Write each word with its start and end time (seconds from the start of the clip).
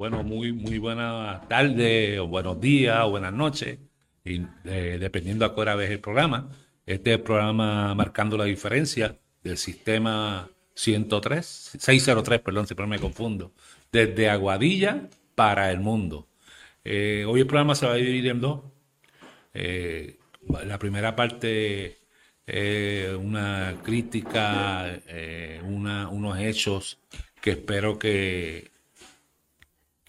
Bueno, 0.00 0.22
muy, 0.24 0.50
muy 0.54 0.78
buenas 0.78 1.46
tardes, 1.46 2.18
o 2.20 2.26
buenos 2.26 2.58
días, 2.58 3.02
o 3.02 3.10
buenas 3.10 3.34
noches, 3.34 3.78
y, 4.24 4.40
eh, 4.64 4.96
dependiendo 4.98 5.44
a 5.44 5.54
qué 5.54 5.60
hora 5.60 5.74
ves 5.74 5.90
el 5.90 6.00
programa. 6.00 6.48
Este 6.86 7.10
es 7.10 7.18
el 7.18 7.22
programa 7.22 7.94
Marcando 7.94 8.38
la 8.38 8.46
Diferencia 8.46 9.18
del 9.44 9.58
sistema 9.58 10.48
103, 10.74 11.76
603, 11.78 12.40
perdón, 12.40 12.66
siempre 12.66 12.86
me 12.86 12.98
confundo, 12.98 13.52
desde 13.92 14.30
Aguadilla 14.30 15.06
para 15.34 15.70
el 15.70 15.80
mundo. 15.80 16.28
Eh, 16.82 17.26
hoy 17.28 17.40
el 17.40 17.46
programa 17.46 17.74
se 17.74 17.84
va 17.84 17.92
a 17.92 17.96
dividir 17.96 18.28
en 18.28 18.40
dos. 18.40 18.62
Eh, 19.52 20.18
la 20.64 20.78
primera 20.78 21.14
parte 21.14 21.98
una 23.20 23.76
crítica, 23.84 24.98
una, 25.64 26.08
unos 26.08 26.38
hechos 26.38 26.98
que 27.42 27.50
espero 27.50 27.98
que, 27.98 28.70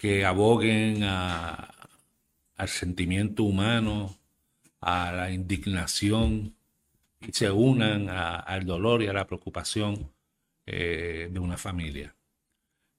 que 0.02 0.24
aboguen 0.24 1.04
a, 1.04 1.70
al 2.56 2.68
sentimiento 2.68 3.44
humano, 3.44 4.18
a 4.80 5.12
la 5.12 5.30
indignación 5.30 6.56
y 7.20 7.30
se 7.30 7.52
unan 7.52 8.08
al 8.08 8.66
dolor 8.66 9.04
y 9.04 9.06
a 9.06 9.12
la 9.12 9.28
preocupación 9.28 10.12
eh, 10.66 11.28
de 11.30 11.38
una 11.38 11.56
familia. 11.56 12.16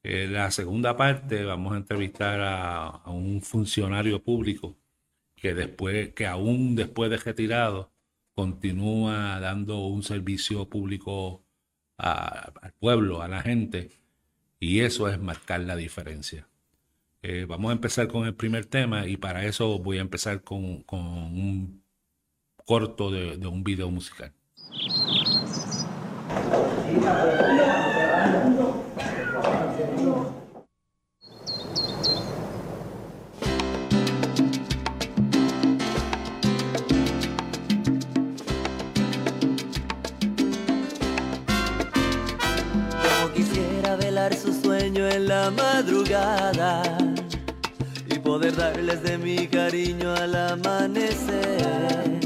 En 0.01 0.31
la 0.31 0.49
segunda 0.51 0.95
parte 0.95 1.43
vamos 1.43 1.73
a 1.73 1.77
entrevistar 1.77 2.39
a, 2.41 3.01
un 3.07 3.41
funcionario 3.41 4.23
público 4.23 4.77
que 5.35 5.53
después, 5.53 6.13
que 6.13 6.25
aún 6.25 6.73
después 6.73 7.11
de 7.11 7.17
retirado, 7.17 7.91
continúa 8.33 9.41
dando 9.41 9.87
un 9.87 10.03
servicio 10.03 10.69
público 10.69 11.43
al 11.97 12.73
pueblo, 12.79 13.21
a 13.21 13.27
la 13.27 13.41
gente, 13.41 13.89
y 14.57 14.79
eso 14.79 15.09
es 15.09 15.19
marcar 15.19 15.59
la 15.59 15.75
diferencia. 15.75 16.47
Eh, 17.25 17.45
vamos 17.47 17.69
a 17.69 17.73
empezar 17.73 18.09
con 18.09 18.25
el 18.25 18.35
primer 18.35 18.65
tema 18.65 19.07
y 19.07 19.15
para 19.15 19.45
eso 19.45 19.79
voy 19.79 19.97
a 19.97 20.01
empezar 20.01 20.43
con, 20.43 20.81
con 20.83 20.99
un 20.99 21.81
corto 22.65 23.11
de, 23.11 23.37
de 23.37 23.47
un 23.47 23.63
video 23.63 23.89
musical. 23.89 24.33
Como 42.91 43.33
quisiera 43.33 43.95
velar 43.95 44.35
su 44.35 44.51
sueño 44.61 45.07
en 45.07 45.29
la 45.29 45.49
madrugada 45.51 47.12
poder 48.23 48.55
darles 48.55 49.03
de 49.03 49.17
mi 49.17 49.47
cariño 49.47 50.13
al 50.15 50.33
amanecer. 50.35 52.19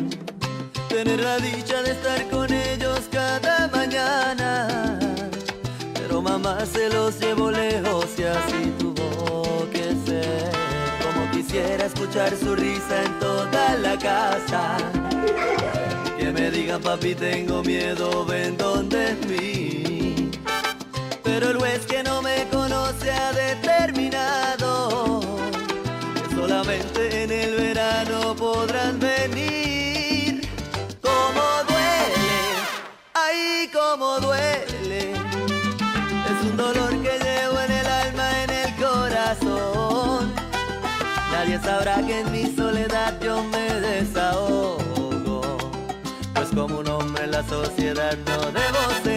Tener 0.87 1.19
la 1.19 1.37
dicha 1.39 1.81
de 1.81 1.91
estar 1.91 2.29
con 2.29 2.51
ellos 2.53 3.01
cada 3.11 3.67
mañana. 3.67 4.99
Pero 5.95 6.21
mamá 6.21 6.65
se 6.65 6.89
los 6.89 7.19
llevó 7.19 7.51
lejos 7.51 8.05
y 8.17 8.23
así 8.23 8.73
tuvo 8.77 9.67
que 9.71 9.95
ser. 10.05 10.51
Como 11.03 11.31
quisiera 11.31 11.85
escuchar 11.85 12.31
su 12.37 12.55
risa 12.55 13.03
en 13.03 13.19
toda 13.19 13.75
la 13.77 13.97
casa. 13.97 14.77
Que 16.17 16.31
me 16.31 16.51
digan 16.51 16.81
papi 16.81 17.15
tengo 17.15 17.63
miedo, 17.63 18.25
ven 18.25 18.55
donde 18.57 19.15
mí. 19.27 20.31
Pero 21.23 21.49
el 21.49 21.57
juez 21.57 21.85
que 21.85 22.03
no 22.03 22.21
me 22.21 22.47
conoce 22.51 23.11
ha 23.11 23.31
determinado 23.33 24.66
en 26.69 27.31
el 27.31 27.55
verano 27.55 28.35
podrán 28.35 28.99
venir. 28.99 30.41
Como 31.01 31.41
duele, 31.67 32.41
ay, 33.13 33.69
como 33.71 34.19
duele. 34.19 35.11
Es 35.11 36.41
un 36.43 36.57
dolor 36.57 36.89
que 37.01 37.19
llevo 37.19 37.59
en 37.61 37.71
el 37.71 37.87
alma, 37.87 38.43
en 38.43 38.49
el 38.49 38.75
corazón. 38.75 40.33
Nadie 41.31 41.59
sabrá 41.59 42.05
que 42.05 42.19
en 42.19 42.31
mi 42.31 42.53
soledad 42.53 43.13
yo 43.21 43.43
me 43.43 43.73
desahogo. 43.73 45.41
Pues 46.33 46.49
como 46.53 46.79
un 46.79 46.87
hombre 46.89 47.23
en 47.23 47.31
la 47.31 47.43
sociedad 47.47 48.17
no 48.25 48.37
debo 48.51 48.93
sentir 49.03 49.16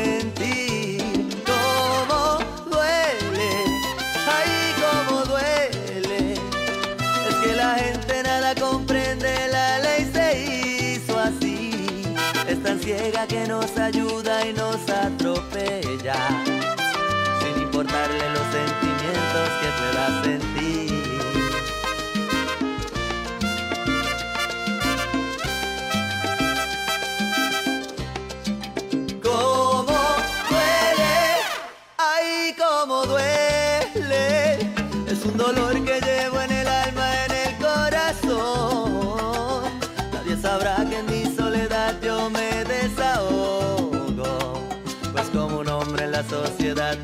ciega 12.81 13.27
que 13.27 13.47
nos 13.47 13.77
ayuda 13.77 14.47
y 14.47 14.53
nos 14.55 14.89
atropella, 14.89 16.15
sin 17.41 17.63
importarle 17.63 18.31
los 18.31 18.47
sentimientos 18.53 19.49
que 19.61 19.69
pueda 19.79 20.23
sentir. 20.25 21.00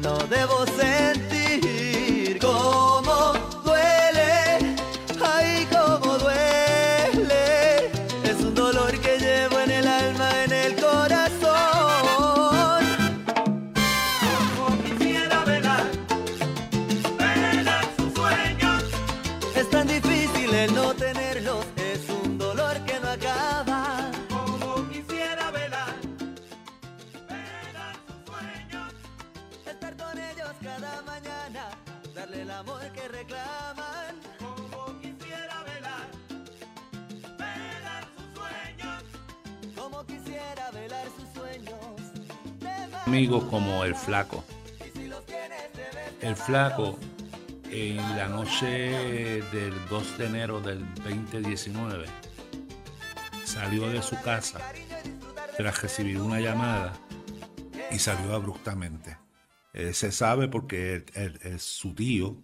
No 0.03 0.19
debo 0.29 0.65
sentir. 0.67 1.26
Flaco. 44.07 44.45
El 46.21 46.37
Flaco, 46.37 46.97
en 47.69 47.97
la 48.17 48.29
noche 48.29 49.43
del 49.53 49.75
2 49.91 50.19
de 50.19 50.27
enero 50.27 50.61
del 50.61 50.87
2019, 51.03 52.07
salió 53.45 53.89
de 53.89 54.01
su 54.03 54.15
casa 54.23 54.61
tras 55.57 55.83
recibir 55.83 56.21
una 56.21 56.39
llamada 56.39 56.93
y 57.91 57.99
salió 57.99 58.33
abruptamente. 58.33 59.19
Eh, 59.73 59.93
se 59.93 60.13
sabe 60.13 60.47
porque 60.47 61.05
su 61.59 61.93
tío 61.93 62.37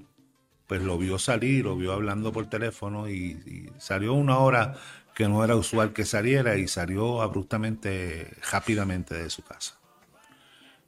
pues 0.66 0.82
lo 0.82 0.98
vio 0.98 1.16
salir, 1.20 1.64
lo 1.64 1.76
vio 1.76 1.92
hablando 1.92 2.32
por 2.32 2.50
teléfono 2.50 3.08
y 3.08 3.70
salió 3.78 4.14
una 4.14 4.38
hora 4.38 4.74
que 5.14 5.28
no 5.28 5.44
era 5.44 5.54
usual 5.54 5.92
que 5.92 6.04
saliera 6.04 6.56
y 6.56 6.66
salió 6.66 7.22
abruptamente, 7.22 8.32
rápidamente 8.50 9.14
de 9.14 9.30
su 9.30 9.44
casa. 9.44 9.81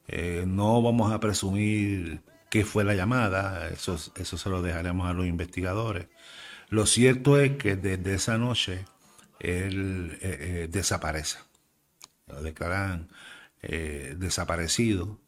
Eh, 0.09 0.45
no 0.47 0.83
vamos 0.83 1.13
a 1.13 1.21
presumir 1.21 2.23
qué 2.51 2.65
fue 2.65 2.85
la 2.85 2.95
llamada, 2.95 3.69
eso, 3.69 3.99
eso 4.17 4.39
se 4.39 4.51
lo 4.51 4.63
dejaremos 4.63 5.09
a 5.09 5.13
los 5.15 5.27
investigadores. 5.27 6.09
Lo 6.69 6.87
cierto 6.87 7.41
es 7.41 7.57
que 7.57 7.77
desde 7.77 8.15
esa 8.15 8.39
noche 8.39 8.85
él 9.41 10.19
eh, 10.23 10.39
eh, 10.41 10.69
desaparece. 10.71 11.39
Lo 12.27 12.43
declaran 12.43 13.09
desaparecido. 14.17 15.21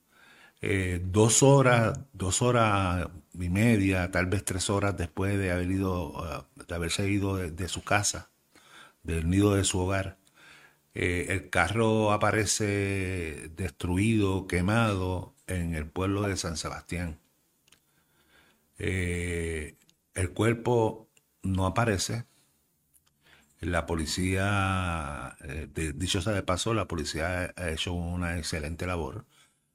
Dos 1.03 1.43
horas, 1.43 1.99
dos 2.13 2.43
horas 2.43 3.09
y 3.33 3.49
media, 3.49 4.11
tal 4.11 4.27
vez 4.27 4.45
tres 4.45 4.69
horas 4.69 4.97
después 4.97 5.39
de 5.39 5.53
haber 5.53 5.71
ido, 5.71 6.47
de 6.69 6.75
haberse 6.75 7.09
ido 7.09 7.37
de 7.37 7.69
su 7.69 7.83
casa, 7.83 8.29
del 9.03 9.31
nido 9.31 9.55
de 9.55 9.65
su 9.65 9.79
hogar, 9.79 10.19
eh, 10.99 11.27
el 11.35 11.51
carro 11.51 12.11
aparece 12.11 13.51
destruido, 13.55 14.47
quemado 14.47 15.35
en 15.47 15.75
el 15.75 15.87
pueblo 15.87 16.23
de 16.23 16.39
San 16.39 16.57
Sebastián. 16.57 17.19
Eh, 18.79 19.77
el 20.15 20.31
cuerpo 20.33 21.11
no 21.43 21.67
aparece. 21.67 22.25
La 23.61 23.85
policía, 23.85 25.37
eh, 25.45 25.69
dicho 25.95 26.23
sea 26.23 26.33
de 26.33 26.43
paso, 26.43 26.73
la 26.73 26.89
policía 26.89 27.53
ha 27.57 27.71
hecho 27.71 27.93
una 27.93 28.39
excelente 28.39 28.87
labor. 28.87 29.27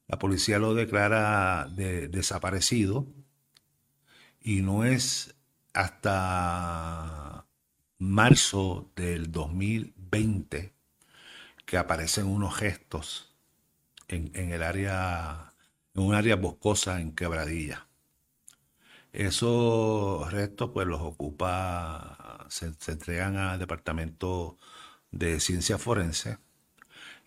La 0.07 0.17
policía 0.17 0.57
lo 0.57 0.73
declara 0.73 1.67
desaparecido 1.69 3.05
y 4.41 4.61
no 4.61 4.85
es 4.85 5.35
hasta 5.73 7.45
marzo 7.99 8.91
del 8.95 9.31
2020 9.31 10.80
que 11.71 11.77
aparecen 11.77 12.25
unos 12.25 12.53
gestos 12.57 13.33
en, 14.09 14.35
el 14.51 14.61
área, 14.61 15.53
en 15.95 16.03
un 16.03 16.13
área 16.13 16.35
boscosa 16.35 16.99
en 16.99 17.15
Quebradilla. 17.15 17.87
Esos 19.13 20.29
restos 20.33 20.71
pues 20.73 20.85
los 20.85 20.99
ocupa, 20.99 22.45
se, 22.49 22.73
entregan 22.91 23.37
al 23.37 23.57
Departamento 23.57 24.57
de 25.11 25.39
Ciencia 25.39 25.77
Forense 25.77 26.39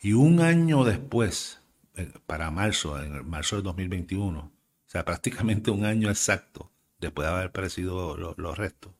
y 0.02 0.12
un 0.12 0.40
año 0.40 0.84
después, 0.84 1.62
eh, 1.94 2.12
para 2.26 2.50
marzo, 2.50 3.02
en 3.02 3.26
marzo 3.26 3.56
del 3.56 3.64
2021, 3.64 4.40
o 4.40 4.52
sea, 4.84 5.04
prácticamente 5.06 5.70
un 5.70 5.86
año 5.86 6.10
exacto 6.10 6.70
después 6.98 7.26
de 7.26 7.32
haber 7.32 7.46
aparecido 7.46 8.18
los 8.18 8.58
restos, 8.58 8.92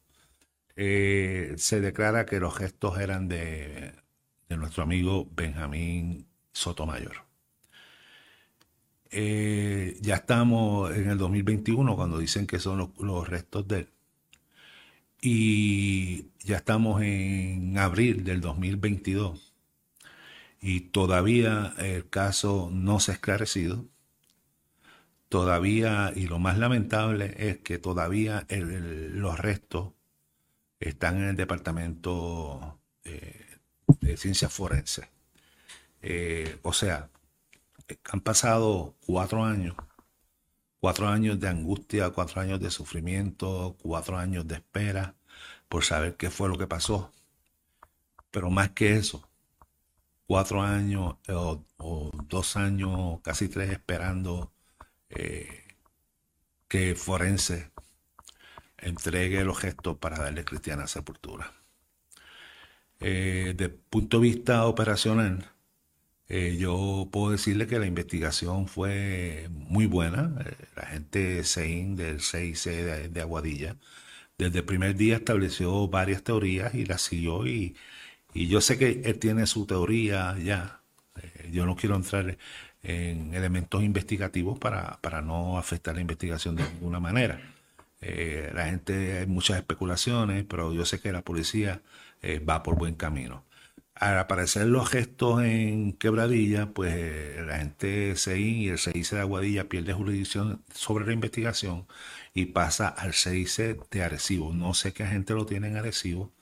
eh, 0.75 1.53
se 1.59 1.83
declara 1.83 2.25
que 2.25 2.41
los 2.41 2.57
gestos 2.57 2.99
eran 2.99 3.29
de, 3.29 4.04
nuestro 4.49 4.83
amigo 4.83 5.29
Benjamín 5.35 6.27
Sotomayor. 6.53 7.25
Eh, 9.11 9.97
ya 10.01 10.17
estamos 10.17 10.91
en 10.93 11.09
el 11.09 11.19
2021 11.19 11.95
cuando 11.95 12.19
dicen 12.19 12.47
que 12.47 12.59
son 12.59 12.93
los, 12.99 13.29
restos 13.29 13.69
de 13.69 13.79
él. 13.81 13.89
Y 15.21 16.27
ya 16.41 16.57
estamos 16.57 17.01
en 17.03 17.79
abril 17.79 18.25
del 18.25 18.41
2022 18.41 19.55
y 20.61 20.81
todavía 20.81 21.75
el 21.79 22.09
caso 22.09 22.71
no 22.73 23.01
se 23.01 23.13
ha 23.13 23.15
esclarecido. 23.15 23.87
Todavía, 25.29 26.13
y 26.15 26.27
lo 26.27 26.39
más 26.39 26.59
lamentable 26.59 27.35
es 27.39 27.59
que 27.59 27.79
todavía 27.79 28.47
los 28.51 29.39
restos 29.39 29.93
están 30.81 31.19
en 31.19 31.25
el 31.25 31.37
departamento 31.37 32.81
eh, 33.05 33.44
de 34.01 34.17
ciencias 34.17 34.53
forenses. 34.53 35.07
Eh, 36.03 36.59
o 36.63 36.73
sea, 36.73 37.11
han 38.13 38.21
pasado 38.21 38.95
cuatro 39.07 39.45
años, 39.45 39.75
cuatro 40.81 41.09
años 41.09 41.41
de 41.41 41.49
angustia, 41.49 42.11
cuatro 42.11 42.41
años 42.41 42.61
de 42.61 42.71
sufrimiento, 42.71 43.77
cuatro 43.83 44.19
años 44.19 44.47
de 44.47 44.57
espera 44.57 45.15
por 45.69 45.85
saber 45.85 46.17
qué 46.17 46.31
fue 46.31 46.49
lo 46.49 46.59
que 46.59 46.67
pasó. 46.67 47.13
Pero 48.31 48.51
más 48.51 48.71
que 48.71 48.97
eso, 48.97 49.29
cuatro 50.27 50.63
años 50.63 51.17
o, 51.29 51.63
dos 52.29 52.57
años, 52.57 53.21
casi 53.23 53.49
tres, 53.49 53.71
esperando 53.71 54.53
eh, 55.11 55.65
que 56.69 56.95
Forense 56.95 57.71
entregue 58.79 59.45
los 59.45 59.59
gestos 59.59 59.99
para 59.99 60.19
darle 60.19 60.45
cristiana 60.45 60.87
sepultura. 60.87 61.53
Eh, 63.01 63.55
de 63.57 63.69
punto 63.69 64.19
de 64.19 64.23
vista 64.23 64.67
operacional, 64.67 65.51
eh, 66.29 66.57
yo 66.59 67.09
puedo 67.13 67.33
decirle 67.33 67.67
que 67.67 67.79
la 67.79 67.87
investigación 67.87 68.69
fue 68.69 69.49
muy 69.51 69.87
buena. 69.87 70.35
Eh, 70.47 70.57
la 70.77 70.87
gente 70.87 71.45
SEIN 71.45 71.97
del 71.97 72.21
CIC 72.21 73.11
de, 73.11 73.21
Aguadilla, 73.21 73.77
desde 74.39 74.61
el 74.61 74.65
primer 74.65 74.97
día 74.97 75.17
estableció 75.17 75.89
varias 75.89 76.23
teorías 76.25 76.75
y 76.75 76.87
las 76.87 77.03
siguió. 77.03 77.47
Y, 77.47 77.77
y 78.35 78.49
yo 78.49 78.61
sé 78.61 78.79
que 78.79 79.03
él 79.05 79.19
tiene 79.19 79.47
su 79.47 79.67
teoría 79.67 80.37
ya. 80.39 80.81
yo 81.53 81.67
no 81.67 81.77
quiero 81.77 81.97
entrar 81.97 82.39
en 82.83 83.35
elementos 83.35 83.83
investigativos 83.83 84.59
para, 84.59 84.99
para 85.01 85.23
no 85.23 85.59
afectar 85.59 85.95
la 85.95 86.03
investigación 86.03 86.57
de 86.57 86.65
ninguna 86.65 87.01
manera. 87.01 87.41
Eh, 88.07 88.51
la 88.55 88.67
gente, 88.67 89.19
hay 89.21 89.27
muchas 89.27 89.57
especulaciones, 89.57 90.45
pero 90.45 90.75
yo 90.75 90.85
sé 90.85 91.01
que 91.01 91.11
la 91.13 91.23
policía 91.23 91.81
eh, 92.25 92.39
va 92.41 92.63
por 92.63 92.77
buen 92.77 92.95
camino. 92.97 93.45
Al 93.95 94.19
aparecer 94.19 94.67
los 94.67 94.91
gestos 94.91 95.43
en 95.43 95.93
Quebradilla, 95.95 96.73
pues 96.73 96.95
eh, 96.97 97.43
la 97.47 97.59
gente 97.59 98.15
CI 98.17 98.65
y 98.65 98.69
el 98.69 98.79
CIC 98.79 99.11
de 99.11 99.21
Aguadilla 99.21 99.69
pierde 99.69 99.93
jurisdicción 99.93 100.65
sobre 100.75 101.07
la 101.07 101.13
investigación 101.13 101.87
y 102.35 102.47
pasa 102.47 102.89
al 102.89 103.15
CIC 103.15 103.89
de 103.91 104.03
Arecibo. 104.03 104.53
No 104.55 104.75
sé 104.75 104.93
qué 104.93 105.07
gente 105.07 105.35
lo 105.35 105.47
tiene 105.47 105.69
en 105.69 105.77
Arecibo. 105.77 106.33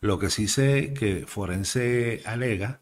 Lo 0.00 0.18
que 0.18 0.30
sí 0.30 0.48
sé 0.48 0.94
que 0.94 1.26
Forense 1.26 2.22
alega 2.26 2.80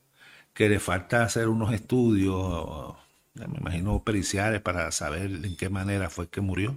que 0.54 0.68
le 0.68 0.80
falta 0.80 1.24
hacer 1.24 1.48
unos 1.48 1.72
estudios, 1.72 2.96
me 3.34 3.58
imagino 3.58 4.04
periciales, 4.04 4.60
para 4.62 4.90
saber 4.92 5.26
en 5.44 5.56
qué 5.56 5.68
manera 5.70 6.10
fue 6.10 6.28
que 6.30 6.40
murió 6.40 6.76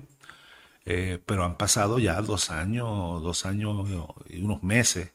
eh, 0.89 1.19
pero 1.25 1.43
han 1.43 1.57
pasado 1.57 1.99
ya 1.99 2.21
dos 2.21 2.49
años, 2.49 3.21
dos 3.21 3.45
años 3.45 3.89
y 4.29 4.41
unos 4.41 4.63
meses 4.63 5.11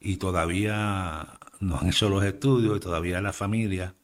y 0.00 0.16
todavía 0.16 1.38
no 1.60 1.78
han 1.78 1.88
hecho 1.88 2.08
los 2.08 2.24
estudios 2.24 2.76
y 2.76 2.80
todavía 2.80 3.20
la 3.20 3.32
familia 3.32 3.94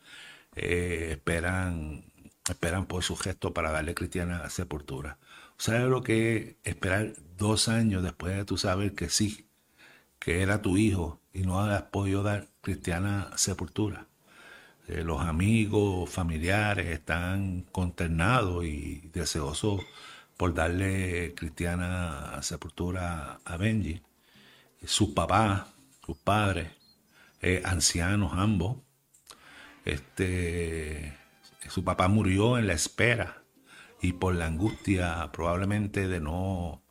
eh, 0.57 1.09
esperan, 1.13 2.05
esperan 2.49 2.87
por 2.87 3.03
su 3.03 3.17
gesto 3.17 3.53
para 3.55 3.71
darle 3.73 3.95
cristiana 3.95 4.49
sepultura. 4.51 5.19
¿Sabes 5.57 5.89
lo 5.89 6.03
que 6.03 6.37
es 6.37 6.57
esperar 6.65 7.15
dos 7.37 7.69
años 7.69 8.03
después 8.03 8.37
de 8.37 8.45
tú 8.45 8.59
saber 8.59 8.95
que 8.95 9.09
sí, 9.09 9.47
que 10.19 10.43
era 10.43 10.63
tu 10.63 10.77
hijo 10.77 11.21
y 11.33 11.43
no 11.43 11.61
has 11.61 11.83
podido 11.85 12.23
dar 12.23 12.49
cristiana 12.61 13.31
sepultura? 13.37 14.07
Eh, 14.89 15.03
los 15.05 15.23
amigos, 15.23 16.11
familiares 16.11 16.87
están 16.89 17.63
consternados 17.73 18.65
y 18.65 19.09
deseosos 19.13 19.81
por 20.37 20.55
darle 20.55 21.35
cristiana 21.35 22.43
sepultura 22.43 23.41
a 23.45 23.57
Benji. 23.57 24.03
Su 24.85 25.15
papá, 25.15 25.74
sus 26.05 26.17
padres, 26.17 26.73
eh, 27.41 27.63
ancianos 27.65 28.33
ambos. 28.35 28.79
Este, 29.85 31.17
su 31.69 31.85
papá 31.85 32.09
murió 32.09 32.59
en 32.59 32.67
la 32.67 32.75
espera 32.75 33.43
y 34.01 34.15
por 34.15 34.35
la 34.35 34.47
angustia 34.47 35.31
probablemente 35.33 36.09
de 36.09 36.21
no, 36.21 36.83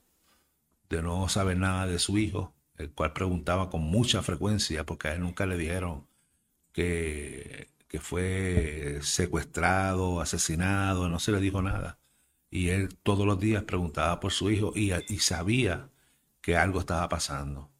de 0.89 1.01
no 1.01 1.29
saber 1.29 1.57
nada 1.57 1.87
de 1.87 1.99
su 1.99 2.17
hijo, 2.17 2.53
el 2.77 2.91
cual 2.91 3.13
preguntaba 3.13 3.69
con 3.69 3.81
mucha 3.81 4.21
frecuencia 4.23 4.85
porque 4.85 5.09
a 5.09 5.13
él 5.13 5.21
nunca 5.21 5.45
le 5.45 5.57
dijeron 5.57 6.07
que, 6.71 7.69
que 7.87 7.99
fue 7.99 8.99
secuestrado, 9.01 10.21
asesinado, 10.21 11.09
no 11.09 11.19
se 11.19 11.31
le 11.31 11.39
dijo 11.39 11.61
nada 11.61 11.99
y 12.53 12.69
él 12.69 12.95
todos 13.01 13.25
los 13.25 13.39
días 13.39 13.63
preguntaba 13.63 14.19
por 14.19 14.31
su 14.31 14.51
hijo 14.51 14.73
y, 14.75 14.91
sabía 15.17 15.89
que 16.39 16.55
algo 16.55 16.81
estaba 16.81 17.09
pasando. 17.09 17.71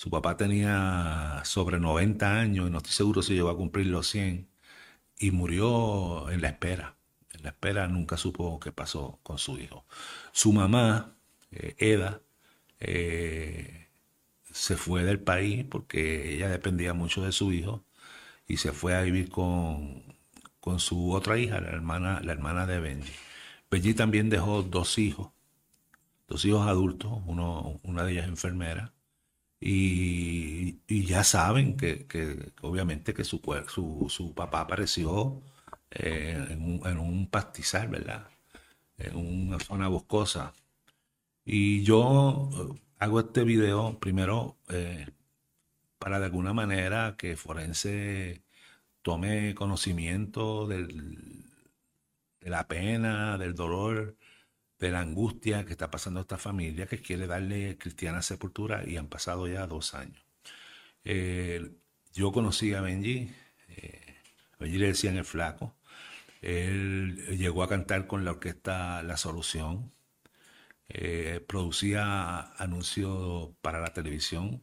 Su 0.00 0.08
papá 0.08 0.34
tenía 0.34 1.42
sobre 1.44 1.78
90 1.78 2.40
años 2.40 2.66
y 2.66 2.70
no 2.70 2.78
estoy 2.78 2.92
seguro 2.94 3.20
si 3.20 3.34
llegó 3.34 3.50
a 3.50 3.56
cumplir 3.58 3.88
los 3.88 4.08
100 4.08 4.48
y 5.18 5.30
murió 5.30 6.30
en 6.30 6.40
la 6.40 6.48
espera. 6.48 6.96
En 7.34 7.42
la 7.42 7.50
espera 7.50 7.86
nunca 7.86 8.16
supo 8.16 8.58
qué 8.60 8.72
pasó 8.72 9.20
con 9.22 9.36
su 9.36 9.58
hijo. 9.58 9.84
Su 10.32 10.54
mamá, 10.54 11.16
eh, 11.50 11.74
Eda, 11.76 12.22
eh, 12.78 13.88
se 14.50 14.78
fue 14.78 15.04
del 15.04 15.20
país 15.20 15.66
porque 15.70 16.34
ella 16.34 16.48
dependía 16.48 16.94
mucho 16.94 17.22
de 17.22 17.32
su 17.32 17.52
hijo 17.52 17.84
y 18.48 18.56
se 18.56 18.72
fue 18.72 18.94
a 18.96 19.02
vivir 19.02 19.28
con, 19.28 20.02
con 20.60 20.80
su 20.80 21.12
otra 21.12 21.36
hija, 21.38 21.60
la 21.60 21.68
hermana, 21.68 22.20
la 22.22 22.32
hermana 22.32 22.66
de 22.66 22.80
Benji. 22.80 23.12
Benji 23.70 23.92
también 23.92 24.30
dejó 24.30 24.62
dos 24.62 24.96
hijos, 24.96 25.30
dos 26.26 26.42
hijos 26.46 26.66
adultos, 26.66 27.12
uno, 27.26 27.78
una 27.82 28.04
de 28.04 28.12
ellas 28.12 28.28
enfermera, 28.28 28.94
y, 29.60 30.80
ya 30.88 31.24
saben 31.24 31.76
que, 31.76 32.06
obviamente 32.62 33.14
que 33.14 33.24
su, 33.24 33.40
su, 33.68 34.06
su 34.08 34.34
papá 34.34 34.62
apareció 34.62 35.42
eh, 35.90 36.46
en, 36.50 36.98
un, 36.98 37.28
pastizal, 37.30 37.88
¿verdad? 37.88 38.28
En 38.98 39.16
una 39.16 39.58
zona 39.60 39.88
boscosa. 39.88 40.54
Y 41.44 41.82
yo 41.84 42.50
eh, 42.52 42.80
hago 42.98 43.20
este 43.20 43.44
video 43.44 43.98
primero 44.00 44.56
eh, 44.68 45.08
para 45.98 46.20
de 46.20 46.26
alguna 46.26 46.52
manera 46.54 47.16
que 47.18 47.36
Forense 47.36 48.42
tome 49.02 49.54
conocimiento 49.54 50.66
del, 50.66 51.44
de 52.40 52.50
la 52.50 52.68
pena, 52.68 53.38
del 53.38 53.54
dolor, 53.54 54.16
de 54.80 54.90
la 54.90 55.00
angustia 55.00 55.64
que 55.66 55.72
está 55.72 55.90
pasando 55.90 56.20
esta 56.20 56.38
familia 56.38 56.86
que 56.86 57.00
quiere 57.02 57.26
darle 57.26 57.78
cristiana 57.78 58.22
sepultura 58.22 58.82
y 58.88 58.96
han 58.96 59.08
pasado 59.08 59.46
ya 59.48 59.66
dos 59.66 59.94
años. 59.94 60.22
Eh, 61.04 61.72
yo 62.14 62.32
conocí 62.32 62.74
a 62.74 62.80
Benji, 62.82 63.30
eh, 63.68 64.16
Benji 64.58 64.78
le 64.78 64.88
decían 64.88 65.16
el 65.16 65.24
flaco, 65.24 65.76
él 66.42 67.16
llegó 67.38 67.62
a 67.64 67.68
cantar 67.68 68.06
con 68.06 68.24
la 68.24 68.32
orquesta 68.32 69.02
La 69.04 69.16
Solución, 69.16 69.92
Eh, 70.88 71.40
producía 71.46 72.52
anuncios 72.62 73.50
para 73.62 73.80
la 73.80 73.92
televisión. 73.94 74.62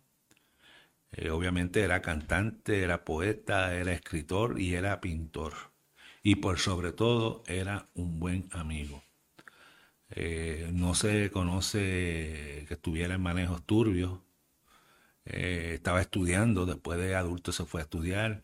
Eh, 1.12 1.32
obviamente 1.32 1.82
era 1.82 2.02
cantante, 2.02 2.82
era 2.82 3.04
poeta, 3.04 3.76
era 3.76 3.92
escritor 3.94 4.60
y 4.62 4.76
era 4.76 5.02
pintor. 5.02 5.54
Y 6.24 6.36
por 6.36 6.60
sobre 6.60 6.94
todo 6.94 7.44
era 7.48 7.90
un 7.94 8.20
buen 8.20 8.48
amigo. 8.54 9.04
Eh, 10.20 10.70
no 10.74 10.96
se 10.96 11.32
conoce 11.32 12.66
que 12.68 12.74
estuviera 12.74 13.16
en 13.16 13.22
manejos 13.22 13.64
turbios. 13.66 14.20
estaba 15.26 16.02
estudiando, 16.02 16.66
después 16.66 16.98
de 17.00 17.16
adulto 17.16 17.52
se 17.52 17.66
fue 17.66 17.82
a 17.82 17.84
estudiar 17.84 18.42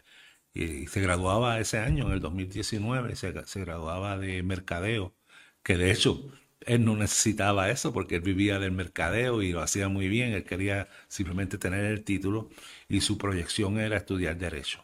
y, 0.53 0.87
se 0.87 1.01
graduaba 1.01 1.59
ese 1.59 1.79
año, 1.79 2.07
en 2.07 2.13
el 2.13 2.19
2019, 2.21 3.15
se, 3.15 3.45
se 3.45 3.61
graduaba 3.61 4.17
de 4.17 4.43
mercadeo, 4.43 5.15
que 5.63 5.77
de 5.77 5.91
hecho 5.91 6.31
él 6.61 6.85
no 6.85 6.95
necesitaba 6.95 7.69
eso 7.71 7.93
porque 7.93 8.15
él 8.17 8.21
vivía 8.21 8.59
del 8.59 8.71
mercadeo 8.71 9.41
y 9.41 9.51
lo 9.51 9.61
hacía 9.61 9.89
muy 9.89 10.07
bien, 10.09 10.33
él 10.33 10.43
quería 10.45 10.89
simplemente 11.07 11.57
tener 11.57 11.85
el 11.85 12.03
título 12.03 12.49
y 12.89 13.01
su 13.01 13.17
proyección 13.17 13.79
era 13.79 13.97
estudiar 13.97 14.37
derecho. 14.37 14.83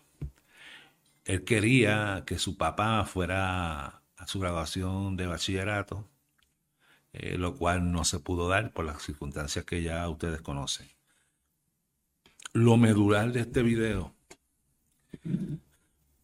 Él 1.26 1.44
quería 1.46 2.24
que 2.26 2.40
su 2.40 2.58
papá 2.58 3.06
fuera 3.06 4.02
a 4.18 4.28
su 4.28 4.40
graduación 4.40 5.16
de 5.18 5.28
bachillerato, 5.28 6.06
eh, 7.14 7.38
lo 7.38 7.56
cual 7.56 7.92
no 7.92 8.04
se 8.06 8.20
pudo 8.20 8.48
dar 8.48 8.74
por 8.74 8.86
las 8.86 9.02
circunstancias 9.02 9.66
que 9.66 9.82
ya 9.84 10.08
ustedes 10.10 10.42
conocen. 10.42 10.88
Lo 12.54 12.78
medular 12.78 13.32
de 13.32 13.42
este 13.42 13.64
video 13.64 14.14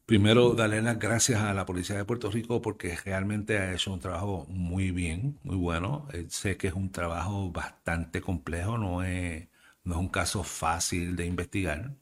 Primero, 0.06 0.54
darle 0.54 0.82
las 0.84 1.00
gracias 1.00 1.42
a 1.42 1.54
la 1.56 1.66
Policía 1.66 1.96
de 1.98 2.06
Puerto 2.06 2.30
Rico 2.30 2.62
porque 2.62 2.96
realmente 2.96 3.58
ha 3.58 3.74
hecho 3.74 3.92
un 3.92 4.00
trabajo 4.00 4.46
muy 4.50 4.92
bien, 4.92 5.40
muy 5.44 5.56
bueno. 5.56 6.08
Eh, 6.14 6.28
sé 6.30 6.58
que 6.58 6.68
es 6.68 6.74
un 6.76 6.92
trabajo 6.92 7.52
bastante 7.52 8.22
complejo, 8.22 8.78
no 8.78 9.04
es, 9.04 9.48
no 9.84 9.96
es 9.96 10.00
un 10.00 10.10
caso 10.10 10.44
fácil 10.44 11.16
de 11.16 11.26
investigar. 11.26 11.96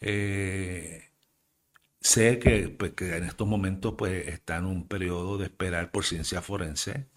Eh, 0.00 1.10
sé 2.00 2.38
que, 2.38 2.68
pues, 2.68 2.92
que, 2.92 3.16
en 3.16 3.24
estos 3.24 3.48
momentos 3.48 3.94
pues, 3.98 4.28
está 4.28 4.58
en 4.58 4.66
un 4.66 4.86
periodo 4.88 5.38
de 5.38 5.46
esperar 5.46 5.90
por 5.90 6.04
ciencia 6.04 6.42
forense 6.42 7.08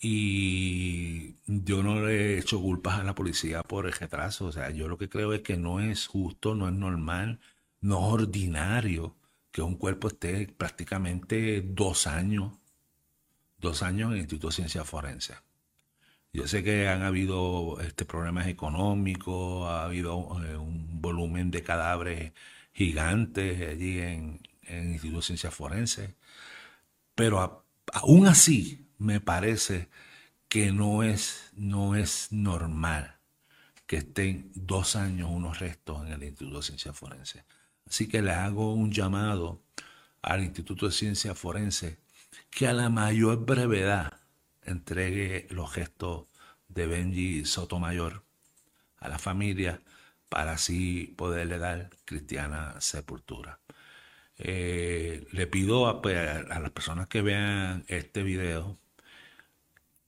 y 0.00 1.36
yo 1.46 1.82
no 1.82 2.04
le 2.06 2.34
he 2.34 2.38
hecho 2.38 2.60
culpas 2.60 3.00
a 3.00 3.04
la 3.04 3.14
policía 3.14 3.62
por 3.62 3.86
el 3.86 3.92
retraso. 3.92 4.46
O 4.46 4.52
sea, 4.52 4.70
yo 4.70 4.88
lo 4.88 4.98
que 4.98 5.08
creo 5.08 5.32
es 5.32 5.42
que 5.42 5.56
no 5.56 5.80
es 5.80 6.06
justo, 6.06 6.54
no 6.54 6.68
es 6.68 6.74
normal 6.74 7.40
no 7.80 7.98
es 7.98 8.12
ordinario 8.14 9.16
que 9.50 9.62
un 9.62 9.76
cuerpo 9.76 10.08
esté 10.08 10.48
prácticamente 10.48 11.62
dos 11.62 12.06
años, 12.06 12.52
dos 13.58 13.82
años 13.82 14.08
en 14.08 14.14
el 14.14 14.18
Instituto 14.20 14.48
de 14.48 14.54
Ciencia 14.54 14.84
Forense. 14.84 15.34
Yo 16.32 16.46
sé 16.46 16.62
que 16.62 16.88
han 16.88 17.02
habido 17.02 17.80
este, 17.80 18.04
problemas 18.04 18.48
económicos, 18.48 19.68
ha 19.68 19.84
habido 19.84 20.42
eh, 20.44 20.56
un 20.56 21.00
volumen 21.00 21.50
de 21.50 21.62
cadáveres 21.62 22.32
gigantes 22.72 23.68
allí 23.68 24.00
en, 24.00 24.40
el 24.62 24.92
Instituto 24.92 25.18
de 25.18 25.26
Ciencia 25.26 25.50
Forense, 25.50 26.16
pero 27.14 27.64
aún 27.92 28.26
así 28.26 28.85
me 28.98 29.20
parece 29.20 29.88
que 30.48 30.72
no 30.72 31.02
es, 31.02 31.50
no 31.54 31.96
es 31.96 32.32
normal 32.32 33.16
que 33.86 33.98
estén 33.98 34.50
dos 34.54 34.96
años 34.96 35.30
unos 35.30 35.58
restos 35.60 36.04
en 36.06 36.12
el 36.12 36.24
Instituto 36.24 36.58
de 36.58 36.62
Ciencia 36.64 36.92
Forense. 36.92 37.44
Así 37.86 38.08
que 38.08 38.22
le 38.22 38.32
hago 38.32 38.74
un 38.74 38.90
llamado 38.90 39.62
al 40.22 40.42
Instituto 40.42 40.86
de 40.86 40.92
Ciencia 40.92 41.34
Forense 41.34 41.98
que 42.50 42.66
a 42.66 42.72
la 42.72 42.88
mayor 42.90 43.44
brevedad 43.44 44.20
entregue 44.62 45.46
los 45.50 45.72
gestos 45.72 46.26
de 46.68 46.86
Benji 46.86 47.44
Sotomayor 47.44 48.24
a 48.98 49.08
la 49.08 49.18
familia 49.18 49.80
para 50.28 50.52
así 50.52 51.14
poderle 51.16 51.58
dar 51.58 51.90
cristiana 52.04 52.80
sepultura. 52.80 53.60
Eh, 54.38 55.26
le 55.30 55.46
pido 55.46 56.02
pues, 56.02 56.16
a, 56.18 56.60
las 56.60 56.70
personas 56.72 57.06
que 57.08 57.22
vean 57.22 57.84
este 57.88 58.22
video 58.22 58.78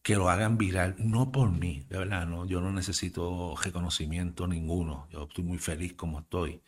que 0.08 0.16
lo 0.16 0.30
hagan 0.30 0.56
viral, 0.56 0.94
no 0.96 1.30
por 1.30 1.50
mí, 1.50 1.84
de 1.90 1.98
verdad, 1.98 2.26
no, 2.26 2.46
yo 2.46 2.62
no 2.62 2.72
necesito 2.72 3.54
reconocimiento 3.62 4.46
ninguno, 4.46 5.06
yo 5.10 5.24
estoy 5.24 5.44
muy 5.44 5.58
feliz 5.58 5.92
como 5.92 6.20
estoy. 6.20 6.62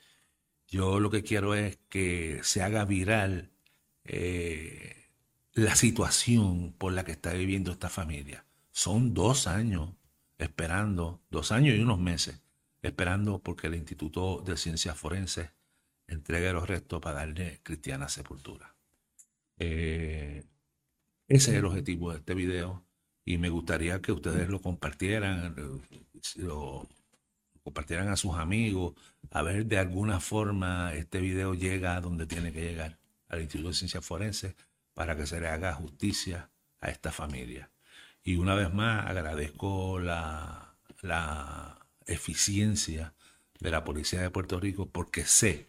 Yo 0.69 1.01
lo 1.01 1.11
que 1.11 1.23
quiero 1.23 1.55
es 1.55 1.79
que 1.89 2.41
se 2.43 2.63
haga 2.63 2.85
viral 2.85 3.51
eh, 4.05 5.09
la 5.55 5.75
situación 5.75 6.75
por 6.77 6.93
la 6.93 7.03
que 7.03 7.13
está 7.13 7.33
viviendo 7.33 7.73
esta 7.73 7.89
familia. 7.89 8.45
Son 8.73 9.15
dos 9.15 9.47
años 9.47 9.95
esperando, 10.37 11.23
dos 11.31 11.51
años 11.51 11.75
y 11.79 11.81
unos 11.81 11.99
meses, 11.99 12.43
esperando 12.83 13.39
porque 13.39 13.69
el 13.69 13.75
Instituto 13.75 14.43
de 14.45 14.59
Ciencias 14.59 14.99
Forenses 14.99 15.49
entregue 16.09 16.53
los 16.53 16.69
restos 16.69 17.01
para 17.01 17.21
darle 17.21 17.61
cristiana 17.63 18.11
sepultura. 18.11 18.75
Eh, 19.57 20.45
ese 21.27 21.53
es 21.53 21.57
el 21.57 21.65
objetivo 21.65 22.13
de 22.13 22.19
este 22.19 22.35
video 22.35 22.85
y 23.33 23.39
me 23.39 23.49
gustaría 23.49 24.01
que 24.03 24.11
ustedes 24.11 24.49
lo 24.49 24.61
compartieran, 24.61 25.55
lo, 26.37 26.89
compartieran 27.63 28.09
a 28.09 28.17
sus 28.17 28.35
amigos, 28.37 28.95
a 29.31 29.43
ver 29.43 29.67
de 29.67 29.79
alguna 29.79 30.19
forma 30.19 30.93
este 30.95 31.21
video 31.21 31.55
llega 31.55 31.95
a 31.95 32.01
donde 32.01 32.27
tiene 32.27 32.53
que 32.53 32.63
llegar, 32.63 32.99
al 33.29 33.43
Instituto 33.43 33.69
de 33.69 33.75
Ciencias 33.75 34.05
Forenses, 34.05 34.57
para 34.95 35.17
que 35.17 35.27
se 35.27 35.41
le 35.41 35.47
haga 35.47 35.75
justicia 35.75 36.51
a 36.81 36.91
esta 36.91 37.13
familia. 37.13 37.71
Y 38.25 38.35
una 38.35 38.57
vez 38.57 38.75
más 38.75 39.07
agradezco 39.07 40.01
la, 40.01 40.75
la 41.01 41.79
eficiencia 42.07 43.15
de 43.61 43.71
la 43.71 43.85
Policía 43.85 44.23
de 44.23 44.31
Puerto 44.31 44.59
Rico 44.59 44.87
porque 44.91 45.25
sé, 45.25 45.69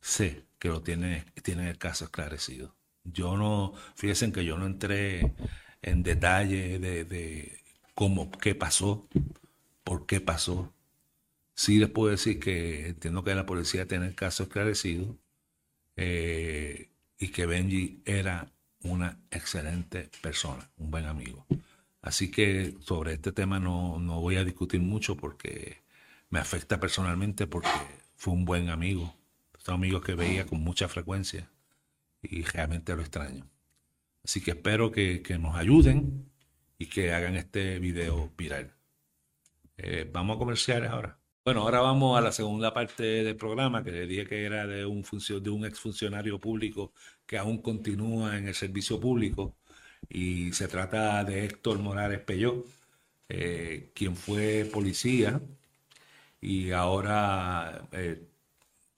sé 0.00 0.44
que 0.60 0.68
lo 0.68 0.82
tiene, 0.82 1.24
tiene 1.42 1.68
el 1.68 1.78
caso 1.78 2.04
esclarecido. 2.04 2.76
Yo 3.02 3.36
no, 3.36 3.74
fíjense 3.96 4.30
que 4.30 4.44
yo 4.44 4.56
no 4.56 4.66
entré 4.66 5.34
en 5.82 6.02
detalle 6.02 6.78
de, 6.78 7.04
de 7.04 7.60
cómo, 7.94 8.30
qué 8.32 8.54
pasó, 8.54 9.08
por 9.84 10.06
qué 10.06 10.20
pasó, 10.20 10.72
Sí 11.54 11.78
les 11.78 11.90
puedo 11.90 12.10
decir 12.10 12.40
que 12.40 12.88
entiendo 12.88 13.24
que 13.24 13.34
la 13.34 13.46
policía 13.46 13.86
tiene 13.86 14.06
el 14.06 14.14
caso 14.14 14.44
esclarecido 14.44 15.16
eh, 15.96 16.90
y 17.18 17.28
que 17.28 17.46
Benji 17.46 18.02
era 18.04 18.52
una 18.82 19.20
excelente 19.30 20.10
persona, 20.22 20.70
un 20.78 20.90
buen 20.90 21.06
amigo. 21.06 21.46
Así 22.00 22.30
que 22.30 22.76
sobre 22.80 23.14
este 23.14 23.32
tema 23.32 23.60
no, 23.60 23.98
no 24.00 24.20
voy 24.20 24.36
a 24.36 24.44
discutir 24.44 24.80
mucho 24.80 25.16
porque 25.16 25.82
me 26.30 26.40
afecta 26.40 26.80
personalmente 26.80 27.46
porque 27.46 27.68
fue 28.16 28.34
un 28.34 28.44
buen 28.44 28.70
amigo. 28.70 29.14
Son 29.58 29.74
amigos 29.76 30.02
que 30.02 30.14
veía 30.14 30.46
con 30.46 30.60
mucha 30.60 30.88
frecuencia 30.88 31.48
y 32.22 32.42
realmente 32.42 32.96
lo 32.96 33.02
extraño. 33.02 33.51
Así 34.24 34.40
que 34.40 34.52
espero 34.52 34.90
que, 34.92 35.22
nos 35.40 35.56
ayuden 35.56 36.30
y 36.78 36.86
que 36.86 37.12
hagan 37.12 37.36
este 37.36 37.78
video 37.78 38.32
viral. 38.36 38.72
Eh, 39.76 40.08
vamos 40.12 40.36
a 40.36 40.38
comerciales 40.38 40.90
ahora. 40.90 41.18
Bueno, 41.44 41.62
ahora 41.62 41.80
vamos 41.80 42.16
a 42.16 42.20
la 42.20 42.32
segunda 42.32 42.72
parte 42.72 43.02
del 43.02 43.36
programa, 43.36 43.82
que 43.82 43.90
le 43.90 44.06
dije 44.06 44.26
que 44.26 44.44
era 44.44 44.66
de 44.66 44.86
un, 44.86 45.02
de 45.02 45.50
un 45.50 45.64
exfuncionario 45.64 46.38
público 46.38 46.92
que 47.26 47.38
aún 47.38 47.60
continúa 47.62 48.38
en 48.38 48.48
el 48.48 48.54
servicio 48.54 49.00
público, 49.00 49.56
y 50.08 50.52
se 50.52 50.68
trata 50.68 51.24
de 51.24 51.44
Héctor 51.44 51.78
Morales 51.80 52.20
Peyó, 52.20 52.64
eh, 53.28 53.92
quien 53.94 54.16
fue 54.16 54.68
policía 54.72 55.40
y 56.42 56.72
ahora, 56.72 57.88
eh, 57.92 58.28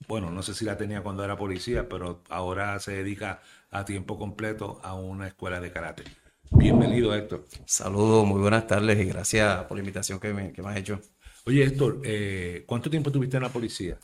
bueno, 0.07 0.31
no 0.31 0.43
sé 0.43 0.53
si 0.53 0.65
la 0.65 0.77
tenía 0.77 1.03
cuando 1.03 1.23
era 1.23 1.37
policía, 1.37 1.87
pero 1.89 2.23
ahora 2.29 2.79
se 2.79 2.93
dedica 2.93 3.41
a 3.75 3.83
tiempo 3.83 4.17
completo 4.17 4.79
a 4.83 4.95
una 4.95 5.27
escuela 5.27 5.59
de 5.59 5.71
karate. 5.71 6.03
Bienvenido, 6.51 7.13
Héctor. 7.13 7.45
Saludos, 7.65 8.25
muy 8.25 8.39
buenas 8.39 8.67
tardes 8.67 8.97
y 8.99 9.05
gracias 9.05 9.65
por 9.65 9.75
la 9.75 9.81
invitación 9.81 10.19
que 10.19 10.33
me, 10.33 10.53
que 10.53 10.61
me 10.61 10.69
has 10.69 10.77
hecho. 10.77 11.01
Oye, 11.45 11.63
Héctor, 11.63 11.99
eh, 12.05 12.63
¿cuánto 12.65 12.89
tiempo 12.89 13.11
tuviste 13.11 13.35
en 13.35 13.43
la 13.43 13.49
policía? 13.49 13.97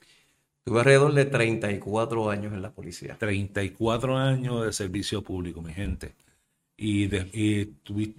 Tuve 0.66 0.80
alrededor 0.80 1.14
de 1.14 1.26
34 1.26 2.30
años 2.30 2.54
en 2.54 2.62
la 2.62 2.72
policía. 2.72 3.16
34 3.18 4.18
años 4.18 4.66
de 4.66 4.74
servicio 4.74 5.24
público, 5.24 5.62
mi 5.62 5.74
gente. 5.74 6.16
¿Y, 6.76 7.10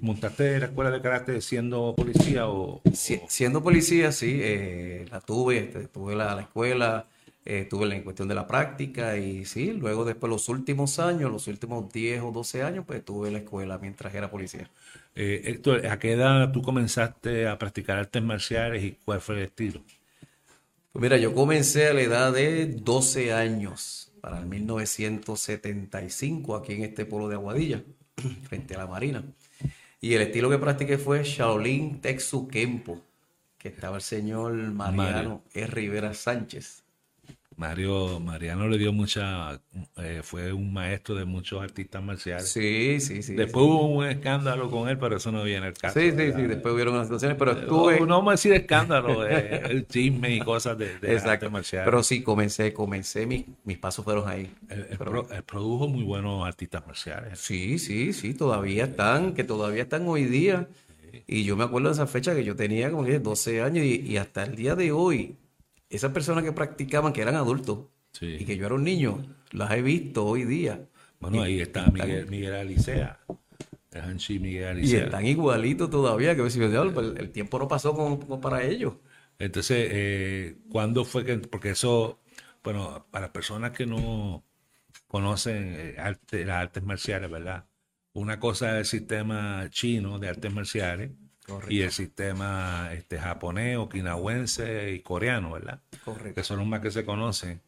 montaste 0.00 0.58
la 0.58 0.66
escuela 0.66 0.90
de 0.90 1.02
karate 1.02 1.40
siendo 1.40 1.94
policía 1.94 2.48
o...? 2.48 2.80
siendo 2.94 3.62
policía, 3.62 4.10
sí. 4.10 4.38
Eh, 4.40 5.06
la 5.10 5.20
tuve, 5.20 5.58
este, 5.58 5.88
tuve 5.88 6.16
la, 6.16 6.34
la 6.34 6.42
escuela, 6.42 7.08
estuve 7.44 7.94
en 7.94 8.02
cuestión 8.02 8.28
de 8.28 8.34
la 8.34 8.46
práctica 8.46 9.16
y 9.16 9.44
sí, 9.44 9.72
luego 9.72 10.04
después 10.04 10.30
los 10.30 10.48
últimos 10.48 10.98
años, 10.98 11.30
los 11.30 11.48
últimos 11.48 11.92
10 11.92 12.22
o 12.22 12.30
12 12.30 12.62
años, 12.62 12.84
pues 12.86 13.00
estuve 13.00 13.28
en 13.28 13.34
la 13.34 13.40
escuela 13.40 13.78
mientras 13.78 14.14
era 14.14 14.30
policía. 14.30 14.70
Eh, 15.14 15.42
Héctor, 15.44 15.86
¿a 15.86 15.98
qué 15.98 16.12
edad 16.12 16.52
tú 16.52 16.62
comenzaste 16.62 17.48
a 17.48 17.58
practicar 17.58 17.98
artes 17.98 18.22
marciales 18.22 18.84
y 18.84 18.96
cuál 19.04 19.20
fue 19.20 19.36
el 19.36 19.42
estilo? 19.42 19.82
Pues 20.92 21.02
mira, 21.02 21.16
yo 21.16 21.34
comencé 21.34 21.88
a 21.88 21.94
la 21.94 22.02
edad 22.02 22.32
de 22.32 22.66
12 22.66 23.32
años, 23.32 24.12
para 24.20 24.38
el 24.38 24.46
1975, 24.46 26.54
aquí 26.54 26.74
en 26.74 26.84
este 26.84 27.06
pueblo 27.06 27.28
de 27.28 27.34
Aguadilla, 27.34 27.82
frente 28.44 28.74
a 28.74 28.78
la 28.78 28.86
Marina. 28.86 29.24
Y 30.00 30.14
el 30.14 30.22
estilo 30.22 30.50
que 30.50 30.58
practiqué 30.58 30.98
fue 30.98 31.24
Shaolin 31.24 32.00
Texu 32.00 32.48
Kempo, 32.48 33.00
que 33.56 33.68
estaba 33.68 33.96
el 33.96 34.02
señor 34.02 34.52
Mariano 34.52 34.96
Mario. 34.96 35.42
E. 35.54 35.66
Rivera 35.66 36.12
Sánchez. 36.12 36.81
Mario, 37.62 38.18
Mariano 38.18 38.66
le 38.66 38.76
dio 38.76 38.92
mucha, 38.92 39.60
eh, 39.98 40.20
fue 40.24 40.52
un 40.52 40.72
maestro 40.72 41.14
de 41.14 41.24
muchos 41.24 41.62
artistas 41.62 42.02
marciales. 42.02 42.48
Sí, 42.48 42.98
sí, 42.98 43.22
sí. 43.22 43.34
Después 43.34 43.64
hubo 43.64 43.86
un 43.86 44.04
escándalo 44.04 44.68
con 44.68 44.88
él, 44.88 44.98
pero 44.98 45.16
eso 45.18 45.30
no 45.30 45.44
viene 45.44 45.66
al 45.68 45.74
caso. 45.74 45.98
Sí, 46.00 46.10
sí, 46.10 46.16
sí, 46.16 46.22
¿verdad? 46.32 46.48
después 46.48 46.74
hubieron 46.74 46.94
unas 46.94 47.06
situaciones, 47.06 47.36
pero 47.38 47.54
No, 47.54 47.60
estuve... 47.60 48.00
no 48.00 48.16
vamos 48.16 48.28
a 48.28 48.32
decir 48.32 48.52
escándalo, 48.52 49.24
eh, 49.28 49.62
el 49.70 49.86
chisme 49.86 50.34
y 50.34 50.40
cosas 50.40 50.76
de, 50.76 50.98
de 50.98 51.12
Exacto. 51.12 51.50
marciales. 51.52 51.84
Pero 51.86 52.02
sí, 52.02 52.20
comencé, 52.22 52.72
comencé, 52.72 53.26
mis, 53.26 53.44
mis 53.64 53.78
pasos 53.78 54.04
fueron 54.04 54.28
ahí. 54.28 54.50
él, 54.68 54.86
él 54.90 54.96
Pero- 54.98 55.28
él 55.30 55.42
produjo 55.44 55.86
muy 55.86 56.02
buenos 56.02 56.44
artistas 56.44 56.84
marciales. 56.84 57.38
Sí, 57.38 57.78
sí, 57.78 58.12
sí, 58.12 58.34
todavía 58.34 58.84
están, 58.86 59.34
que 59.34 59.44
todavía 59.44 59.84
están 59.84 60.08
hoy 60.08 60.24
día. 60.24 60.68
Y 61.26 61.44
yo 61.44 61.56
me 61.56 61.64
acuerdo 61.64 61.88
de 61.90 61.94
esa 61.94 62.06
fecha 62.06 62.34
que 62.34 62.42
yo 62.42 62.56
tenía 62.56 62.90
como 62.90 63.04
que 63.04 63.18
12 63.20 63.62
años 63.62 63.84
y, 63.84 64.00
y 64.00 64.16
hasta 64.16 64.42
el 64.44 64.56
día 64.56 64.74
de 64.74 64.90
hoy, 64.92 65.36
esas 65.92 66.12
personas 66.12 66.44
que 66.44 66.52
practicaban, 66.52 67.12
que 67.12 67.22
eran 67.22 67.36
adultos 67.36 67.86
Sí. 68.12 68.36
y 68.40 68.44
que 68.44 68.56
yo 68.56 68.66
era 68.66 68.74
un 68.74 68.84
niño, 68.84 69.24
las 69.52 69.70
he 69.72 69.82
visto 69.82 70.24
hoy 70.26 70.44
día. 70.44 70.86
Bueno, 71.20 71.38
Y- 71.38 71.40
ahí 71.40 71.60
está 71.60 71.86
Miguel, 71.90 72.26
Miguel 72.28 72.54
Alicea, 72.54 73.20
el 73.92 74.00
Hanshi 74.02 74.38
Miguel 74.38 74.62
Y 74.64 74.66
Alicea. 74.82 75.04
están 75.04 75.26
igualitos 75.26 75.88
todavía, 75.90 76.34
que 76.36 76.42
decía, 76.42 76.68
"Diablo, 76.68 76.92
pues, 76.92 77.06
el, 77.08 77.18
el 77.18 77.30
tiempo 77.30 77.58
no 77.58 77.68
pasó 77.68 77.94
como, 77.94 78.18
como 78.20 78.40
para 78.40 78.62
ellos. 78.64 78.94
Entonces, 79.38 79.88
eh, 79.90 80.56
¿cuándo 80.70 81.04
fue 81.04 81.24
que, 81.24 81.38
porque 81.38 81.70
eso, 81.70 82.20
bueno, 82.62 83.06
para 83.10 83.32
personas 83.32 83.70
que 83.72 83.86
no 83.86 84.44
conocen 85.06 85.74
eh, 85.76 85.94
arte- 85.98 86.44
las 86.44 86.56
artes 86.62 86.82
marciales, 86.82 87.30
¿verdad? 87.30 87.66
Una 88.14 88.38
cosa 88.38 88.72
es 88.72 88.92
el 88.92 89.00
sistema 89.00 89.66
chino 89.70 90.18
de 90.18 90.28
artes 90.28 90.52
marciales 90.52 91.10
Correcto. 91.46 91.70
y 91.72 91.82
el 91.82 91.92
sistema 91.92 92.90
este, 92.92 93.18
japonés, 93.18 93.76
okinawense 93.78 94.92
y 94.92 95.00
coreano, 95.00 95.52
¿verdad? 95.52 95.80
Correcto. 96.04 96.34
Que 96.34 96.44
son 96.44 96.58
los 96.58 96.66
más 96.66 96.80
que 96.80 96.90
se 96.90 97.04
conocen. 97.04 97.60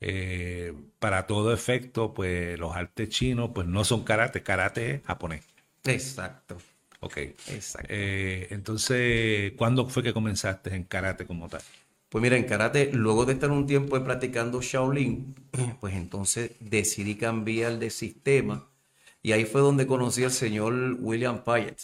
Eh, 0.00 0.74
para 0.98 1.26
todo 1.26 1.52
efecto, 1.54 2.14
pues 2.14 2.58
los 2.58 2.76
artes 2.76 3.08
chinos, 3.10 3.50
pues 3.54 3.66
no 3.66 3.84
son 3.84 4.04
karate, 4.04 4.42
karate 4.42 4.96
es 4.96 5.02
japonés. 5.04 5.44
Exacto, 5.84 6.56
Ok. 7.00 7.16
exacto. 7.46 7.88
Eh, 7.88 8.48
entonces, 8.50 9.52
¿cuándo 9.56 9.88
fue 9.88 10.02
que 10.02 10.12
comenzaste 10.12 10.74
en 10.74 10.84
karate 10.84 11.26
como 11.26 11.48
tal? 11.48 11.62
Pues 12.08 12.22
mira, 12.22 12.36
en 12.36 12.44
karate, 12.44 12.90
luego 12.92 13.24
de 13.26 13.34
estar 13.34 13.50
un 13.50 13.66
tiempo 13.66 14.02
practicando 14.04 14.60
Shaolin, 14.62 15.34
pues 15.80 15.94
entonces 15.94 16.52
decidí 16.60 17.16
cambiar 17.16 17.78
de 17.78 17.90
sistema 17.90 18.68
y 19.22 19.32
ahí 19.32 19.44
fue 19.44 19.60
donde 19.60 19.86
conocí 19.86 20.24
al 20.24 20.30
señor 20.30 20.96
William 21.00 21.42
Pyatt, 21.44 21.80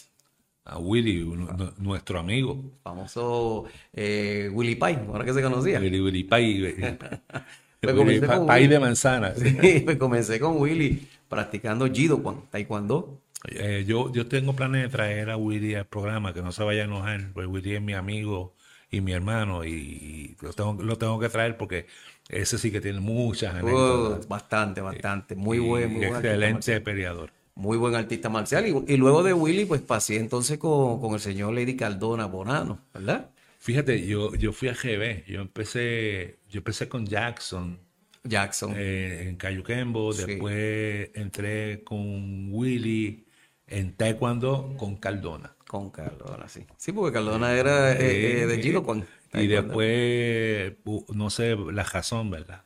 A 0.64 0.78
Willy, 0.78 1.24
nu- 1.24 1.52
nu- 1.52 1.72
nuestro 1.78 2.18
amigo. 2.20 2.62
famoso 2.84 3.64
eh, 3.92 4.48
Willy 4.52 4.76
Pye, 4.76 4.98
ahora 5.08 5.24
que 5.24 5.32
se 5.32 5.42
conocía. 5.42 5.80
Willy 5.80 6.00
Willy 6.00 6.24
Pay. 6.24 6.64
eh, 6.66 6.98
Me 7.82 7.92
Willy 7.92 8.20
Pa- 8.20 8.58
de 8.58 8.78
manzana. 8.78 9.34
Sí, 9.34 9.80
pues 9.84 9.96
comencé 9.98 10.38
con 10.38 10.60
Willy 10.60 11.08
practicando 11.28 11.86
Jido-Kwan, 11.88 12.42
Taekwondo. 12.50 13.18
Eh, 13.48 13.84
yo, 13.88 14.12
yo 14.12 14.28
tengo 14.28 14.54
planes 14.54 14.82
de 14.82 14.88
traer 14.88 15.30
a 15.30 15.36
Willy 15.36 15.74
al 15.74 15.86
programa, 15.86 16.32
que 16.32 16.42
no 16.42 16.52
se 16.52 16.62
vaya 16.62 16.82
a 16.82 16.84
enojar, 16.84 17.32
pues 17.34 17.48
Willy 17.48 17.74
es 17.74 17.82
mi 17.82 17.94
amigo 17.94 18.54
y 18.88 19.00
mi 19.00 19.12
hermano, 19.12 19.64
y, 19.64 20.36
lo, 20.40 20.52
tengo, 20.52 20.80
lo 20.80 20.96
tengo 20.96 21.18
que 21.18 21.28
traer 21.28 21.56
porque 21.56 21.86
ese 22.28 22.56
sí 22.56 22.70
que 22.70 22.80
tiene 22.80 23.00
muchas 23.00 23.54
anécdotas. 23.56 24.26
Uh, 24.26 24.28
bastante, 24.28 24.80
bastante. 24.80 25.34
Muy 25.34 25.58
buen, 25.58 25.92
muy 25.92 26.06
buen 26.06 26.14
Excelente 26.14 26.80
peleador. 26.80 27.32
Muy 27.54 27.76
buen 27.76 27.94
artista 27.94 28.28
marcial. 28.28 28.66
Y, 28.66 28.92
y 28.94 28.96
luego 28.96 29.22
de 29.22 29.32
Willy, 29.34 29.64
pues 29.66 29.80
pasé 29.82 30.16
entonces 30.16 30.58
con, 30.58 31.00
con 31.00 31.14
el 31.14 31.20
señor 31.20 31.52
Lady 31.54 31.76
Cardona 31.76 32.26
Bonano, 32.26 32.80
¿verdad? 32.94 33.30
Fíjate, 33.58 34.06
yo, 34.06 34.34
yo 34.34 34.52
fui 34.52 34.68
a 34.68 34.74
GB, 34.74 35.24
yo 35.26 35.40
empecé, 35.40 36.38
yo 36.50 36.58
empecé 36.58 36.88
con 36.88 37.06
Jackson 37.06 37.78
Jackson. 38.24 38.72
eh, 38.76 39.26
en 39.28 39.36
Cayuquembo, 39.36 40.12
Sí. 40.12 40.24
después 40.26 41.10
entré 41.14 41.82
con 41.84 42.48
Willy 42.52 43.26
en 43.66 43.94
Taekwondo 43.94 44.74
con 44.78 44.96
Cardona. 44.96 45.54
Con 45.66 45.90
Cardona, 45.90 46.48
sí. 46.48 46.66
Sí, 46.76 46.92
porque 46.92 47.14
Cardona 47.14 47.52
era 47.54 47.92
eh, 47.92 48.42
eh, 48.42 48.46
de 48.46 48.62
Jido 48.62 48.82
con 48.82 49.06
Y 49.34 49.46
después, 49.46 50.74
no 51.14 51.30
sé 51.30 51.56
la 51.56 51.84
razón, 51.84 52.30
¿verdad? 52.30 52.64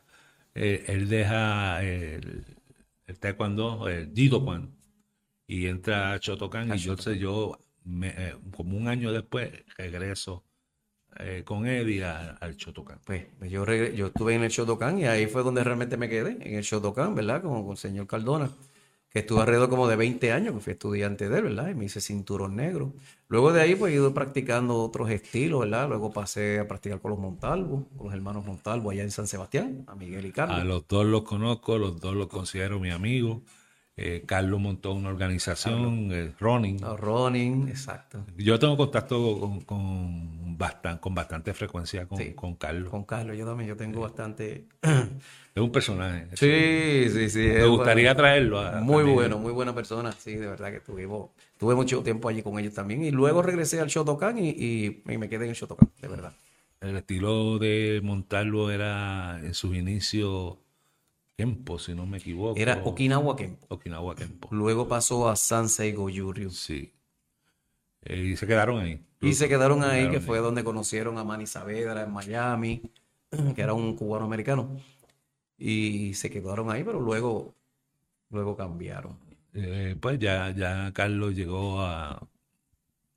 Él 0.55 1.09
deja 1.09 1.83
el, 1.85 2.45
el 3.07 3.19
taekwondo, 3.19 3.89
el 3.89 4.13
Jido-Kwan, 4.15 4.71
y 5.47 5.67
entra 5.67 6.13
a 6.13 6.19
Shotokan. 6.19 6.75
Y 6.75 6.79
yo, 6.79 6.97
sé, 6.97 7.19
yo 7.19 7.59
me- 7.85 8.15
eh, 8.17 8.35
como 8.57 8.77
un 8.77 8.89
año 8.89 9.13
después, 9.13 9.51
regreso 9.77 10.45
eh, 11.19 11.43
con 11.45 11.67
Eddie 11.67 12.05
a- 12.05 12.31
al 12.41 12.57
Shotokan. 12.57 13.01
Pues 13.05 13.27
yo, 13.51 13.65
regre- 13.65 13.95
yo 13.95 14.09
estuve 14.09 14.35
en 14.35 14.43
el 14.45 14.51
Shotokan 14.51 14.99
y 14.99 15.07
ahí 15.07 15.27
fue 15.27 15.43
donde 15.43 15.65
realmente 15.65 15.97
me 15.97 16.09
quedé, 16.09 16.33
en 16.41 16.55
el 16.57 16.63
Shotokan, 16.63 17.15
¿verdad? 17.15 17.43
Como 17.43 17.63
con 17.65 17.73
el 17.73 17.79
señor 17.79 18.07
Cardona, 18.07 18.51
que 19.11 19.21
estuve 19.21 19.41
alrededor 19.41 19.71
como 19.71 19.89
de 19.89 19.97
20 19.97 20.33
años, 20.33 20.55
que 20.55 20.61
fui 20.61 20.73
estudiante 20.75 21.29
de 21.31 21.39
él, 21.39 21.45
¿verdad? 21.45 21.71
Y 21.71 21.75
me 21.75 21.87
hice 21.87 22.01
cinturón 22.03 22.57
negro. 22.57 22.93
Luego 23.29 23.53
de 23.53 23.63
ahí, 23.63 23.75
pues 23.75 23.93
he 23.93 23.97
ido 23.97 24.13
practicando 24.13 24.77
otros 24.83 25.09
estilos, 25.11 25.61
¿verdad? 25.61 25.89
Luego 25.89 26.13
pasé 26.13 26.59
a 26.59 26.69
practicar 26.69 27.01
con 27.01 27.13
los 27.13 27.21
Montalvo, 27.21 27.89
con 27.97 28.07
los 28.09 28.15
hermanos 28.15 28.45
Montalvo 28.45 28.91
allá 28.91 29.03
en 29.03 29.11
San 29.11 29.27
Sebastián, 29.27 29.85
a 29.87 29.95
Miguel 29.95 30.27
y 30.27 30.33
Carlos. 30.33 30.61
A 30.61 30.65
los 30.65 30.87
dos 30.87 31.07
los 31.07 31.23
conozco, 31.23 31.79
los 31.79 31.99
dos 31.99 32.15
los 32.15 32.27
considero 32.27 32.79
mi 32.79 32.91
amigo. 32.91 33.43
Eh, 33.99 34.25
Carlos 34.27 34.61
montó 34.61 34.93
una 34.93 35.09
organización, 35.09 36.11
eh, 36.13 36.33
Running. 36.39 36.85
A 36.85 36.97
Ronin, 36.97 37.67
exacto. 37.69 38.27
Yo 38.37 38.59
tengo 38.59 38.77
contacto 38.77 39.41
con, 39.41 39.61
con, 39.63 40.59
bastan- 40.59 40.99
con 40.99 41.15
bastante 41.15 41.55
frecuencia 41.55 42.07
con, 42.07 42.19
Sí. 42.19 42.35
con 42.35 42.57
Carlos. 42.57 42.91
Con 42.91 43.05
Carlos, 43.05 43.39
yo 43.39 43.47
también, 43.47 43.69
yo 43.69 43.77
tengo 43.77 44.01
bastante... 44.03 44.67
Es 45.57 45.63
un 45.63 45.73
personaje. 45.73 46.27
Sí, 46.35 47.09
sí, 47.11 47.31
sí. 47.31 47.39
Me 47.39 47.65
gustaría 47.65 48.11
bueno. 48.11 48.17
traerlo. 48.19 48.61
a- 48.61 48.73
Muy 48.83 48.97
también. 48.99 49.15
bueno, 49.15 49.39
muy 49.39 49.53
buena 49.53 49.75
persona. 49.75 50.13
Sí, 50.13 50.35
de 50.35 50.47
verdad 50.47 50.71
que 50.71 50.81
tuvimos, 50.81 51.31
tuve 51.57 51.75
mucho 51.75 52.03
tiempo 52.03 52.29
allí 52.29 52.43
con 52.43 52.59
ellos 52.59 52.75
también. 52.75 53.03
Y 53.03 53.11
luego 53.11 53.41
regresé 53.41 53.81
al 53.81 53.89
Shotokan 53.89 54.37
y, 54.37 54.51
y- 54.51 55.03
y 55.09 55.17
me 55.17 55.31
quedé 55.31 55.45
en 55.47 55.51
el 55.53 55.57
Shotokan, 55.57 55.89
de 56.03 56.09
verdad. 56.09 56.33
El 56.83 56.95
estilo 56.99 57.59
de 57.59 58.01
montarlo 58.05 58.71
era 58.71 59.41
en 59.43 59.55
sus 59.55 59.75
inicios 59.75 60.59
Kempo, 61.37 61.79
si 61.79 61.95
no 61.95 62.07
me 62.07 62.17
equivoco. 62.17 62.59
Era 62.59 62.81
Okinawa 62.85 63.37
Kempo. 63.37 63.67
Okinawa 63.69 64.15
Kempo. 64.15 64.49
Luego 64.53 64.89
pasó 64.89 65.29
a 65.29 65.37
Sansei 65.37 65.93
Goju-Ryu. 65.95 66.51
Sí. 66.51 66.93
Eh, 68.03 68.31
y 68.33 68.37
se 68.37 68.47
quedaron 68.47 68.81
ahí. 68.81 69.05
Y 69.21 69.35
se 69.35 69.49
quedaron 69.49 69.83
ahí, 69.83 70.11
que 70.11 70.21
fue 70.21 70.39
donde 70.39 70.65
conocieron 70.65 71.19
a 71.19 71.25
Manny 71.25 71.47
Saavedra 71.47 72.03
en 72.03 72.13
Miami, 72.13 72.83
que 73.55 73.61
era 73.63 73.75
un 73.75 73.97
cubano 73.97 74.25
americano. 74.25 74.81
Y 75.59 76.15
se 76.15 76.31
quedaron 76.31 76.71
ahí, 76.71 76.85
pero 76.85 77.01
luego, 77.01 77.55
luego 78.31 78.57
cambiaron. 78.57 79.19
Eh, 79.53 79.97
pues 80.01 80.19
ya, 80.19 80.51
ya 80.51 80.93
Carlos 80.93 81.35
llegó 81.35 81.81
a, 81.81 82.13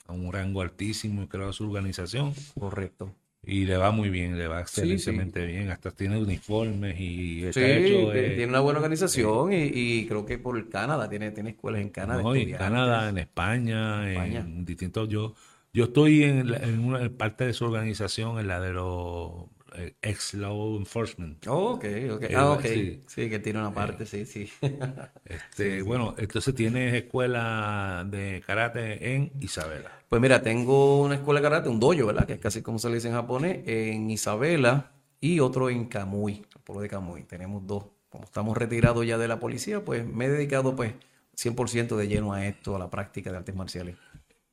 a 0.08 0.14
un 0.14 0.32
rango 0.32 0.62
altísimo 0.62 1.24
y 1.24 1.28
creó 1.28 1.54
su 1.54 1.66
organización. 1.66 2.34
Correcto. 2.60 3.14
Y 3.42 3.66
le 3.66 3.78
va 3.78 3.92
muy 3.92 4.10
bien, 4.10 4.38
le 4.38 4.48
va 4.48 4.58
sí. 4.68 4.82
excelentemente 4.82 5.46
bien. 5.46 5.70
Hasta 5.72 5.92
tiene 5.92 6.18
uniformes 6.18 7.00
y 7.00 7.46
está 7.46 7.62
Sí, 7.62 7.66
hecho. 7.66 8.12
que 8.12 8.28
eh, 8.28 8.36
tiene 8.36 8.48
una 8.48 8.60
buena 8.60 8.80
organización 8.80 9.54
y, 9.54 9.64
y 9.74 10.08
creo 10.08 10.26
que 10.26 10.38
por 10.38 10.68
Canadá, 10.70 11.10
tiene, 11.10 11.32
tiene 11.32 11.52
escuelas 11.52 11.82
en 11.82 11.90
Canadá. 11.90 12.22
No, 12.22 12.36
en. 12.36 12.52
Canadá, 12.52 13.10
en 13.10 13.18
España, 13.18 14.12
España. 14.12 14.40
en 14.42 14.66
distintos. 14.66 15.08
Yo, 15.10 15.36
yo 15.74 15.86
estoy 15.86 16.24
en, 16.24 16.52
la- 16.52 16.58
en 16.58 16.80
una 16.84 17.10
parte 17.10 17.46
de 17.46 17.54
su 17.54 17.66
organización, 17.66 18.40
en 18.40 18.48
la 18.48 18.60
de 18.60 18.74
los 18.74 19.46
eh, 19.46 19.59
ex 20.02 20.34
law 20.34 20.78
enforcement. 20.78 21.46
Oh, 21.48 21.74
ok, 21.74 21.86
ok. 22.12 22.24
Eh, 22.24 22.34
Ah, 22.36 22.52
ok. 22.52 22.62
sí. 22.66 23.02
Sí, 23.08 23.30
que 23.30 23.40
tiene 23.40 23.60
una 23.60 23.74
parte, 23.74 24.06
sí, 24.06 24.26
sí. 24.26 24.50
Este, 25.26 25.82
Bueno, 25.82 26.16
entonces 26.18 26.54
tienes 26.56 26.94
escuela 26.94 28.06
de 28.10 28.42
karate 28.46 29.16
en 29.16 29.32
Isabela. 29.40 29.92
Pues 30.10 30.22
mira, 30.22 30.42
tengo 30.42 31.02
una 31.02 31.16
escuela 31.16 31.40
de 31.40 31.44
karate, 31.44 31.70
un 31.70 31.80
dojo, 31.80 32.06
¿verdad? 32.08 32.26
Que 32.26 32.34
es 32.34 32.40
casi 32.40 32.62
como 32.62 32.80
se 32.80 32.90
le 32.90 32.96
dice 32.96 33.10
en 33.10 33.14
japonés, 33.14 33.60
en 33.68 34.10
Isabela 34.10 34.92
y 35.22 35.40
otro 35.40 35.70
en 35.70 35.86
Camuy, 35.86 36.46
el 36.56 36.62
pueblo 36.64 36.82
de 36.82 36.90
Camuy. 36.90 37.24
Tenemos 37.24 37.66
dos. 37.68 37.86
Como 38.10 38.24
estamos 38.24 38.58
retirados 38.58 39.06
ya 39.06 39.18
de 39.20 39.28
la 39.28 39.40
policía, 39.40 39.86
pues 39.86 40.04
me 40.06 40.26
he 40.26 40.30
dedicado 40.30 40.76
pues 40.76 40.94
100% 41.36 41.96
de 41.96 42.08
lleno 42.08 42.34
a 42.34 42.46
esto, 42.48 42.76
a 42.76 42.80
la 42.80 42.90
práctica 42.90 43.32
de 43.32 43.38
artes 43.38 43.56
marciales. 43.56 43.96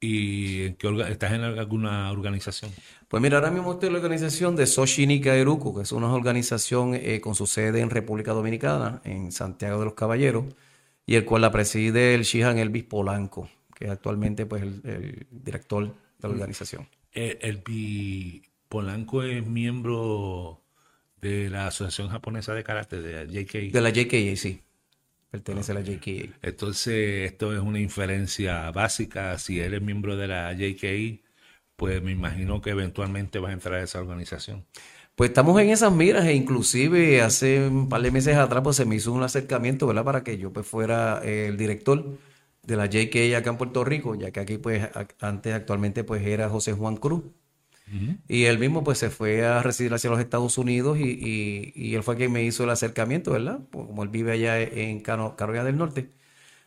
¿Y 0.00 0.64
en 0.66 0.74
qué 0.76 0.88
orga- 0.88 1.08
estás 1.10 1.32
en 1.32 1.40
alguna 1.42 2.10
organización? 2.12 2.70
Pues 3.08 3.22
mira, 3.22 3.38
ahora 3.38 3.50
mismo 3.50 3.72
estoy 3.72 3.86
en 3.88 3.94
la 3.94 4.00
organización 4.00 4.54
de 4.56 4.66
Soshi 4.66 5.06
Nika 5.06 5.34
Eruku, 5.34 5.74
que 5.74 5.82
es 5.82 5.92
una 5.92 6.12
organización 6.12 6.94
eh, 6.94 7.20
con 7.20 7.34
su 7.34 7.46
sede 7.46 7.80
en 7.80 7.88
República 7.90 8.32
Dominicana, 8.32 9.00
en 9.04 9.32
Santiago 9.32 9.78
de 9.78 9.86
los 9.86 9.94
Caballeros, 9.94 10.44
y 11.06 11.14
el 11.14 11.24
cual 11.24 11.42
la 11.42 11.50
preside 11.50 12.14
el 12.14 12.22
Shihan 12.24 12.58
Elvis 12.58 12.84
Polanco, 12.84 13.48
que 13.74 13.86
es 13.86 13.90
actualmente 13.90 14.44
pues 14.44 14.62
el, 14.62 14.80
el 14.84 15.26
director 15.30 15.86
de 15.86 16.28
la 16.28 16.34
organización. 16.34 16.86
Eh, 17.12 17.38
El, 17.40 17.62
Pi- 17.62 18.42
Polanco 18.68 19.22
es 19.22 19.46
miembro 19.46 20.60
de 21.22 21.48
la 21.48 21.68
Asociación 21.68 22.08
Japonesa 22.08 22.52
de 22.52 22.62
Karate, 22.64 23.00
de 23.00 23.26
JK. 23.28 23.72
De 23.72 23.80
la 23.80 23.90
JKA, 23.90 24.36
sí. 24.36 24.60
Pertenece 25.38 25.72
a 25.72 25.74
la 25.76 25.82
JKA. 25.82 26.38
Entonces, 26.42 27.30
esto 27.30 27.54
es 27.54 27.60
una 27.60 27.80
inferencia 27.80 28.70
básica. 28.70 29.38
Si 29.38 29.60
eres 29.60 29.82
miembro 29.82 30.16
de 30.16 30.28
la 30.28 30.52
JKI, 30.52 31.22
pues 31.76 32.02
me 32.02 32.12
imagino 32.12 32.60
que 32.60 32.70
eventualmente 32.70 33.38
vas 33.38 33.50
a 33.50 33.54
entrar 33.54 33.74
a 33.80 33.82
esa 33.82 34.00
organización. 34.00 34.66
Pues 35.14 35.30
estamos 35.30 35.60
en 35.60 35.70
esas 35.70 35.92
miras 35.92 36.26
e 36.26 36.34
inclusive 36.34 37.22
hace 37.22 37.68
un 37.68 37.88
par 37.88 38.02
de 38.02 38.10
meses 38.10 38.36
atrás 38.36 38.62
pues 38.62 38.76
se 38.76 38.84
me 38.84 38.96
hizo 38.96 39.12
un 39.12 39.22
acercamiento, 39.22 39.86
¿verdad? 39.86 40.04
Para 40.04 40.22
que 40.22 40.38
yo 40.38 40.52
pues 40.52 40.66
fuera 40.66 41.22
eh, 41.24 41.46
el 41.48 41.56
director 41.56 42.18
de 42.62 42.76
la 42.76 42.86
JKA 42.86 43.38
acá 43.38 43.50
en 43.50 43.56
Puerto 43.58 43.84
Rico, 43.84 44.14
ya 44.14 44.30
que 44.30 44.40
aquí 44.40 44.58
pues 44.58 44.88
antes 45.20 45.54
actualmente 45.54 46.04
pues 46.04 46.26
era 46.26 46.48
José 46.50 46.72
Juan 46.72 46.96
Cruz. 46.96 47.24
Y 48.28 48.44
él 48.44 48.58
mismo 48.58 48.82
pues 48.82 48.98
se 48.98 49.10
fue 49.10 49.44
a 49.46 49.62
residir 49.62 49.94
hacia 49.94 50.10
los 50.10 50.18
Estados 50.18 50.58
Unidos 50.58 50.98
y, 50.98 51.72
y, 51.74 51.94
él 51.94 52.02
fue 52.02 52.16
quien 52.16 52.32
me 52.32 52.42
hizo 52.42 52.64
el 52.64 52.70
acercamiento, 52.70 53.30
¿verdad? 53.30 53.60
Pues, 53.70 53.86
como 53.86 54.02
él 54.02 54.08
vive 54.08 54.32
allá 54.32 54.60
en 54.60 55.00
Carolina 55.00 55.62
del 55.62 55.76
Norte. 55.76 56.10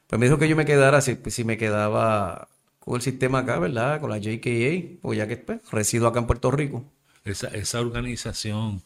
Pues 0.08 0.20
me 0.20 0.28
dijo 0.28 0.40
que 0.40 0.48
yo 0.48 0.56
me 0.56 0.66
quedara, 0.66 1.02
si, 1.02 1.18
si 1.28 1.44
me 1.44 1.58
quedaba 1.58 2.48
con 2.80 2.96
el 2.96 3.02
sistema 3.02 3.40
acá, 3.40 3.60
¿verdad? 3.60 4.00
Con 4.00 4.10
la 4.10 4.18
JKA, 4.18 5.00
pues 5.02 5.18
ya 5.18 5.28
que 5.28 5.38
pues, 5.38 5.60
resido 5.72 6.08
acá 6.08 6.20
en 6.20 6.28
Puerto 6.28 6.52
Rico. 6.52 6.86
Esa, 7.26 7.50
esa 7.50 7.82
organización 7.82 8.82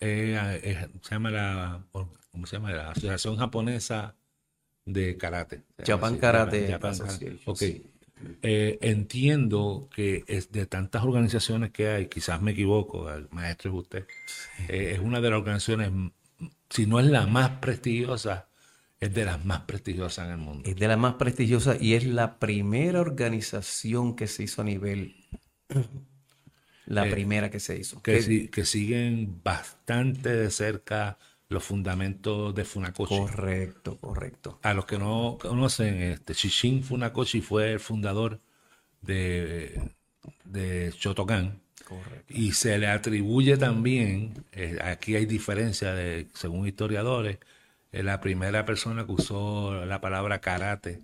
se 0.00 1.10
llama 1.10 1.30
la, 1.30 1.84
¿cómo 1.92 2.46
se 2.46 2.56
llama? 2.56 2.72
La 2.72 2.90
Asociación 2.90 3.36
Japonesa 3.36 4.16
de 4.84 5.16
Karate. 5.16 5.62
Japan 5.84 6.18
Karate. 6.18 6.68
Japan, 6.68 6.94
ok. 7.46 7.62
Eh, 8.42 8.78
entiendo 8.82 9.88
que 9.94 10.24
es 10.26 10.52
de 10.52 10.66
tantas 10.66 11.04
organizaciones 11.04 11.70
que 11.70 11.88
hay, 11.88 12.06
quizás 12.06 12.40
me 12.40 12.52
equivoco, 12.52 13.12
el 13.12 13.28
maestro 13.30 13.70
es 13.70 13.76
usted, 13.78 14.06
eh, 14.68 14.92
es 14.94 14.98
una 14.98 15.20
de 15.20 15.30
las 15.30 15.38
organizaciones, 15.38 15.90
si 16.70 16.86
no 16.86 17.00
es 17.00 17.06
la 17.06 17.26
más 17.26 17.50
prestigiosa, 17.60 18.48
es 19.00 19.12
de 19.14 19.24
las 19.24 19.44
más 19.44 19.60
prestigiosas 19.62 20.26
en 20.26 20.32
el 20.32 20.38
mundo. 20.38 20.68
Es 20.68 20.76
de 20.76 20.88
las 20.88 20.98
más 20.98 21.14
prestigiosas 21.14 21.80
y 21.80 21.94
es 21.94 22.06
la 22.06 22.38
primera 22.38 23.00
organización 23.00 24.16
que 24.16 24.26
se 24.26 24.44
hizo 24.44 24.62
a 24.62 24.64
nivel 24.64 25.16
la 26.86 27.06
eh, 27.06 27.10
primera 27.10 27.50
que 27.50 27.60
se 27.60 27.78
hizo. 27.78 28.02
Que, 28.02 28.50
que, 28.50 28.64
siguen 28.64 29.40
bastante 29.42 30.30
de 30.30 30.50
cerca 30.50 31.18
los 31.48 31.62
fundamentos 31.62 32.54
de 32.54 32.64
Funakoshi. 32.64 33.16
Correcto, 33.16 33.98
correcto. 33.98 34.58
A 34.62 34.74
los 34.74 34.86
que 34.86 34.98
no 34.98 35.38
conocen, 35.40 36.02
este, 36.02 36.34
Shishin 36.34 36.82
Funakoshi 36.82 37.40
fue 37.40 37.72
el 37.72 37.80
fundador 37.80 38.40
de, 39.00 39.90
de 40.44 40.92
Shotokan. 40.96 41.60
Correcto. 41.86 42.24
Y 42.28 42.52
se 42.52 42.78
le 42.78 42.88
atribuye 42.88 43.56
también, 43.58 44.44
eh, 44.52 44.78
aquí 44.82 45.16
hay 45.16 45.26
diferencia 45.26 45.92
de, 45.94 46.28
según 46.32 46.66
historiadores, 46.66 47.38
eh, 47.92 48.02
la 48.02 48.20
primera 48.20 48.64
persona 48.64 49.04
que 49.04 49.12
usó 49.12 49.84
la 49.84 50.00
palabra 50.00 50.40
karate, 50.40 51.02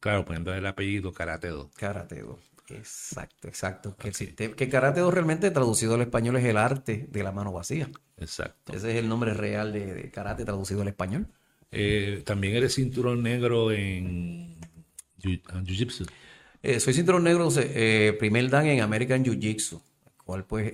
claro, 0.00 0.24
poniendo 0.24 0.52
el 0.52 0.66
apellido 0.66 1.12
Karate 1.12 1.48
Do. 1.48 1.70
Karate 1.76 2.22
Do. 2.22 2.38
Exacto, 2.74 3.48
exacto. 3.48 3.96
Que, 3.96 4.08
el 4.08 4.54
que 4.54 4.68
karate 4.68 5.08
realmente 5.10 5.50
traducido 5.50 5.94
al 5.94 6.02
español 6.02 6.36
es 6.36 6.44
el 6.44 6.56
arte 6.56 7.06
de 7.10 7.22
la 7.22 7.32
mano 7.32 7.52
vacía. 7.52 7.90
Exacto. 8.20 8.72
Ese 8.72 8.90
es 8.90 8.96
el 8.96 9.08
nombre 9.08 9.34
real 9.34 9.72
de, 9.72 10.10
karate 10.10 10.44
traducido 10.44 10.82
al 10.82 10.88
español. 10.88 11.26
Eh, 11.72 12.22
También 12.24 12.54
eres 12.56 12.74
cinturón 12.74 13.22
negro 13.22 13.72
en 13.72 14.56
ah, 15.48 15.62
Jiu-Jitsu. 15.64 16.06
Eh, 16.62 16.80
soy 16.80 16.92
cinturón 16.94 17.24
negro, 17.24 17.48
eh, 17.56 18.14
primer 18.18 18.50
dan 18.50 18.66
en 18.66 18.80
American 18.80 19.24
Jiu-Jitsu, 19.24 19.80
cual 20.24 20.44
pues 20.44 20.72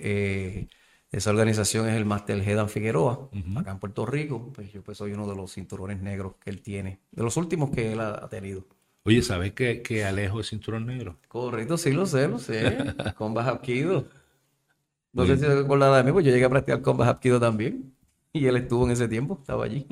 esa 1.13 1.31
organización 1.31 1.89
es 1.89 1.95
el 1.95 2.05
Master 2.05 2.41
Hedan 2.47 2.69
Figueroa, 2.69 3.31
acá 3.57 3.71
en 3.71 3.79
Puerto 3.79 4.05
Rico. 4.05 4.53
Pues 4.53 4.73
yo 4.73 4.83
pues 4.83 4.99
soy 4.99 5.13
uno 5.13 5.29
de 5.29 5.37
los 5.37 5.53
cinturones 5.53 6.01
negros 6.01 6.35
que 6.43 6.51
él 6.51 6.63
tiene, 6.63 7.01
de 7.13 7.23
los 7.23 7.37
últimos 7.37 7.71
que 7.71 7.93
él 7.93 8.01
ha 8.01 8.29
tenido. 8.29 8.67
Oye, 9.05 9.23
¿sabes 9.23 9.53
que, 9.53 9.83
que 9.83 10.05
Alejo 10.05 10.41
es 10.41 10.49
cinturón 10.49 10.87
negro? 10.87 11.17
Correcto, 11.29 11.79
sí 11.79 11.93
lo 11.93 12.07
sé, 12.07 12.27
lo 12.27 12.41
sé. 12.41 12.77
con 13.17 13.39
Hapkido. 13.39 14.09
No 15.17 15.27
sé 15.27 15.37
si 15.37 15.47
se 15.47 15.53
acordará 15.53 15.97
de 15.97 16.05
mí, 16.05 16.13
pues 16.13 16.27
yo 16.27 16.31
llegué 16.31 16.45
a 16.45 16.51
practicar 16.51 16.83
con 16.83 17.01
Hapkido 17.01 17.41
también. 17.41 17.95
Y 18.35 18.47
él 18.47 18.57
estuvo 18.57 18.85
en 18.85 18.91
ese 18.91 19.09
tiempo, 19.09 19.39
estaba 19.41 19.65
allí. 19.65 19.87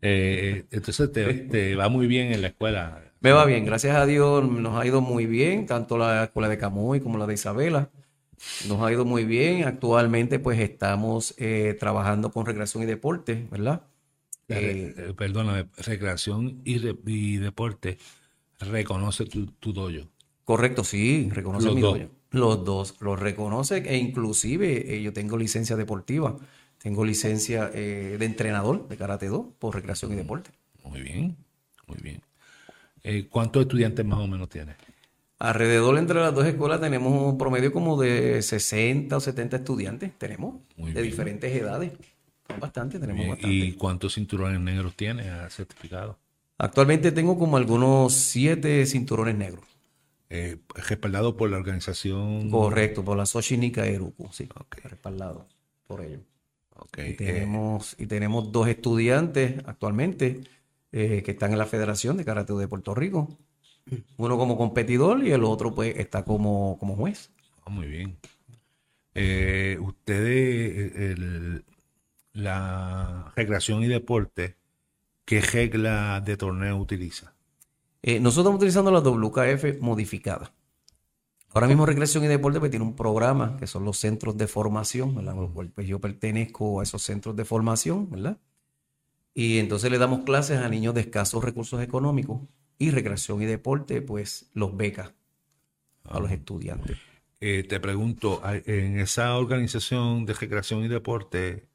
Eh, 0.00 0.64
entonces 0.70 1.12
te, 1.12 1.74
va 1.76 1.90
muy 1.90 2.06
bien 2.06 2.32
en 2.32 2.40
la 2.40 2.48
escuela. 2.48 3.02
Me 3.20 3.32
va 3.32 3.44
bien, 3.44 3.66
gracias 3.66 3.96
a 3.96 4.06
Dios 4.06 4.50
nos 4.50 4.78
ha 4.78 4.86
ido 4.86 5.02
muy 5.02 5.26
bien, 5.26 5.66
tanto 5.66 5.98
la 5.98 6.24
escuela 6.24 6.48
de 6.48 6.56
Camuy 6.56 7.00
como 7.00 7.18
la 7.18 7.26
de 7.26 7.34
Isabela. 7.34 7.90
Nos 8.66 8.80
ha 8.82 8.90
ido 8.90 9.04
muy 9.04 9.24
bien. 9.24 9.64
Actualmente 9.64 10.38
pues 10.38 10.58
estamos 10.58 11.34
eh, 11.36 11.76
trabajando 11.78 12.30
con 12.30 12.46
recreación 12.46 12.82
y 12.82 12.86
deporte, 12.86 13.46
¿verdad? 13.50 13.82
Eh, 14.48 14.94
eh, 14.96 15.14
perdóname, 15.16 15.66
recreación 15.76 16.60
y, 16.64 16.78
deporte 17.38 17.98
reconoce 18.58 19.26
tu, 19.26 19.46
tu 19.46 19.72
dojo. 19.72 20.08
Correcto, 20.44 20.82
sí, 20.82 21.28
reconoce 21.30 21.70
mi 21.70 21.80
dojo. 21.82 21.98
Los 22.34 22.64
dos, 22.64 22.96
los 23.00 23.18
reconoce 23.18 23.78
e 23.78 23.96
inclusive 23.96 24.94
eh, 24.94 25.02
yo 25.02 25.12
tengo 25.12 25.36
licencia 25.36 25.76
deportiva, 25.76 26.36
tengo 26.78 27.04
licencia 27.04 27.68
de 27.68 28.22
entrenador 28.24 28.88
de 28.88 28.96
Karate 28.96 29.28
Do 29.28 29.54
por 29.58 29.74
recreación 29.74 30.12
y 30.12 30.16
deporte. 30.16 30.50
Muy 30.82 31.00
bien, 31.00 31.36
muy 31.86 31.98
bien. 32.02 32.20
¿Cuántos 33.30 33.62
estudiantes 33.62 34.04
más 34.04 34.18
o 34.18 34.26
menos 34.26 34.48
tienes? 34.48 34.76
Alrededor 35.38 35.98
entre 35.98 36.20
las 36.20 36.34
dos 36.34 36.46
escuelas 36.46 36.80
tenemos 36.80 37.12
un 37.12 37.36
promedio 37.36 37.72
como 37.72 38.00
de 38.00 38.40
60 38.40 39.16
o 39.16 39.20
70 39.20 39.56
estudiantes, 39.56 40.12
tenemos, 40.16 40.56
de 40.76 41.02
diferentes 41.02 41.54
edades. 41.54 41.92
Bastante, 42.60 42.98
tenemos 42.98 43.28
bastante. 43.28 43.54
¿Y 43.54 43.72
cuántos 43.72 44.14
cinturones 44.14 44.60
negros 44.60 44.94
tienes 44.94 45.26
certificado? 45.52 46.18
Actualmente 46.56 47.10
tengo 47.10 47.38
como 47.38 47.56
algunos 47.56 48.14
siete 48.14 48.86
cinturones 48.86 49.36
negros. 49.36 49.64
Eh, 50.36 50.56
respaldado 50.74 51.36
por 51.36 51.48
la 51.48 51.58
organización. 51.58 52.50
Correcto, 52.50 53.04
por 53.04 53.16
la 53.16 53.24
Nika 53.56 53.86
Eruku, 53.86 54.28
sí. 54.32 54.48
Respaldado 54.82 55.46
por 55.86 56.00
ellos. 56.00 56.22
Okay. 56.74 57.12
Y, 57.12 57.14
tenemos, 57.14 57.94
y 58.00 58.06
tenemos 58.06 58.50
dos 58.50 58.66
estudiantes 58.66 59.62
actualmente 59.64 60.40
eh, 60.90 61.22
que 61.24 61.30
están 61.30 61.52
en 61.52 61.58
la 61.58 61.66
Federación 61.66 62.16
de 62.16 62.24
Karate 62.24 62.52
de 62.52 62.66
Puerto 62.66 62.96
Rico. 62.96 63.38
Uno 64.16 64.36
como 64.36 64.58
competidor 64.58 65.24
y 65.24 65.30
el 65.30 65.44
otro 65.44 65.72
pues 65.72 65.96
está 65.98 66.24
como, 66.24 66.78
como 66.80 66.96
juez. 66.96 67.30
Ah, 67.64 67.70
muy 67.70 67.86
bien. 67.86 68.16
Eh, 69.14 69.78
ustedes, 69.80 70.96
el, 70.96 71.64
la 72.32 73.32
recreación 73.36 73.84
y 73.84 73.86
deporte, 73.86 74.56
¿qué 75.24 75.40
regla 75.40 76.20
de 76.20 76.36
torneo 76.36 76.76
utiliza? 76.76 77.33
Eh, 78.06 78.20
nosotros 78.20 78.42
estamos 78.42 78.58
utilizando 78.58 78.90
la 78.90 79.00
WKF 79.00 79.80
modificada. 79.80 80.52
Ahora 81.54 81.66
mismo 81.66 81.86
Recreación 81.86 82.22
y 82.22 82.26
Deporte 82.26 82.60
pues, 82.60 82.70
tiene 82.70 82.84
un 82.84 82.94
programa 82.94 83.56
que 83.56 83.66
son 83.66 83.86
los 83.86 83.96
centros 83.96 84.36
de 84.36 84.46
formación, 84.46 85.14
¿verdad? 85.14 85.34
Pues, 85.74 85.88
yo 85.88 86.02
pertenezco 86.02 86.80
a 86.80 86.82
esos 86.82 87.02
centros 87.02 87.34
de 87.34 87.46
formación, 87.46 88.10
¿verdad? 88.10 88.38
Y 89.32 89.56
entonces 89.56 89.90
le 89.90 89.96
damos 89.96 90.24
clases 90.24 90.58
a 90.58 90.68
niños 90.68 90.92
de 90.92 91.00
escasos 91.00 91.42
recursos 91.42 91.80
económicos 91.80 92.42
y 92.76 92.90
Recreación 92.90 93.40
y 93.40 93.46
Deporte 93.46 94.02
pues 94.02 94.50
los 94.52 94.76
becas 94.76 95.14
a 96.04 96.20
los 96.20 96.30
estudiantes. 96.30 96.98
Eh, 97.40 97.64
te 97.66 97.80
pregunto, 97.80 98.42
en 98.44 98.98
esa 98.98 99.34
organización 99.38 100.26
de 100.26 100.34
Recreación 100.34 100.84
y 100.84 100.88
Deporte, 100.88 101.68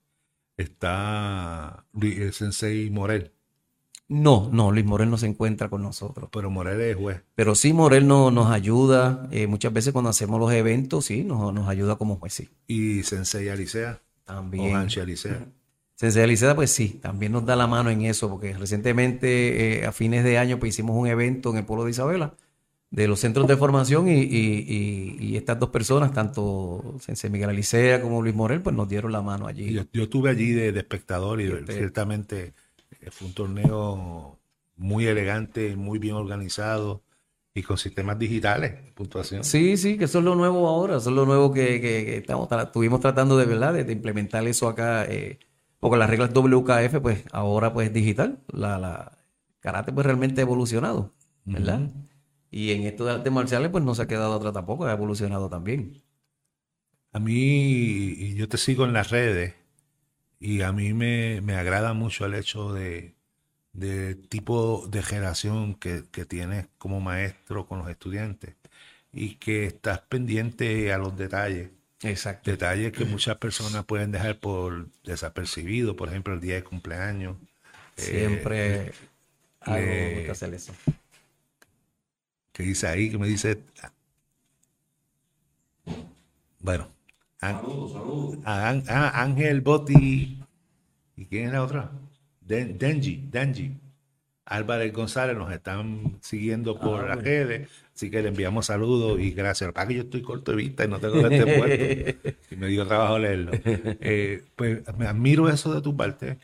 está 0.58 1.88
el 2.00 2.34
sensei 2.34 2.92
Morel. 2.92 3.34
No, 4.10 4.50
no, 4.52 4.72
Luis 4.72 4.86
Morel 4.86 5.10
no 5.10 5.18
se 5.18 5.28
encuentra 5.28 5.70
con 5.70 5.84
nosotros. 5.84 6.30
Pero 6.34 6.50
Morel 6.50 6.82
es 6.82 6.96
juez. 6.96 7.22
Pero 7.36 7.54
sí, 7.54 7.74
Morel 7.74 8.08
no, 8.08 8.32
nos 8.32 8.52
ayuda. 8.52 9.28
Eh, 9.32 9.46
muchas 9.46 9.72
veces 9.72 9.94
cuando 9.94 10.10
hacemos 10.10 10.40
los 10.40 10.52
eventos, 10.52 11.06
sí, 11.06 11.24
nos, 11.24 11.54
nos 11.54 11.68
ayuda 11.70 11.96
como 11.96 12.16
juez, 12.18 12.34
sí. 12.34 12.50
¿Y 12.68 13.04
Sensei 13.04 13.50
Alicea? 13.50 14.02
También. 14.26 14.76
¿O 14.76 14.78
Hanshi 14.80 15.00
Alicea? 15.00 15.46
Sensei 15.94 16.24
Alicea, 16.24 16.56
pues 16.56 16.72
sí, 16.72 17.00
también 17.02 17.32
nos 17.32 17.46
da 17.46 17.56
la 17.56 17.68
mano 17.68 17.92
en 17.92 18.02
eso, 18.02 18.30
porque 18.30 18.54
recientemente, 18.58 19.82
eh, 19.82 19.86
a 19.86 19.92
fines 19.92 20.24
de 20.24 20.40
año, 20.40 20.58
pues 20.60 20.74
hicimos 20.74 20.98
un 20.98 21.06
evento 21.06 21.52
en 21.52 21.58
el 21.58 21.66
pueblo 21.66 21.86
de 21.86 21.92
Isabela 21.92 22.34
de 22.92 23.08
los 23.08 23.20
centros 23.20 23.48
de 23.48 23.56
formación 23.56 24.08
y, 24.10 25.36
estas 25.38 25.60
dos 25.60 25.70
personas, 25.70 26.12
tanto 26.12 26.96
Sensei 27.00 27.30
Miguel 27.30 27.50
Alicea 27.50 28.02
como 28.02 28.22
Luis 28.22 28.36
Morel, 28.36 28.62
pues 28.62 28.76
nos 28.76 28.90
dieron 28.90 29.12
la 29.12 29.22
mano 29.22 29.48
allí. 29.48 29.74
Yo, 29.94 30.04
estuve 30.04 30.30
allí 30.30 30.52
de, 30.52 30.70
espectador 30.70 31.40
y, 31.42 31.52
este 31.52 31.74
ciertamente 31.74 32.54
fue 33.12 33.28
un 33.28 33.34
torneo 33.34 34.40
muy 34.76 35.06
elegante, 35.08 35.76
muy 35.76 36.00
bien 36.00 36.16
organizado 36.16 37.04
y 37.54 37.64
con 37.64 37.78
sistemas 37.78 38.18
digitales, 38.18 38.92
puntuación. 38.94 39.44
Sí, 39.44 39.78
sí, 39.78 39.98
que 39.98 40.06
eso 40.06 40.20
es 40.20 40.26
lo 40.26 40.36
nuevo 40.36 40.68
ahora, 40.68 40.98
eso 40.98 41.10
es 41.10 41.16
lo 41.16 41.26
nuevo 41.26 41.52
que, 41.52 42.18
estamos, 42.18 42.50
estuvimos 42.52 43.00
tratando 43.00 43.38
de 43.38 43.46
verdad, 43.46 43.74
de, 43.74 43.92
implementar 43.92 44.48
eso 44.48 44.68
acá, 44.68 45.06
eh, 45.06 45.40
porque 45.80 45.98
las 45.98 46.10
reglas 46.10 46.32
WKF, 46.34 47.02
pues 47.02 47.24
ahora 47.32 47.74
pues 47.74 47.92
digital, 47.92 48.40
la, 48.52 48.78
la 48.78 49.18
karate 49.60 49.92
pues 49.92 50.06
realmente 50.06 50.42
ha 50.42 50.44
evolucionado, 50.44 51.14
¿verdad? 51.46 51.92
Y 52.52 52.72
en 52.72 52.84
esto 52.84 53.06
de 53.06 53.12
artes 53.12 53.32
marciales, 53.32 53.70
pues 53.70 53.84
no 53.84 53.94
se 53.96 54.04
ha 54.04 54.08
quedado 54.08 54.34
atrás 54.34 54.54
tampoco, 54.54 54.86
ha 54.86 54.92
evolucionado 54.92 55.50
también. 55.50 56.02
A 57.12 57.20
mí, 57.20 58.36
yo 58.36 58.48
te 58.48 58.58
sigo 58.58 58.86
en 58.86 58.94
las 58.94 59.10
redes 59.10 59.56
y 60.40 60.62
a 60.62 60.72
mí 60.72 60.94
me, 60.94 61.42
me 61.42 61.56
agrada 61.56 61.94
mucho 61.94 62.26
el 62.26 62.34
hecho 62.36 62.74
de, 62.74 63.16
de 63.74 64.16
tipo 64.16 64.88
de 64.90 65.04
generación 65.04 65.76
que, 65.76 66.04
que 66.12 66.26
tienes 66.26 66.68
como 66.78 67.02
maestro 67.02 67.68
con 67.68 67.80
los 67.80 67.90
estudiantes 67.90 68.56
y 69.14 69.36
que 69.36 69.66
estás 69.66 70.02
pendiente 70.02 70.94
a 70.94 70.98
los 71.00 71.18
detalles. 71.18 71.72
Exacto. 72.04 72.52
Detalles 72.52 72.94
que 72.94 73.06
muchas 73.06 73.38
personas 73.38 73.86
pueden 73.86 74.12
dejar 74.12 74.40
por 74.40 74.90
desapercibido, 75.04 75.96
por 75.96 76.10
ejemplo, 76.10 76.34
el 76.34 76.42
día 76.42 76.56
de 76.56 76.64
cumpleaños. 76.64 77.38
Siempre 77.96 78.88
Eh, 78.88 78.94
algo 79.62 79.98
me 79.98 80.10
gusta 80.10 80.32
hacer 80.34 80.54
eso. 80.54 80.74
que 82.54 82.64
dice 82.64 82.88
ahí, 82.88 83.10
que 83.10 83.18
me 83.18 83.28
dice... 83.28 83.64
Bueno. 86.60 86.90
An- 88.46 88.84
a 88.88 89.22
Ángel 89.22 89.62
Botti. 89.62 90.42
¿Y 91.16 91.26
quién 91.26 91.48
es 91.48 91.54
la 91.54 91.64
otra? 91.64 91.92
Den- 92.42 92.78
Denji, 92.78 93.28
Denji. 93.32 93.74
Álvarez 94.46 94.92
González 94.92 95.38
nos 95.38 95.52
están 95.52 96.18
siguiendo 96.22 96.80
por 96.80 97.08
las 97.08 97.22
redes, 97.24 97.70
así 97.94 98.10
que 98.10 98.24
le 98.24 98.30
enviamos 98.30 98.66
saludos 98.66 99.20
y 99.20 99.30
gracias. 99.32 99.72
Para 99.74 99.88
que 99.88 99.94
yo 99.94 100.02
estoy 100.02 100.24
corto 100.24 100.52
de 100.52 100.58
vista 100.58 100.86
y 100.86 100.88
no 100.88 101.00
tengo 101.00 101.20
este 101.28 101.46
puesto 101.60 102.30
y 102.50 102.56
me 102.56 102.66
dio 102.68 102.88
trabajo 102.88 103.20
leerlo. 103.20 103.52
Eh, 103.54 104.44
pues 104.56 104.82
me 104.98 105.06
admiro 105.06 105.50
eso 105.50 105.72
de 105.72 105.82
tu 105.82 105.96
parte 105.96 106.40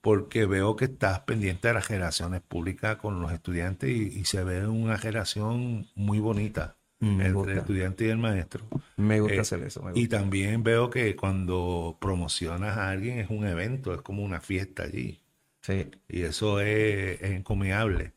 porque 0.00 0.46
veo 0.46 0.76
que 0.76 0.84
estás 0.84 1.20
pendiente 1.20 1.66
de 1.68 1.74
las 1.74 1.88
relaciones 1.88 2.40
públicas 2.40 2.96
con 2.98 3.20
los 3.20 3.32
estudiantes 3.32 3.90
y, 3.90 4.20
y 4.20 4.24
se 4.26 4.44
ve 4.44 4.66
una 4.68 4.96
relación 4.96 5.88
muy 5.96 6.20
bonita 6.20 6.76
me 7.00 7.30
entre 7.30 7.32
gusta. 7.32 7.52
el 7.52 7.58
estudiante 7.58 8.06
y 8.06 8.08
el 8.10 8.18
maestro. 8.18 8.66
Me 8.96 9.20
gusta 9.20 9.40
Eh, 9.40 9.42
hacer 9.42 9.62
eso. 9.64 9.82
me 9.82 9.92
Y 9.92 10.08
también 10.08 10.62
veo 10.62 10.90
que 10.90 11.16
cuando 11.16 11.98
promocionas 12.00 12.76
a 12.78 12.90
alguien 12.90 13.18
es 13.18 13.30
un 13.30 13.46
evento, 13.46 13.94
es 13.94 14.02
como 14.02 14.22
una 14.24 14.40
fiesta 14.40 14.84
allí. 14.84 15.22
Sí. 15.62 15.90
Y 16.08 16.22
eso 16.22 16.60
es, 16.60 17.20
es 17.22 17.30
encomiable. 17.32 18.14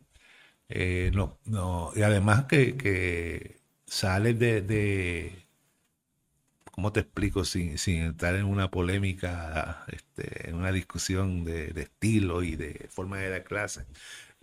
Eh, 0.70 1.12
no, 1.16 1.40
no, 1.46 1.92
y 1.96 2.04
además 2.04 2.46
que, 2.46 2.78
que 2.78 3.62
sales 3.88 4.40
de, 4.40 4.62
de- 4.64 5.48
¿cómo 6.72 6.92
te 6.92 7.02
explico? 7.02 7.46
Sin, 7.46 7.78
sin 7.78 7.98
entrar 8.02 8.36
en 8.36 8.46
una 8.46 8.70
polémica, 8.72 9.86
este, 9.92 10.50
en 10.50 10.56
una 10.56 10.72
discusión 10.72 11.44
de, 11.44 11.68
de 11.74 11.82
estilo 11.84 12.44
y 12.44 12.56
de 12.56 12.88
forma 12.90 13.18
de 13.20 13.30
dar 13.30 13.44
clases. 13.44 13.86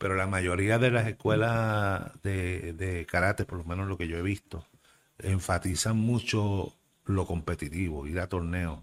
Pero 0.00 0.14
la 0.16 0.26
mayoría 0.26 0.78
de 0.78 0.90
las 0.90 1.06
escuelas 1.06 2.10
de, 2.22 2.72
de 2.72 3.04
karate, 3.04 3.44
por 3.44 3.58
lo 3.58 3.64
menos 3.64 3.86
lo 3.86 3.98
que 3.98 4.08
yo 4.08 4.16
he 4.16 4.22
visto, 4.22 4.64
enfatizan 5.18 5.98
mucho 5.98 6.72
lo 7.04 7.26
competitivo, 7.26 8.06
ir 8.06 8.18
a 8.18 8.26
torneos. 8.26 8.80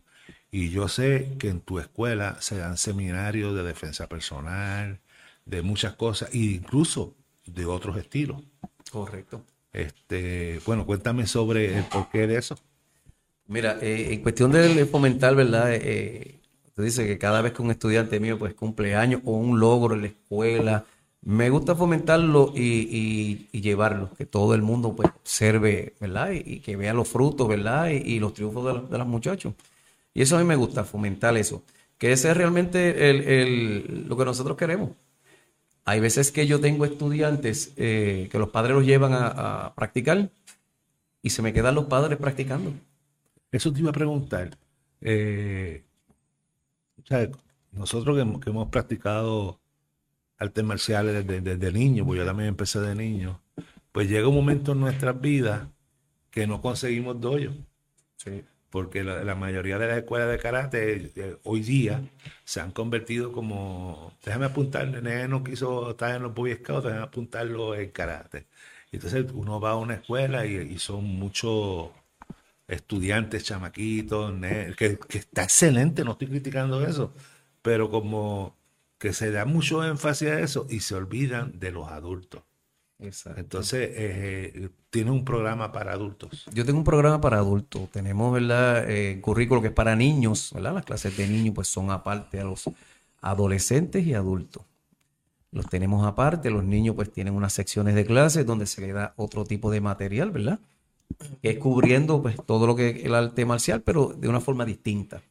Y 0.51 0.69
yo 0.69 0.87
sé 0.87 1.35
que 1.39 1.49
en 1.49 1.61
tu 1.61 1.79
escuela 1.79 2.37
se 2.39 2.59
dan 2.59 2.77
seminarios 2.77 3.55
de 3.55 3.63
defensa 3.63 4.07
personal, 4.07 4.99
de 5.43 5.63
muchas 5.63 5.95
cosas, 5.95 6.29
e 6.33 6.37
incluso 6.37 7.15
de 7.47 7.65
otros 7.65 7.97
estilos. 7.97 8.43
Correcto. 8.91 9.43
Este, 9.73 10.59
bueno, 10.67 10.85
cuéntame 10.85 11.25
sobre 11.25 11.79
el 11.79 11.85
porqué 11.85 12.27
de 12.27 12.37
eso. 12.37 12.59
Mira, 13.47 13.79
eh, 13.81 14.13
en 14.13 14.21
cuestión 14.21 14.51
del 14.51 14.85
fomentar, 14.85 15.33
¿verdad? 15.33 15.73
Eh, 15.73 16.41
tú 16.75 16.83
dices 16.83 17.07
que 17.07 17.17
cada 17.17 17.41
vez 17.41 17.53
que 17.53 17.63
un 17.63 17.71
estudiante 17.71 18.19
mío 18.19 18.37
pues 18.37 18.53
cumple 18.53 18.95
años 18.95 19.21
o 19.25 19.31
un 19.31 19.59
logro 19.59 19.95
en 19.95 20.01
la 20.01 20.07
escuela, 20.09 20.85
me 21.21 21.49
gusta 21.49 21.75
fomentarlo 21.75 22.53
y, 22.55 23.47
llevarlo, 23.51 24.11
que 24.17 24.25
todo 24.25 24.53
el 24.55 24.61
mundo 24.61 24.95
pues 24.95 25.09
observe, 25.09 25.95
¿verdad? 25.99 26.31
Y, 26.33 26.59
que 26.61 26.75
vea 26.75 26.93
los 26.93 27.07
frutos, 27.07 27.47
¿verdad? 27.47 27.89
Y, 27.89 28.19
los 28.19 28.33
triunfos 28.33 28.89
de, 28.89 28.97
los- 28.97 29.07
muchachos. 29.07 29.53
Y 30.13 30.21
eso 30.21 30.37
a 30.37 30.39
mí 30.39 30.45
me 30.45 30.55
gusta, 30.55 30.83
fomentar 30.83 31.35
eso. 31.37 31.63
Que 31.97 32.11
ese 32.13 32.31
es 32.31 32.37
realmente 32.37 33.09
el- 33.09 34.05
lo 34.07 34.17
que 34.17 34.25
nosotros 34.25 34.57
queremos. 34.57 34.91
Hay 35.87 36.01
veces 36.01 36.33
que 36.33 36.45
yo 36.47 36.59
tengo 36.59 36.83
estudiantes 36.83 37.73
eh, 37.77 38.27
que 38.29 38.37
los 38.39 38.49
padres 38.49 38.75
los 38.75 38.85
llevan 38.85 39.13
a, 39.13 39.73
practicar 39.73 40.29
y 41.21 41.29
se 41.29 41.41
me 41.41 41.53
quedan 41.53 41.75
los 41.75 41.85
padres 41.85 42.19
practicando. 42.19 42.73
Eso 43.51 43.71
te 43.71 43.79
iba 43.79 43.91
a 43.91 43.93
preguntar. 43.93 44.57
Eh, 44.99 45.85
o 47.01 47.07
sea, 47.07 47.29
nosotros 47.71 48.17
que, 48.17 48.39
que 48.41 48.49
hemos 48.49 48.67
practicado 48.67 49.61
artes 50.39 50.63
marciales 50.63 51.25
desde, 51.27 51.41
desde 51.41 51.71
niño, 51.71 52.05
pues 52.05 52.19
yo 52.19 52.25
también 52.25 52.49
empecé 52.49 52.79
de 52.79 52.95
niño, 52.95 53.41
pues 53.91 54.09
llega 54.09 54.27
un 54.27 54.35
momento 54.35 54.73
en 54.73 54.79
nuestras 54.81 55.19
vidas 55.21 55.69
que 56.31 56.47
no 56.47 56.61
conseguimos 56.61 57.19
doyo. 57.21 57.53
Sí. 58.17 58.43
porque 58.69 59.03
la, 59.03 59.23
la 59.23 59.35
mayoría 59.35 59.77
de 59.77 59.87
las 59.87 59.97
escuelas 59.97 60.29
de 60.29 60.37
karate 60.39 61.11
eh, 61.15 61.37
hoy 61.43 61.61
día 61.61 62.03
se 62.43 62.59
han 62.61 62.71
convertido 62.71 63.31
como, 63.31 64.13
déjame 64.23 64.45
apuntar, 64.45 64.83
el 64.87 65.03
nene 65.03 65.27
no 65.27 65.43
quiso 65.43 65.91
estar 65.91 66.15
en 66.15 66.23
los 66.23 66.33
Boy 66.33 66.53
Scouts, 66.55 66.83
déjame 66.85 67.03
apuntarlo 67.03 67.75
en 67.75 67.91
karate. 67.91 68.47
Entonces 68.91 69.25
uno 69.33 69.59
va 69.59 69.71
a 69.71 69.75
una 69.77 69.95
escuela 69.95 70.45
y, 70.45 70.55
y 70.57 70.79
son 70.79 71.05
muchos 71.05 71.89
estudiantes, 72.67 73.43
chamaquitos, 73.45 74.33
que, 74.77 74.99
que 74.99 75.17
está 75.19 75.43
excelente, 75.43 76.03
no 76.03 76.13
estoy 76.13 76.27
criticando 76.29 76.85
eso, 76.85 77.13
pero 77.61 77.89
como 77.89 78.55
que 78.97 79.13
se 79.13 79.31
da 79.31 79.45
mucho 79.45 79.83
énfasis 79.83 80.29
a 80.29 80.39
eso 80.39 80.65
y 80.69 80.79
se 80.79 80.95
olvidan 80.95 81.59
de 81.59 81.71
los 81.71 81.89
adultos. 81.89 82.43
Exacto. 82.99 83.39
Entonces, 83.39 83.89
eh, 83.93 84.69
tiene 84.89 85.11
un 85.11 85.23
programa 85.23 85.71
para 85.71 85.93
adultos. 85.93 86.45
Yo 86.51 86.65
tengo 86.65 86.79
un 86.79 86.83
programa 86.83 87.21
para 87.21 87.37
adultos. 87.37 87.89
Tenemos, 87.91 88.33
¿verdad? 88.33 88.89
Eh, 88.89 89.21
currículo 89.21 89.61
que 89.61 89.67
es 89.67 89.73
para 89.73 89.95
niños, 89.95 90.51
¿verdad? 90.53 90.73
Las 90.73 90.85
clases 90.85 91.15
de 91.15 91.27
niños 91.27 91.53
pues 91.53 91.67
son 91.67 91.91
aparte 91.91 92.39
a 92.39 92.43
los 92.43 92.69
adolescentes 93.21 94.05
y 94.05 94.15
adultos. 94.15 94.63
Los 95.51 95.67
tenemos 95.67 96.05
aparte. 96.07 96.49
Los 96.49 96.63
niños 96.63 96.95
pues 96.95 97.11
tienen 97.11 97.35
unas 97.35 97.53
secciones 97.53 97.93
de 97.93 98.05
clases 98.05 98.45
donde 98.45 98.65
se 98.65 98.81
le 98.81 98.91
da 98.93 99.13
otro 99.15 99.43
tipo 99.45 99.69
de 99.69 99.81
material, 99.81 100.31
¿verdad? 100.31 100.59
Que 101.41 101.51
es 101.51 101.59
cubriendo 101.59 102.21
pues 102.21 102.37
todo 102.45 102.65
lo 102.65 102.75
que 102.75 102.89
es 102.89 103.05
el 103.05 103.13
arte 103.13 103.45
marcial, 103.45 103.81
pero 103.81 104.07
de 104.07 104.27
una 104.27 104.41
forma 104.41 104.65
distinta. 104.65 105.21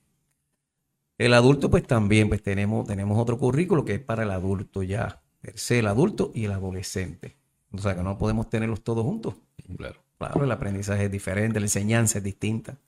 El 1.18 1.35
adulto 1.35 1.70
pues 1.70 1.87
también 1.87 2.29
pues 2.29 2.42
tenemos, 2.42 2.87
tenemos 2.87 3.18
otro 3.18 3.38
currículo 3.38 3.85
que 3.85 3.94
es 3.94 4.00
para 4.00 4.22
el 4.24 4.31
adulto 4.31 4.83
ya. 4.83 5.22
Per 5.40 5.59
se, 5.59 5.79
el 5.81 5.87
adulto 5.87 6.33
y 6.35 6.44
el 6.46 6.52
adolescente. 6.52 7.37
O 7.72 7.79
sea 7.79 7.94
que 7.96 8.02
no 8.02 8.18
podemos 8.18 8.48
tenerlos 8.50 8.83
todos 8.83 9.05
juntos. 9.05 9.35
Claro. 9.76 10.00
Claro, 10.18 10.44
el 10.44 10.50
aprendizaje 10.52 11.07
es 11.07 11.11
diferente, 11.11 11.61
la 11.61 11.66
enseñanza 11.66 12.18
es 12.18 12.24
distinta. 12.24 12.79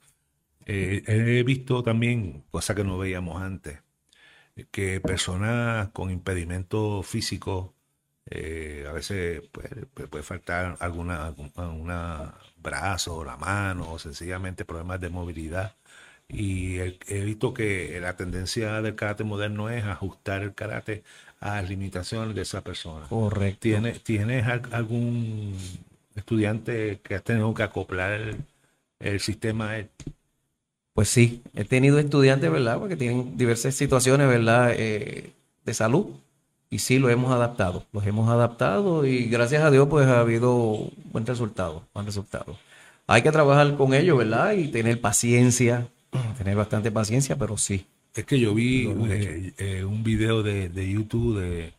Eh, 0.67 1.03
he 1.07 1.43
visto 1.45 1.83
también, 1.83 2.45
cosa 2.51 2.75
que 2.75 2.85
no 2.85 2.99
veíamos 2.99 3.43
antes, 3.43 3.81
que 4.71 5.01
personas 5.01 5.89
con 5.91 6.11
impedimentos 6.11 7.07
físicos, 7.07 7.73
eh, 8.27 8.87
a 8.89 8.93
veces 8.93 9.43
puede, 9.53 9.87
puede- 9.87 10.09
puede 10.09 10.25
faltar 10.25 10.77
alguna, 10.81 11.27
algún 11.27 11.53
una 11.57 12.35
brazo 12.59 13.17
o 13.19 13.25
la 13.25 13.37
mano, 13.39 13.93
o 13.93 13.99
sencillamente 14.01 14.65
problemas 14.67 15.01
de 15.01 15.11
movilidad. 15.11 15.77
Y 16.31 16.79
he, 16.79 17.25
visto 17.25 17.55
que 17.55 17.99
la 18.01 18.17
tendencia 18.17 18.83
del 18.83 18.95
karate 18.95 19.25
moderno 19.25 19.71
es 19.71 19.85
ajustar 19.85 20.43
el 20.43 20.55
karate 20.55 21.03
a 21.41 21.57
las 21.57 21.69
limitaciones 21.71 22.35
de 22.35 22.43
esa 22.43 22.63
persona. 22.63 23.07
Correcto. 23.09 23.61
¿Tienes, 23.61 24.03
¿Tienes 24.05 24.47
al- 24.47 24.63
algún 24.73 25.57
estudiante 26.15 27.01
que 27.03 27.15
has 27.15 27.25
tenido 27.25 27.55
que 27.55 27.63
acoplar 27.63 28.13
el, 28.13 28.37
el 29.01 29.21
sistema 29.21 29.71
a 29.71 29.79
él? 29.79 29.91
Pues 30.95 31.09
sí, 31.09 31.43
he 31.55 31.65
tenido 31.65 31.99
estudiantes, 31.99 32.51
¿verdad? 32.51 32.79
Porque 32.79 32.97
tienen 32.97 33.37
diversas 33.37 33.75
situaciones, 33.75 34.27
¿verdad? 34.29 34.73
Eh, 34.77 35.33
de 35.65 35.75
salud. 35.75 36.07
Y 36.71 36.81
sí, 36.81 36.99
lo 36.99 37.09
hemos 37.09 37.33
adaptado. 37.33 37.87
Los 37.93 38.05
hemos 38.07 38.29
adaptado 38.29 39.07
y 39.07 39.27
gracias 39.27 39.63
a 39.63 39.71
Dios, 39.71 39.89
pues 39.89 40.07
ha 40.09 40.21
habido 40.21 40.91
buen 41.13 41.25
resultado, 41.25 41.85
buen 41.95 42.05
resultado. 42.05 42.59
Hay 43.07 43.23
que 43.23 43.31
trabajar 43.33 43.77
con 43.77 43.95
ellos, 43.95 44.19
¿verdad? 44.19 44.53
Y 44.53 44.69
tener 44.69 45.01
paciencia, 45.01 45.89
tener 46.39 46.57
bastante 46.57 46.91
paciencia, 46.91 47.37
pero 47.37 47.57
sí. 47.57 47.87
Es 48.15 48.25
que 48.25 48.41
yo 48.41 48.55
vi 48.55 48.87
eh, 49.11 49.55
eh, 49.59 49.85
un 49.85 50.03
video 50.03 50.43
de, 50.43 50.69
de 50.69 50.91
YouTube 50.91 51.39
de, 51.41 51.75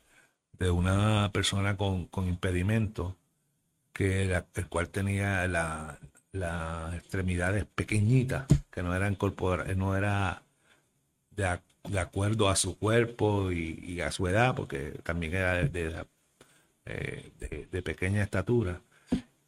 de 0.60 0.72
una 0.72 1.32
persona 1.34 1.78
con, 1.78 2.06
con 2.08 2.28
impedimento, 2.28 3.18
que 3.94 4.34
el 4.56 4.68
cual 4.70 4.90
tenía 4.90 5.48
la- 5.48 6.00
las 6.34 6.96
extremidades 6.96 7.66
pequeñitas, 7.66 8.46
que 8.72 8.84
no 8.84 8.96
eran 8.96 9.16
no 9.78 9.98
era 9.98 10.44
de, 11.32 11.46
ac- 11.46 11.62
de 11.90 12.00
acuerdo 12.00 12.50
a 12.50 12.56
su 12.56 12.78
cuerpo 12.78 13.52
y, 13.52 13.80
y 13.84 14.02
a 14.02 14.12
su 14.12 14.28
edad, 14.28 14.56
porque 14.56 14.94
también 15.04 15.36
era 15.36 15.62
eh, 16.86 17.32
de- 17.40 17.68
de 17.72 17.82
pequeña 17.82 18.24
estatura. 18.24 18.82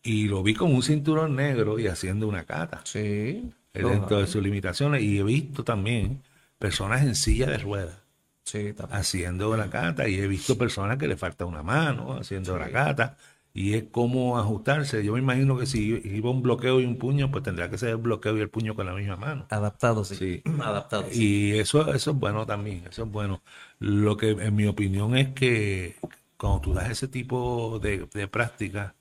Y 0.04 0.28
lo 0.28 0.44
vi 0.44 0.56
con 0.56 0.74
un 0.74 0.84
cinturón 0.84 1.36
negro 1.36 1.80
y 1.80 1.88
haciendo 1.88 2.28
una 2.28 2.46
cata 2.46 2.82
Sí. 2.86 3.54
Dentro 3.74 4.20
de 4.20 4.28
sus 4.28 4.42
limitaciones. 4.44 5.02
Y 5.04 5.20
he 5.20 5.24
visto 5.24 5.64
también 5.64 6.24
personas 6.60 7.04
en 7.04 7.16
silla 7.16 7.48
de 7.48 7.58
ruedas 7.58 7.98
Sí, 8.44 8.74
haciendo 8.90 9.56
la 9.56 9.70
cata 9.70 10.08
y 10.10 10.16
he 10.20 10.28
visto 10.28 10.58
personas 10.58 10.98
que 10.98 11.08
le 11.08 11.16
falta 11.16 11.46
una 11.46 11.64
mano 11.64 12.14
haciendo 12.18 12.58
la 12.58 12.70
cata 12.72 13.16
y 13.54 13.76
es 13.76 13.86
cómo 13.92 14.38
ajustarse. 14.40 15.04
Yo 15.06 15.14
me 15.14 15.20
imagino 15.20 15.58
que 15.58 15.66
si 15.66 16.02
iba 16.04 16.30
un 16.32 16.42
bloqueo 16.42 16.80
y 16.82 16.86
un 16.86 16.98
puño, 16.98 17.32
pues 17.32 17.44
tendría 17.44 17.70
que 17.70 17.78
ser 17.78 17.90
el 17.90 17.98
bloqueo 17.98 18.38
y 18.38 18.42
el 18.42 18.50
puño 18.50 18.76
con 18.76 18.86
la 18.88 18.94
misma 18.94 19.16
mano. 19.16 19.48
Adaptado, 19.50 20.04
sí. 20.06 20.42
Adaptado. 20.62 21.08
Y 21.12 21.54
eso, 21.60 21.94
eso 21.94 22.12
es 22.12 22.18
bueno 22.18 22.46
también, 22.46 22.86
eso 22.90 23.04
es 23.04 23.12
bueno. 23.12 23.44
Lo 23.80 24.18
que 24.18 24.32
en 24.32 24.56
mi 24.56 24.66
opinión 24.66 25.16
es 25.18 25.34
que 25.34 25.98
cuando 26.38 26.62
tú 26.62 26.74
das 26.74 26.90
ese 26.90 27.08
tipo 27.08 27.80
de, 27.80 28.08
de 28.14 28.28
práctica, 28.28 28.96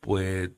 pues 0.00 0.50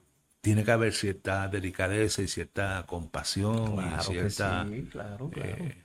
tiene 0.42 0.64
que 0.64 0.72
haber 0.72 0.92
cierta 0.92 1.48
delicadeza 1.48 2.20
y 2.20 2.28
cierta 2.28 2.84
compasión 2.86 3.76
y 3.78 4.02
cierta... 4.02 4.66
sí, 4.68 4.82
claro, 4.90 5.30
claro. 5.30 5.64
Eh, 5.64 5.76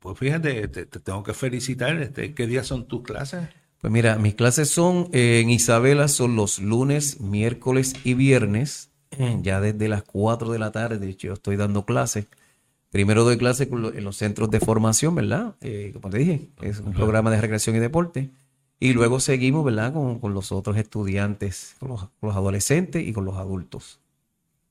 pues 0.00 0.18
fíjate, 0.18 0.66
te, 0.68 0.86
tengo 0.86 1.22
que 1.22 1.34
felicitar. 1.34 1.94
Este, 2.00 2.34
¿Qué 2.34 2.46
días 2.46 2.66
son 2.66 2.88
tus 2.88 3.02
clases? 3.02 3.46
Pues 3.80 3.92
mira, 3.92 4.16
mis 4.16 4.34
clases 4.34 4.70
son 4.70 5.10
en 5.12 5.50
Isabela, 5.50 6.08
son 6.08 6.34
los 6.34 6.58
lunes, 6.58 7.20
miércoles 7.20 7.94
y 8.04 8.14
viernes, 8.14 8.90
ya 9.42 9.60
desde 9.60 9.88
las 9.88 10.02
4 10.02 10.50
de 10.50 10.58
la 10.58 10.72
tarde, 10.72 10.98
de 10.98 11.10
hecho 11.10 11.28
yo 11.28 11.34
estoy 11.34 11.56
dando 11.56 11.84
clases. 11.84 12.26
Primero 12.90 13.22
doy 13.22 13.36
clases 13.36 13.68
en 13.70 14.02
los 14.02 14.16
centros 14.16 14.50
de 14.50 14.60
formación, 14.60 15.14
¿verdad? 15.14 15.54
Eh, 15.60 15.90
como 15.92 16.10
te 16.10 16.18
dije, 16.18 16.48
es 16.62 16.80
un 16.80 16.92
programa 16.92 17.30
de 17.30 17.40
recreación 17.40 17.76
y 17.76 17.78
deporte. 17.78 18.30
Y 18.80 18.94
luego 18.94 19.20
seguimos, 19.20 19.62
¿verdad? 19.62 19.92
Con, 19.92 20.32
los 20.32 20.52
otros 20.52 20.78
estudiantes, 20.78 21.76
con 21.78 21.90
los, 21.90 22.34
adolescentes 22.34 23.06
y 23.06 23.12
con 23.12 23.26
los 23.26 23.36
adultos. 23.36 24.00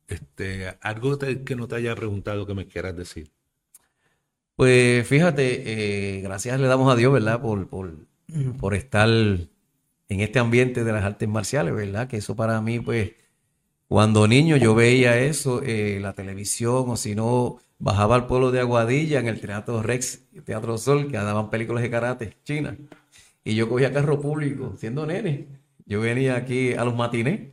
Este, 0.07 0.75
algo 0.81 1.19
que 1.19 1.55
no 1.55 1.67
te 1.67 1.75
haya 1.75 1.95
preguntado 1.95 2.47
que 2.47 2.55
me 2.55 2.65
quieras 2.67 2.97
decir. 2.97 3.29
Pues 4.55 5.07
fíjate, 5.07 6.17
eh, 6.17 6.21
gracias 6.21 6.59
le 6.59 6.67
damos 6.67 6.91
a 6.91 6.95
Dios, 6.95 7.13
¿verdad? 7.13 7.39
Por, 7.39 7.67
por, 7.67 7.93
por 8.59 8.73
estar 8.73 9.07
en 9.07 9.49
este 10.09 10.39
ambiente 10.39 10.83
de 10.83 10.91
las 10.91 11.03
artes 11.03 11.29
marciales, 11.29 11.73
¿verdad? 11.73 12.07
Que 12.07 12.17
eso 12.17 12.35
para 12.35 12.59
mí, 12.61 12.79
pues, 12.79 13.11
cuando 13.87 14.27
niño 14.27 14.57
yo 14.57 14.75
veía 14.75 15.19
eso, 15.19 15.61
eh, 15.63 15.99
la 16.01 16.13
televisión, 16.13 16.85
o 16.89 16.97
si 16.97 17.13
no, 17.15 17.59
bajaba 17.77 18.15
al 18.15 18.27
pueblo 18.27 18.51
de 18.51 18.59
Aguadilla 18.59 19.19
en 19.19 19.27
el 19.27 19.39
Teatro 19.39 19.83
Rex, 19.83 20.23
el 20.33 20.43
Teatro 20.43 20.77
Sol, 20.77 21.07
que 21.09 21.17
daban 21.17 21.49
películas 21.49 21.83
de 21.83 21.89
karate, 21.91 22.37
China. 22.43 22.75
Y 23.43 23.55
yo 23.55 23.69
cogía 23.69 23.91
carro 23.91 24.19
público, 24.19 24.75
siendo 24.77 25.05
nene. 25.05 25.47
Yo 25.85 26.01
venía 26.01 26.35
aquí 26.35 26.73
a 26.73 26.83
los 26.85 26.95
matinés 26.95 27.49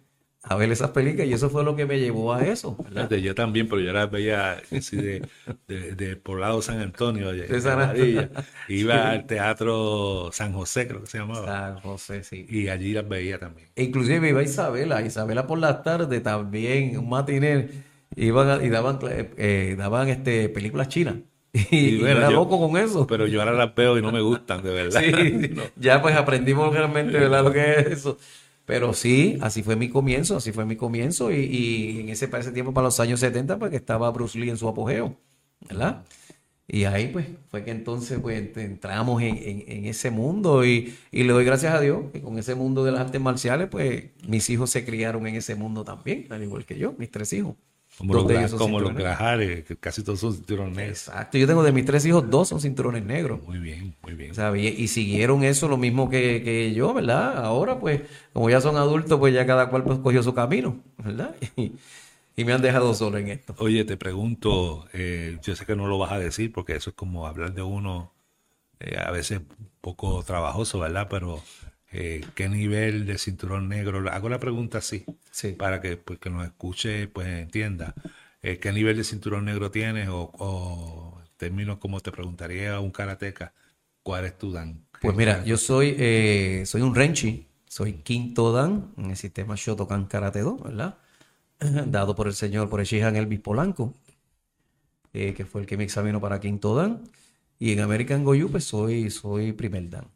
a 0.49 0.55
ver 0.55 0.70
esas 0.70 0.90
películas 0.90 1.27
y 1.27 1.33
eso 1.33 1.51
fue 1.51 1.64
lo 1.64 1.75
que 1.75 1.87
me 1.87 1.99
llevó 1.99 2.33
a 2.33 2.46
eso. 2.46 2.77
Yo 3.20 3.35
también, 3.35 3.68
pero 3.68 3.81
yo 3.81 3.92
las 3.92 4.11
veía 4.11 4.62
así 4.70 4.96
de, 4.96 5.22
de, 5.66 6.16
Poblado 6.16 6.62
San 6.62 6.81
Antonio, 6.81 7.33
de, 7.33 8.29
Iba 8.68 9.11
al 9.11 9.27
Teatro 9.27 10.31
San 10.33 10.53
José, 10.53 10.87
creo 10.87 11.01
que 11.01 11.09
se 11.09 11.18
llamaba. 11.18 11.46
San 11.46 11.81
José, 11.81 12.22
sí. 12.22 12.46
Y 12.49 12.68
allí 12.68 12.92
las 12.92 13.09
veía 13.09 13.40
también. 13.40 13.68
E 13.75 13.83
inclusive 13.83 14.29
iba 14.29 14.42
Isabela, 14.42 15.03
Isabela 15.03 15.49
por 15.49 15.59
la 15.59 15.83
tarde 15.83 16.20
también, 16.20 16.96
un 16.96 17.09
matiné, 17.09 17.68
iban 18.14 18.64
y 18.64 18.68
daban, 18.68 19.01
eh, 19.03 19.75
daban 19.77 20.09
este, 20.09 20.49
películas 20.49 20.88
chinas. 20.88 21.16
Y, 21.71 22.05
era 22.05 22.31
loco 22.31 22.59
con 22.59 22.77
eso. 22.77 23.07
Pero 23.07 23.27
yo 23.27 23.40
ahora 23.40 23.53
las 23.53 23.75
veo 23.75 23.99
y 23.99 24.03
no 24.03 24.12
me 24.12 24.21
gustan, 24.21 24.62
de 24.62 24.71
verdad. 24.71 25.03
Ya 25.77 26.03
pues 26.03 26.16
aprendimos 26.16 26.73
realmente 26.73 27.19
¿verdad? 27.19 27.45
lo 27.45 27.53
que 27.53 27.73
es 27.73 27.87
eso. 27.88 28.19
Pero 28.64 28.92
sí, 28.95 29.38
así 29.40 29.62
fue 29.62 29.77
mi 29.77 29.88
comienzo, 29.88 30.37
así 30.37 30.53
fue 30.53 30.66
mi 30.66 30.77
comienzo. 30.77 31.31
Y, 31.33 32.01
en 32.01 32.09
ese, 32.09 32.29
para 32.29 32.42
ese 32.42 32.53
tiempo, 32.53 32.75
para 32.75 32.87
los 32.87 32.99
años 33.01 33.21
70, 33.21 33.59
pues 33.59 33.71
que 33.71 33.77
estaba 33.77 34.11
Bruce 34.11 34.38
Lee 34.38 34.51
en 34.51 34.57
su 34.57 34.69
apogeo, 34.69 35.16
¿verdad? 35.69 36.05
Y 36.69 36.85
ahí 36.85 37.09
pues 37.09 37.27
fue 37.49 37.62
que 37.62 37.71
entonces 37.71 38.19
pues 38.21 38.57
entramos 38.57 39.23
en, 39.23 39.87
ese 39.87 40.11
mundo 40.11 40.64
y, 40.64 40.97
y, 41.12 41.23
le 41.23 41.33
doy 41.33 41.45
gracias 41.45 41.73
a 41.75 41.81
Dios 41.81 42.07
que 42.12 42.21
con 42.21 42.38
ese 42.40 42.57
mundo 42.57 42.83
de 42.85 42.90
las 42.90 43.03
artes 43.03 43.21
marciales 43.21 43.69
pues 43.69 44.07
mis 44.27 44.51
hijos 44.51 44.71
se 44.71 44.85
criaron 44.85 45.29
en 45.29 45.37
ese 45.37 45.55
mundo 45.55 45.85
también, 45.85 46.27
al 46.31 46.42
igual 46.42 46.64
que 46.64 46.77
yo, 46.77 46.92
mis 46.99 47.09
tres 47.09 47.33
hijos. 47.35 47.55
Como, 47.99 48.13
los, 48.13 48.55
como 48.55 48.79
los 48.79 48.95
grajares, 48.95 49.65
que 49.65 49.75
casi 49.75 50.03
todos 50.03 50.21
son 50.21 50.35
cinturones 50.35 50.77
negros. 50.77 51.09
Exacto, 51.09 51.39
yo 51.39 51.47
tengo 51.47 51.63
de 51.63 51.73
mis 51.73 51.87
tres 51.87 52.05
hijos, 52.05 52.29
dos 52.29 52.49
son 52.49 52.61
cinturones 52.61 53.03
negros. 53.03 53.43
Muy 53.47 53.59
bien, 53.59 53.95
muy 54.03 54.13
bien. 54.13 54.33
Y, 54.57 54.89
siguieron 54.89 55.43
eso 55.45 55.67
lo 55.67 55.79
mismo 55.79 56.11
que, 56.11 56.75
yo, 56.75 56.93
¿verdad? 56.93 57.43
Ahora, 57.43 57.79
pues, 57.79 58.03
como 58.35 58.51
ya 58.51 58.61
son 58.61 58.77
adultos, 58.77 59.19
pues 59.19 59.33
ya 59.33 59.47
cada 59.47 59.71
cual 59.71 59.83
pues, 59.85 59.99
cogió 60.01 60.23
su 60.23 60.35
camino, 60.35 60.79
¿verdad? 60.99 61.35
Y, 62.39 62.45
me 62.45 62.53
han 62.53 62.61
dejado 62.61 62.93
solo 62.93 63.17
en 63.17 63.29
esto. 63.29 63.55
Oye, 63.57 63.87
te 63.87 63.97
pregunto, 63.97 64.87
eh, 64.93 65.39
yo 65.43 65.57
sé 65.57 65.65
que 65.65 65.75
no 65.75 65.87
lo 65.87 65.97
vas 65.97 66.13
a 66.13 66.19
decir 66.19 66.53
porque 66.53 66.77
eso 66.77 66.91
es 66.91 66.97
como 66.97 67.27
hablar 67.27 67.55
de 67.55 67.63
uno 67.63 68.13
eh, 68.79 68.99
a 68.99 69.11
veces 69.11 69.39
un 69.39 69.71
poco 69.81 70.23
trabajoso, 70.23 70.81
¿verdad? 70.81 71.07
Pero 71.09 71.43
eh, 71.92 72.25
qué 72.35 72.49
nivel 72.49 73.07
de 73.07 73.18
cinturón 73.18 73.68
negro. 73.68 74.11
Hago 74.11 74.29
la 74.29 74.40
pregunta 74.40 74.79
así, 74.79 75.05
para 75.57 75.81
que 75.81 75.96
pues, 75.96 76.18
que 76.18 76.31
nos 76.31 76.44
escuche, 76.44 77.09
pues 77.09 77.29
entienda. 77.29 77.94
Eh, 78.42 78.59
¿Qué 78.59 78.72
nivel 78.72 78.96
de 78.96 79.05
cinturón 79.05 79.44
negro 79.44 79.70
tienes? 79.70 80.09
O, 80.11 81.20
en 81.20 81.31
términos 81.37 81.79
como 81.79 82.01
te 82.01 82.12
preguntaría 82.12 82.81
un 82.81 82.90
karateca, 82.90 83.53
¿cuál 84.03 84.25
es 84.25 84.37
tu 84.38 84.53
dan? 84.53 84.85
Pues 85.01 85.16
mira, 85.16 85.44
yo 85.44 85.57
soy, 85.57 85.94
eh, 85.99 86.64
soy 86.66 86.83
un 86.83 86.94
Renchi, 86.94 87.46
soy 87.66 87.94
quinto 87.94 88.53
dan 88.53 88.92
en 88.96 89.11
el 89.11 89.16
sistema 89.16 89.55
Shotokan 89.57 90.07
Karate 90.07 90.40
Do, 90.40 90.57
¿verdad? 90.59 90.99
Dado 91.87 92.14
por 92.14 92.27
el 92.27 92.35
señor, 92.35 92.68
por 92.68 92.81
el 92.81 92.87
Shihan 92.87 93.16
Elvis 93.16 93.40
Polanco, 93.40 93.94
que 95.12 95.46
fue 95.51 95.62
el 95.62 95.66
que 95.66 95.79
me 95.79 95.85
examinó 95.85 96.20
para 96.20 96.40
quinto 96.40 96.75
dan. 96.75 97.03
Y 97.59 97.72
en 97.72 97.81
American 97.81 98.22
Goyu, 98.22 98.51
pues 98.51 98.64
soy, 98.64 99.09
soy 99.11 99.53
primer 99.53 99.88
dan. 99.88 100.15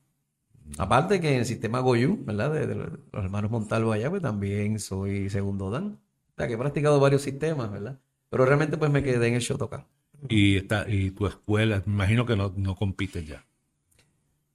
Aparte 0.78 1.20
que 1.20 1.32
en 1.32 1.40
el 1.40 1.46
sistema 1.46 1.80
Goyu, 1.80 2.24
¿verdad? 2.24 2.52
De, 2.52 2.74
los 2.74 3.24
hermanos 3.24 3.50
Montalvo 3.50 3.92
allá, 3.92 4.10
pues 4.10 4.22
también 4.22 4.78
soy 4.78 5.30
segundo 5.30 5.70
dan. 5.70 5.84
O 5.84 6.34
sea, 6.36 6.46
que 6.48 6.54
he 6.54 6.58
practicado 6.58 7.00
varios 7.00 7.22
sistemas, 7.22 7.70
¿verdad? 7.70 7.98
Pero 8.30 8.44
realmente 8.44 8.76
pues 8.76 8.90
me 8.90 9.02
quedé 9.02 9.28
en 9.28 9.34
el 9.34 9.40
Shotokan. 9.40 9.84
Y, 10.28 10.56
está, 10.56 10.88
y 10.88 11.10
tu 11.10 11.26
escuela, 11.26 11.82
me 11.86 11.94
imagino 11.94 12.26
que 12.26 12.36
no, 12.36 12.52
no 12.56 12.76
compites 12.76 13.26
ya. 13.26 13.44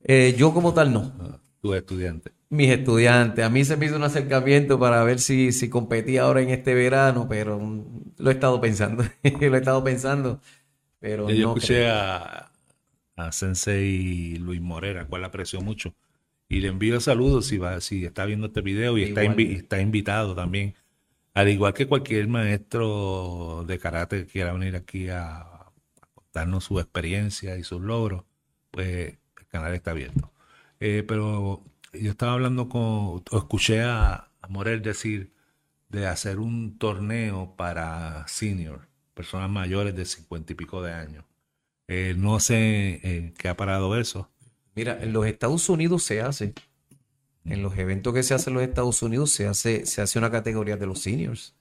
Eh, 0.04 0.36
yo 0.38 0.54
como 0.54 0.74
tal 0.74 0.94
no. 0.94 1.12
Ah, 1.20 1.40
tus 1.62 1.76
estudiantes. 1.76 2.32
Mis 2.50 2.70
estudiantes. 2.70 3.44
A 3.44 3.50
mí 3.50 3.66
se 3.66 3.76
me 3.76 3.88
hizo 3.88 3.96
un 3.96 4.04
acercamiento 4.04 4.80
para 4.80 5.04
ver 5.04 5.20
si, 5.20 5.52
si 5.52 5.70
competía 5.70 6.24
ahora 6.24 6.42
en 6.42 6.50
este 6.50 6.74
verano, 6.74 7.28
pero 7.28 7.60
lo 8.18 8.30
he 8.30 8.34
estado 8.34 8.62
pensando. 8.62 9.04
lo 9.24 9.56
he 9.56 9.58
estado 9.58 9.84
pensando. 9.84 10.40
Pero 11.00 11.30
yo 11.30 11.50
escuché 11.50 11.90
a, 11.90 12.52
a 13.16 13.32
Sensei 13.32 14.38
Luis 14.38 14.62
Morera, 14.62 15.06
cual 15.06 15.26
aprecio 15.26 15.60
mucho 15.62 15.94
y 16.48 16.60
le 16.62 16.68
envío 16.68 17.00
saludos 17.00 17.48
si, 17.48 17.58
va, 17.58 17.82
si 17.82 18.06
está 18.06 18.26
viendo 18.26 18.48
este 18.48 18.62
video 18.62 18.98
y 18.98 19.04
está, 19.04 19.24
está 19.24 19.82
invitado 19.82 20.36
también. 20.36 20.76
Al 21.34 21.50
igual 21.50 21.74
que 21.74 21.88
cualquier 21.88 22.28
maestro 22.28 23.66
de 23.68 23.80
karate 23.80 24.26
que 24.26 24.32
quiera 24.32 24.54
venir 24.54 24.76
aquí 24.76 25.10
a, 25.10 25.56
contarnos 26.14 26.64
su 26.66 26.80
experiencia 26.80 27.58
y 27.58 27.64
sus 27.64 27.82
logros, 27.82 28.24
pues 28.72 29.18
el 29.38 29.48
canal 29.48 29.74
está 29.74 29.92
abierto. 29.92 30.32
Eh, 30.80 31.04
pero 31.08 31.64
yo 31.94 32.12
estaba 32.12 32.34
hablando 32.34 32.70
con, 32.70 32.82
o 32.84 33.24
escuché 33.38 33.82
a, 33.84 34.30
Morel 34.48 34.82
decir 34.84 35.32
de 35.90 36.06
hacer 36.08 36.40
un 36.40 36.78
torneo 36.78 37.56
para 37.58 38.28
senior, 38.28 38.88
personas 39.16 39.50
mayores 39.50 39.96
de 39.96 40.06
cincuenta 40.06 40.54
y 40.54 40.56
pico 40.56 40.84
de 40.84 40.94
años. 40.94 41.26
Eh, 41.88 42.16
no 42.18 42.40
sé 42.40 43.00
eh, 43.04 43.34
qué 43.38 43.50
ha 43.50 43.58
parado 43.58 43.98
eso, 44.00 44.30
Mira, 44.76 45.02
en 45.02 45.14
los 45.14 45.26
Estados 45.26 45.70
Unidos 45.70 46.04
se 46.04 46.22
hace, 46.22 46.54
en 47.46 47.64
los 47.64 47.78
eventos 47.78 48.14
que 48.14 48.24
se 48.24 48.34
hacen 48.34 48.52
en 48.52 48.60
los 48.60 48.68
Estados 48.68 49.02
Unidos 49.02 49.32
se 49.32 49.48
hace, 49.48 49.86
se 49.86 50.02
hace 50.02 50.20
una 50.20 50.30
categoría 50.30 50.78
de 50.78 50.86
los 50.86 51.00
seniors 51.00 51.56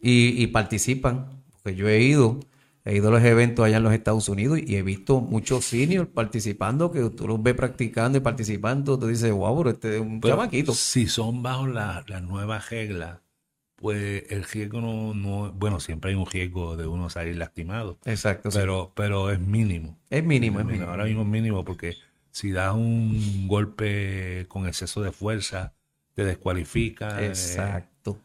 y, 0.00 0.46
participan, 0.46 1.42
porque 1.50 1.76
yo 1.76 1.86
he 1.88 2.00
ido, 2.00 2.40
he 2.86 2.96
ido 2.96 3.08
a 3.08 3.10
los 3.10 3.22
eventos 3.22 3.66
allá 3.66 3.76
en 3.76 3.82
los 3.82 3.92
Estados 3.92 4.28
Unidos 4.30 4.58
y 4.58 4.76
he 4.76 4.82
visto 4.82 5.20
muchos 5.20 5.66
seniors 5.66 6.08
participando, 6.08 6.90
que 6.90 7.10
tú 7.10 7.28
los 7.28 7.42
ves 7.42 7.54
practicando 7.54 8.16
y 8.16 8.22
participando, 8.22 8.98
tú 8.98 9.08
dices, 9.08 9.30
wow, 9.30 9.58
pero 9.58 9.70
este 9.70 9.96
es 9.96 10.00
un 10.00 10.22
chamaquito. 10.22 10.72
Si 10.72 11.06
son 11.06 11.42
bajo 11.42 11.66
la, 11.66 12.02
la 12.08 12.22
nueva 12.22 12.58
regla, 12.60 13.20
pues 13.76 14.24
el 14.30 14.44
riesgo 14.44 14.80
no, 14.80 15.12
no, 15.12 15.52
bueno, 15.52 15.80
siempre 15.80 16.10
hay 16.10 16.16
un 16.16 16.26
riesgo 16.26 16.78
de 16.78 16.86
uno 16.86 17.10
salir 17.10 17.36
lastimado. 17.36 17.98
Exacto. 18.06 18.48
Pero, 18.52 18.92
pero 18.94 19.30
es 19.30 19.40
mínimo. 19.40 19.98
Es 20.08 20.24
mínimo, 20.24 20.60
es 20.60 20.66
mínimo. 20.66 20.86
Ahora 20.86 21.04
mismo 21.04 21.22
es 21.22 21.28
mínimo 21.28 21.64
porque 21.64 21.96
si 22.30 22.52
das 22.52 22.74
un 22.74 23.46
golpe 23.48 24.46
con 24.48 24.66
exceso 24.66 25.02
de 25.02 25.12
fuerza, 25.12 25.74
te 26.14 26.24
descualifica. 26.24 27.22
Eh, 27.22 27.28
Exacto. 27.28 28.18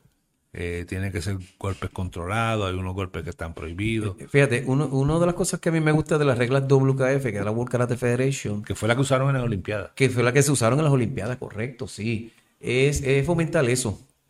Eh, 0.53 0.85
tiene 0.87 1.11
que 1.11 1.21
ser 1.21 1.37
golpes 1.59 1.89
controlados, 1.89 2.71
hay 2.71 2.77
unos 2.77 2.93
golpes 2.93 3.23
que 3.23 3.29
están 3.29 3.53
prohibidos. 3.53 4.15
Eh, 4.19 4.27
fíjate, 4.27 4.63
uno, 4.65 4.85
una 4.87 5.19
de 5.19 5.25
las 5.25 5.35
cosas 5.35 5.59
que 5.59 5.69
a 5.69 5.71
mí 5.71 5.81
me 5.81 5.91
gusta 5.91 6.17
de 6.17 6.23
las 6.23 6.37
reglas 6.37 6.63
WKF, 6.67 7.23
que 7.23 7.37
es 7.37 7.45
la 7.45 7.51
World 7.51 7.71
Karate 7.71 7.97
Federation. 7.97 8.63
Que 8.63 8.73
fue 8.73 8.87
la 8.87 8.95
que 8.95 9.01
usaron 9.01 9.27
en 9.29 9.35
las 9.35 9.43
Olimpiadas. 9.43 9.91
Que 9.95 10.09
fue 10.09 10.23
la 10.23 10.31
que 10.31 10.41
se 10.41 10.51
usaron 10.51 10.79
en 10.79 10.85
las 10.85 10.93
Olimpiadas, 10.93 11.37
correcto, 11.37 11.87
sí. 11.87 12.31
Es, 12.61 13.03
fomentar 13.25 13.65
eso. 13.69 13.99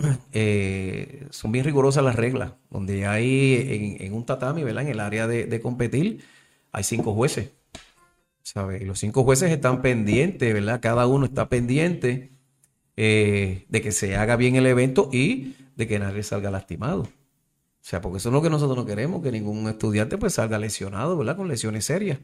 son 1.30 1.52
bien 1.52 1.64
rigurosas 1.64 2.04
las 2.04 2.16
reglas, 2.16 2.54
donde 2.72 3.06
hay 3.06 3.98
en, 4.00 4.14
un 4.14 4.26
tatami, 4.26 4.64
¿verdad? 4.64 4.84
En 4.84 4.90
el 4.90 5.00
área 5.00 5.28
de, 5.28 5.46
de 5.46 5.62
competir, 5.62 6.24
hay 6.72 6.84
cinco 6.84 7.14
jueces. 7.14 7.52
Y 8.80 8.86
los 8.86 9.00
cinco 9.00 9.24
jueces 9.24 9.52
están 9.52 9.82
pendientes, 9.82 10.54
¿verdad? 10.54 10.80
Cada 10.80 11.08
uno 11.08 11.26
está 11.26 11.50
pendiente 11.50 12.32
eh, 12.96 13.66
de 13.70 13.82
que 13.82 13.92
se 13.92 14.16
haga 14.16 14.36
bien 14.36 14.56
el 14.56 14.68
evento 14.68 15.10
y 15.12 15.56
de 15.76 15.88
que 15.88 15.98
nadie 15.98 16.22
salga 16.24 16.52
lastimado. 16.52 17.02
O 17.02 17.88
sea, 17.88 18.02
porque 18.02 18.20
eso 18.20 18.30
es 18.30 18.34
lo 18.34 18.42
que 18.42 18.50
nosotros 18.50 18.78
no 18.78 18.86
queremos, 18.86 19.24
que 19.24 19.32
ningún 19.32 19.68
estudiante 19.68 20.18
pues 20.18 20.34
salga 20.34 20.60
lesionado, 20.60 21.18
¿verdad? 21.18 21.38
Con 21.38 21.48
lesiones 21.48 21.86
serias. 21.86 22.20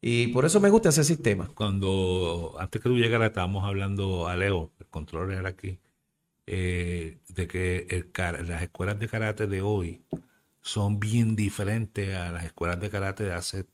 Y 0.00 0.28
por 0.28 0.44
eso 0.44 0.60
me 0.60 0.70
gusta 0.70 0.88
ese 0.90 1.04
sistema. 1.04 1.48
Cuando, 1.54 2.56
antes 2.58 2.80
que 2.80 2.88
tú 2.88 2.96
llegaras, 2.96 3.28
estábamos 3.28 3.64
hablando 3.64 4.28
a 4.28 4.36
Leo, 4.36 4.70
el 4.78 4.86
control 4.86 5.32
era 5.32 5.48
aquí, 5.48 5.78
eh, 6.46 7.18
de 7.28 7.46
que 7.46 7.86
el, 7.90 8.10
las 8.48 8.62
escuelas 8.62 8.98
de 8.98 9.08
karate 9.08 9.46
de 9.46 9.62
hoy 9.62 10.00
son 10.62 11.00
bien 11.00 11.36
diferentes 11.36 12.14
a 12.14 12.30
las 12.30 12.44
escuelas 12.44 12.80
de 12.80 12.90
karate 12.90 13.24
de 13.24 13.32
hace 13.32 13.64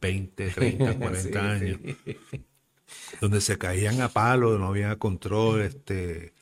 20, 0.00 0.48
30, 0.50 0.98
40 0.98 1.50
años. 1.50 1.78
Donde 3.20 3.40
se 3.40 3.58
caían 3.58 4.00
a 4.00 4.08
palo, 4.08 4.58
no 4.58 4.68
había 4.68 4.96
control, 4.96 5.62
este, 5.62 6.32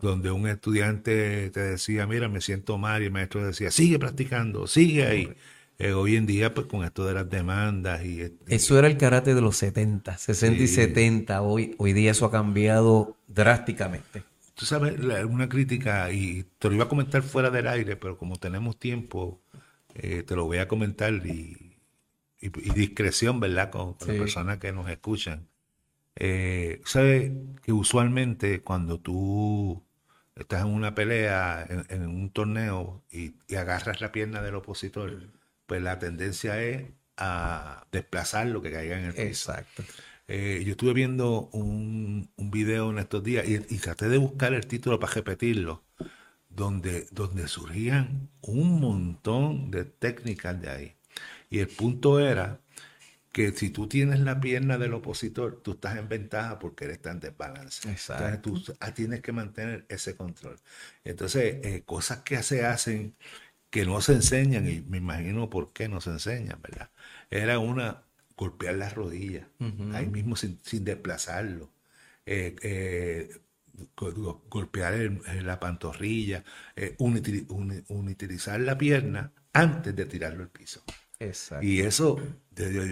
donde 0.00 0.30
un 0.30 0.48
estudiante 0.48 1.50
te 1.50 1.60
decía, 1.60 2.06
mira, 2.06 2.28
me 2.28 2.40
siento 2.40 2.78
mal, 2.78 3.02
y 3.02 3.06
el 3.06 3.10
maestro 3.10 3.44
decía, 3.44 3.70
sigue 3.70 3.98
practicando, 3.98 4.66
sigue 4.66 5.06
ahí. 5.06 5.34
Eh, 5.78 5.92
hoy 5.92 6.16
en 6.16 6.26
día, 6.26 6.54
pues 6.54 6.66
con 6.66 6.84
esto 6.84 7.06
de 7.06 7.14
las 7.14 7.30
demandas 7.30 8.04
y... 8.04 8.22
Este, 8.22 8.54
eso 8.54 8.78
era 8.78 8.88
el 8.88 8.96
karate 8.96 9.34
de 9.34 9.40
los 9.40 9.56
70, 9.58 10.18
60 10.18 10.62
y 10.62 10.66
70. 10.66 11.42
Hoy, 11.42 11.76
hoy 11.78 11.92
día 11.92 12.10
eso 12.10 12.26
ha 12.26 12.32
cambiado 12.32 13.16
drásticamente. 13.28 14.24
Tú 14.58 14.66
sabes, 14.66 14.98
una 14.98 15.48
crítica, 15.48 16.10
y 16.10 16.42
te 16.58 16.68
lo 16.68 16.74
iba 16.74 16.86
a 16.86 16.88
comentar 16.88 17.22
fuera 17.22 17.48
del 17.48 17.68
aire, 17.68 17.94
pero 17.94 18.18
como 18.18 18.40
tenemos 18.40 18.76
tiempo, 18.76 19.40
eh, 19.94 20.24
te 20.24 20.34
lo 20.34 20.46
voy 20.46 20.58
a 20.58 20.66
comentar 20.66 21.12
y, 21.12 21.76
discreción, 22.74 23.38
¿verdad? 23.38 23.70
Con, 23.70 23.94
las 24.00 24.16
personas 24.16 24.58
que 24.58 24.72
nos 24.72 24.90
escuchan. 24.90 25.46
Eh, 26.16 26.80
¿Sabes 26.84 27.30
que 27.62 27.72
usualmente 27.72 28.60
cuando 28.62 28.98
tú 28.98 29.80
estás 30.34 30.62
en 30.62 30.74
una 30.74 30.92
pelea, 30.92 31.64
en, 31.88 32.08
un 32.08 32.30
torneo, 32.30 33.04
y, 33.12 33.34
agarras 33.54 34.00
la 34.00 34.10
pierna 34.10 34.42
del 34.42 34.56
opositor, 34.56 35.20
pues 35.66 35.80
la 35.82 36.00
tendencia 36.00 36.60
es 36.60 36.84
a 37.16 37.86
desplazar 37.92 38.48
lo 38.48 38.60
que 38.60 38.72
caiga 38.72 38.98
en 38.98 39.04
el 39.04 39.14
piso. 39.14 39.52
Exacto. 39.52 39.84
Eh, 40.28 40.62
yo 40.64 40.72
estuve 40.72 40.92
viendo 40.92 41.48
un, 41.52 42.30
un, 42.36 42.50
video 42.50 42.90
en 42.90 42.98
estos 42.98 43.24
días 43.24 43.46
y, 43.48 43.78
traté 43.78 44.08
de 44.10 44.18
buscar 44.18 44.52
el 44.52 44.66
título 44.66 45.00
para 45.00 45.14
repetirlo, 45.14 45.84
donde, 46.50 47.06
donde 47.12 47.48
surgían 47.48 48.28
un 48.42 48.80
montón 48.80 49.70
de 49.70 49.84
técnicas 49.86 50.60
de 50.60 50.70
ahí. 50.70 50.96
Y 51.50 51.60
el 51.60 51.68
punto 51.68 52.20
era 52.20 52.60
que 53.32 53.52
si 53.52 53.70
tú 53.70 53.88
tienes 53.88 54.20
la 54.20 54.40
pierna 54.40 54.78
del 54.78 54.94
opositor, 54.94 55.60
tú 55.62 55.72
estás 55.72 55.96
en 55.96 56.08
ventaja 56.08 56.58
porque 56.58 56.84
él 56.86 56.92
está 56.92 57.10
en 57.10 57.20
desbalance. 57.20 57.88
Entonces 57.88 58.42
tú 58.42 58.62
ah, 58.80 58.92
tienes 58.92 59.22
que 59.22 59.32
mantener 59.32 59.86
ese 59.88 60.16
control. 60.16 60.58
Entonces, 61.04 61.64
eh, 61.64 61.82
cosas 61.86 62.18
que 62.22 62.42
se 62.42 62.66
hacen 62.66 63.14
que 63.70 63.84
no 63.84 64.00
se 64.00 64.14
enseñan, 64.14 64.68
y 64.68 64.80
me 64.80 64.98
imagino 64.98 65.50
por 65.50 65.72
qué 65.72 65.88
no 65.88 66.00
se 66.00 66.10
enseñan, 66.10 66.60
¿verdad? 66.62 66.90
Era 67.30 67.58
una, 67.58 68.02
golpear 68.38 68.76
las 68.76 68.94
rodillas, 68.94 69.46
ahí 69.92 70.06
mismo 70.06 70.36
sin, 70.36 70.60
desplazarlo. 70.84 71.70
Eh, 72.24 72.54
eh, 72.62 73.30
golpear 74.48 75.10
la 75.42 75.60
pantorrilla, 75.60 76.44
eh, 76.76 76.94
utilizar 76.98 78.60
la 78.60 78.78
pierna 78.78 79.32
antes 79.52 79.94
de 79.94 80.06
tirarlo 80.06 80.44
al 80.44 80.50
piso. 80.50 80.82
Exacto. 81.18 81.66
Y 81.66 81.80
eso, 81.80 82.20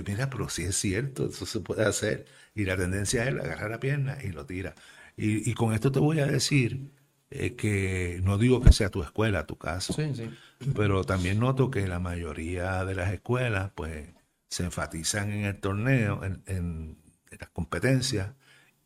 mira, 0.07 0.29
pero 0.31 0.49
sí 0.49 0.65
es 0.65 0.77
cierto, 0.77 1.29
eso 1.29 1.47
se 1.47 1.61
puede 1.61 1.85
hacer. 1.85 2.27
Y 2.55 2.65
la 2.65 2.77
tendencia 2.77 3.29
es 3.29 3.35
agarrar 3.35 3.71
la 3.71 3.81
pierna 3.81 4.19
y 4.23 4.33
lo 4.33 4.47
tira. 4.47 4.75
Y, 5.17 5.55
con 5.55 5.73
esto 5.73 5.93
te 5.93 6.01
voy 6.01 6.21
a 6.21 6.27
decir 6.27 6.91
que 7.31 8.21
no 8.23 8.37
digo 8.37 8.61
que 8.61 8.73
sea 8.73 8.91
tu 8.91 9.03
escuela, 9.03 9.47
tu 9.47 9.57
caso, 9.57 9.93
sí, 9.93 10.13
sí. 10.15 10.31
pero 10.75 11.05
también 11.05 11.39
noto 11.39 11.71
que 11.71 11.87
la 11.87 12.01
mayoría 12.01 12.85
de 12.85 12.95
las 12.95 13.13
escuelas, 13.13 13.71
pues, 13.75 14.16
se 14.49 14.65
enfatizan 14.65 15.33
en 15.33 15.45
el 15.45 15.59
torneo, 15.59 16.21
en, 16.25 16.99
las 17.39 17.51
competencias, 17.51 18.31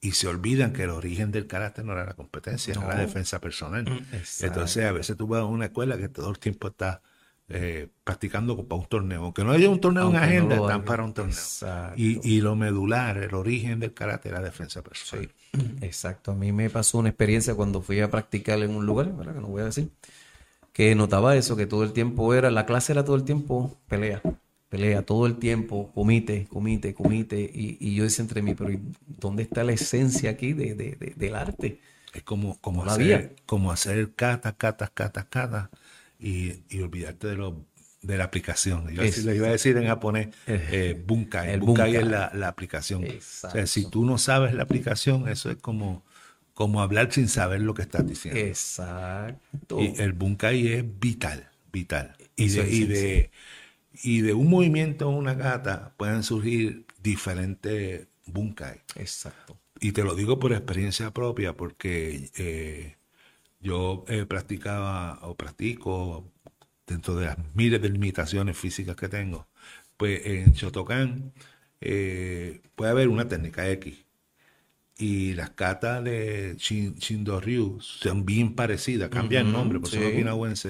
y 0.00 0.12
se 0.12 0.26
olvidan 0.26 0.72
que 0.72 0.84
el 0.84 0.90
origen 0.90 1.30
del 1.30 1.46
carácter 1.46 1.84
no 1.84 1.92
era 1.92 2.04
la 2.04 2.14
competencia, 2.14 2.72
era 2.72 2.88
la 2.88 2.96
defensa 2.96 3.38
personal. 3.38 3.84
Mm, 3.84 4.44
Entonces, 4.44 4.84
a 4.86 4.92
veces 4.92 5.16
tú 5.16 5.26
vas 5.26 5.42
a 5.42 5.44
una 5.44 5.66
escuela 5.66 5.98
que 5.98 6.08
todo 6.08 6.30
el 6.30 6.38
tiempo 6.38 6.68
está 6.68 7.02
eh, 7.50 7.88
practicando 8.02 8.56
para 8.66 8.80
un 8.80 8.86
torneo. 8.86 9.24
Aunque 9.24 9.44
no 9.44 9.52
haya 9.52 9.68
un 9.68 9.80
torneo 9.80 10.08
en 10.08 10.16
agenda, 10.16 10.56
están 10.56 10.84
para 10.84 11.04
un 11.04 11.12
torneo. 11.12 11.36
Y, 11.96 12.40
lo 12.40 12.56
medular, 12.56 13.18
el 13.18 13.34
origen 13.34 13.78
del 13.78 13.92
carácter, 13.92 14.32
la 14.32 14.40
defensa 14.40 14.82
personal. 14.82 15.28
Exacto. 15.82 16.32
A 16.32 16.34
mí 16.34 16.50
me 16.50 16.70
pasó 16.70 16.98
una 16.98 17.10
experiencia 17.10 17.54
cuando 17.54 17.82
fui 17.82 18.00
a 18.00 18.10
practicar 18.10 18.58
en 18.60 18.74
un 18.74 18.86
lugar, 18.86 19.14
¿verdad? 19.14 19.34
que 19.34 19.40
no 19.40 19.48
voy 19.48 19.62
a 19.62 19.66
decir, 19.66 19.90
que 20.72 20.94
notaba 20.94 21.36
eso, 21.36 21.56
que 21.56 21.66
todo 21.66 21.84
el 21.84 21.92
tiempo 21.92 22.32
era, 22.34 22.50
la 22.50 22.64
clase 22.64 22.92
era 22.92 23.04
todo 23.04 23.16
el 23.16 23.24
tiempo 23.24 23.78
pelea 23.86 24.22
pelea 24.70 25.02
todo 25.02 25.26
el 25.26 25.36
tiempo, 25.36 25.90
comite, 25.92 26.46
comite, 26.48 26.94
comite, 26.94 27.40
y, 27.40 27.76
y 27.80 27.96
yo 27.96 28.04
decía 28.04 28.22
entre 28.22 28.40
mí, 28.40 28.54
pero 28.54 28.70
¿dónde 29.06 29.42
está 29.42 29.64
la 29.64 29.72
esencia 29.72 30.30
aquí 30.30 30.52
de, 30.54 31.14
del 31.16 31.34
arte? 31.34 31.80
Es 32.14 32.22
como, 32.22 32.58
como, 32.60 32.84
hacer, 32.84 33.34
como 33.46 33.72
hacer 33.72 34.12
cata, 34.14 34.56
cata, 34.56 34.90
cata, 34.94 35.26
cata, 35.28 35.70
y, 36.18 36.62
olvidarte 36.80 37.26
de 37.26 37.36
lo 37.36 37.66
de 38.02 38.16
la 38.16 38.24
aplicación. 38.24 38.88
Yo 38.94 39.02
le 39.02 39.36
iba 39.36 39.48
a 39.48 39.50
decir 39.50 39.76
en 39.76 39.86
japonés 39.86 40.28
eh, 40.46 41.00
bunkai. 41.06 41.50
El 41.50 41.60
bunkai, 41.60 41.96
es 41.96 42.06
la, 42.06 42.48
aplicación. 42.48 43.04
O 43.04 43.10
sea, 43.20 43.66
si 43.66 43.90
tú 43.90 44.04
no 44.04 44.18
sabes 44.18 44.54
la 44.54 44.62
aplicación, 44.62 45.28
eso 45.28 45.50
es 45.50 45.56
como, 45.56 46.04
como 46.54 46.80
hablar 46.80 47.12
sin 47.12 47.28
saber 47.28 47.60
lo 47.60 47.74
que 47.74 47.82
estás 47.82 48.06
diciendo. 48.06 48.40
Exacto. 48.40 49.80
Y 49.80 49.94
el 49.98 50.12
bunkai 50.12 50.68
es 50.68 50.84
vital, 51.00 51.48
vital. 51.72 52.16
Y 52.36 52.44
y 52.44 52.86
de 52.86 53.30
y 54.02 54.20
de 54.22 54.34
un 54.34 54.48
movimiento 54.48 55.06
a 55.06 55.08
una 55.08 55.34
gata 55.34 55.94
pueden 55.96 56.22
surgir 56.22 56.86
diferentes 57.02 58.06
bunkai. 58.26 58.80
Exacto. 58.96 59.58
Y 59.80 59.92
te 59.92 60.04
lo 60.04 60.14
digo 60.14 60.38
por 60.38 60.52
experiencia 60.52 61.10
propia, 61.10 61.56
porque 61.56 62.30
eh, 62.36 62.96
yo 63.60 64.04
eh, 64.08 64.26
practicaba 64.26 65.18
o 65.22 65.34
practico 65.34 66.30
dentro 66.86 67.14
de 67.16 67.26
las 67.26 67.38
miles 67.54 67.80
de 67.80 67.88
limitaciones 67.88 68.56
físicas 68.56 68.96
que 68.96 69.08
tengo. 69.08 69.46
Pues 69.96 70.24
en 70.26 70.52
Shotokan 70.52 71.32
eh, 71.80 72.60
puede 72.74 72.90
haber 72.90 73.08
una 73.08 73.28
técnica 73.28 73.68
X. 73.70 74.04
Y 74.98 75.32
las 75.32 75.50
catas 75.50 76.04
de 76.04 76.56
Shindo 76.58 77.40
Ryu 77.40 77.80
son 77.80 78.26
bien 78.26 78.54
parecidas, 78.54 79.08
cambian 79.08 79.46
el 79.46 79.52
nombre, 79.52 79.80
por 79.80 79.88
eso 79.88 79.98
sí. 79.98 80.68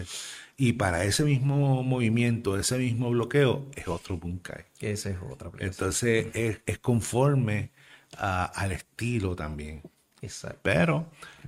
Y 0.62 0.74
para 0.74 1.04
ese 1.04 1.24
mismo 1.24 1.82
movimiento, 1.82 2.58
ese 2.58 2.76
mismo 2.76 3.08
bloqueo, 3.08 3.64
es 3.74 3.88
otro 3.88 4.18
bunkai. 4.18 4.66
Esa 4.78 5.08
es 5.08 5.16
otra 5.26 5.50
Entonces 5.58 6.26
es, 6.34 6.78
conforme 6.80 7.70
al 8.18 8.72
estilo 8.72 9.34
también. 9.34 9.80
Exacto. 10.20 10.60
Pero 10.62 11.06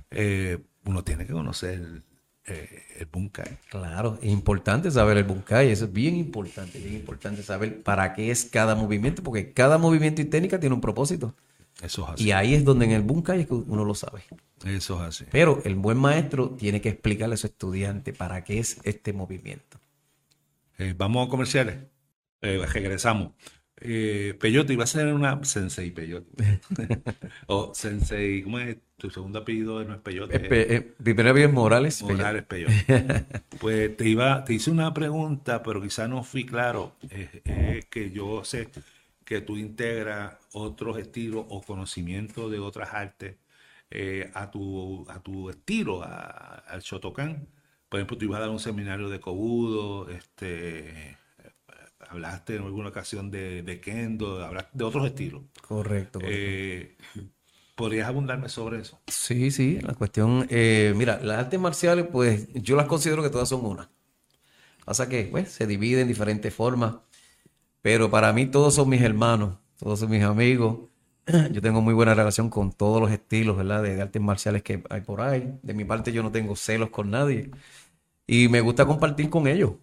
eh, 0.09 0.57
uno 0.85 1.03
tiene 1.03 1.27
que 1.27 1.33
conocer 1.33 2.01
eh, 2.47 2.85
el 2.97 3.05
bunkai. 3.05 3.59
Claro, 3.69 4.17
es 4.19 4.31
importante 4.31 4.89
saber 4.89 5.17
el 5.17 5.25
bunkai, 5.25 5.69
eso 5.69 5.85
es 5.85 5.93
bien 5.93 6.15
importante, 6.15 6.79
bien 6.79 6.95
importante 6.95 7.43
saber 7.43 7.83
para 7.83 8.15
qué 8.15 8.31
es 8.31 8.45
cada 8.45 8.73
movimiento, 8.73 9.21
porque 9.21 9.53
cada 9.53 9.77
movimiento 9.77 10.23
y 10.23 10.25
técnica 10.25 10.59
tiene 10.59 10.73
un 10.73 10.81
propósito. 10.81 11.35
Eso 11.83 12.03
es 12.05 12.13
así. 12.13 12.23
Y 12.23 12.31
ahí 12.31 12.55
es 12.55 12.65
donde 12.65 12.85
en 12.85 12.91
el 12.91 13.03
bunkai 13.03 13.41
es 13.41 13.47
que 13.47 13.53
uno 13.53 13.85
lo 13.85 13.93
sabe. 13.93 14.23
Eso 14.65 15.01
es 15.01 15.07
así. 15.07 15.25
Pero 15.31 15.61
el 15.65 15.75
buen 15.75 15.97
maestro 15.97 16.51
tiene 16.51 16.81
que 16.81 16.89
explicarle 16.89 17.35
a 17.35 17.37
su 17.37 17.47
estudiante 17.47 18.13
para 18.13 18.43
qué 18.43 18.59
es 18.59 18.79
este 18.83 19.13
movimiento. 19.13 19.79
Eh, 20.77 20.93
vamos 20.97 21.27
a 21.27 21.29
comerciales. 21.29 21.77
Eh, 22.41 22.65
regresamos. 22.71 23.31
Eh, 23.77 24.37
Peyote, 24.39 24.73
iba 24.73 24.83
a 24.83 24.87
ser 24.87 25.13
una 25.13 25.43
Sensei 25.43 25.91
Peyote. 25.91 26.61
o 27.47 27.73
Sensei, 27.73 28.41
¿cómo 28.43 28.59
es? 28.59 28.77
Tu 28.97 29.09
segundo 29.09 29.39
apellido 29.39 29.83
no 29.83 29.95
es 29.95 29.99
Peyote. 29.99 30.35
Eh, 30.37 30.93
apellido 30.99 31.35
es 31.35 31.53
Morales. 31.53 32.01
Morales 32.01 32.43
Peyote. 32.43 33.25
pues 33.59 33.97
te 33.97 34.07
iba, 34.07 34.43
te 34.45 34.53
hice 34.53 34.71
una 34.71 34.93
pregunta, 34.93 35.63
pero 35.63 35.81
quizá 35.81 36.07
no 36.07 36.23
fui 36.23 36.45
claro. 36.45 36.95
Es 37.43 37.85
que 37.85 38.11
yo 38.11 38.45
sé 38.45 38.69
que 39.25 39.41
tú 39.41 39.57
integras 39.57 40.35
otros 40.53 40.97
estilos 40.97 41.45
o 41.49 41.61
conocimientos 41.61 42.51
de 42.51 42.59
otras 42.59 42.93
artes 42.93 43.35
eh, 43.95 44.31
a, 44.33 44.49
tu, 44.49 45.05
a 45.07 45.21
tu 45.21 45.51
estilo, 45.51 46.03
al 46.03 46.81
Shotokan. 46.81 47.47
Por 47.87 47.99
ejemplo, 47.99 48.17
tú 48.17 48.25
ibas 48.25 48.37
a 48.39 48.41
dar 48.41 48.49
un 48.49 48.59
seminario 48.59 49.07
de 49.07 49.19
Kobudo, 49.19 50.09
este, 50.09 51.15
hablaste 52.09 52.55
en 52.55 52.63
alguna 52.63 52.89
ocasión 52.89 53.29
de, 53.29 53.79
Kendo, 53.83 54.43
hablaste 54.43 54.71
de 54.73 54.83
otros 54.83 55.05
estilos. 55.05 55.43
Correcto. 55.61 56.19
Eh, 56.23 56.97
¿Podrías 57.75 58.07
abundarme 58.07 58.49
sobre 58.49 58.79
eso? 58.79 58.99
Sí, 59.07 59.51
sí, 59.51 59.79
la 59.81 59.93
cuestión, 59.93 60.47
eh, 60.49 60.93
mira, 60.95 61.19
las 61.21 61.37
artes 61.37 61.59
marciales, 61.59 62.07
pues 62.11 62.47
yo 62.53 62.75
las 62.75 62.87
considero 62.87 63.21
que 63.21 63.29
todas 63.29 63.49
son 63.49 63.63
una. 63.63 63.91
Pasa 64.85 65.07
que, 65.07 65.25
pues, 65.25 65.51
se 65.51 65.67
dividen 65.67 66.01
en 66.01 66.07
diferentes 66.07 66.51
formas. 66.51 66.95
Pero 67.83 68.09
para 68.09 68.33
mí 68.33 68.47
todos 68.47 68.73
son 68.73 68.89
mis 68.89 69.01
hermanos, 69.03 69.59
todos 69.77 69.99
son 69.99 70.09
mis 70.09 70.23
amigos. 70.23 70.89
yo 71.51 71.61
tengo 71.61 71.81
muy 71.81 71.93
buena 71.93 72.13
relación 72.13 72.49
con 72.49 72.71
todos 72.71 73.01
los 73.01 73.11
estilos, 73.11 73.57
¿verdad? 73.57 73.83
De, 73.83 73.95
de 73.95 74.01
artes 74.01 74.21
marciales 74.21 74.63
que 74.63 74.83
hay 74.89 75.01
por 75.01 75.21
ahí. 75.21 75.57
De 75.61 75.73
mi 75.73 75.85
parte 75.85 76.11
yo 76.11 76.23
no 76.23 76.31
tengo 76.31 76.55
celos 76.55 76.89
con 76.89 77.11
nadie. 77.11 77.51
Y 78.27 78.47
me 78.49 78.61
gusta 78.61 78.85
compartir 78.85 79.29
con 79.29 79.47
ellos. 79.47 79.73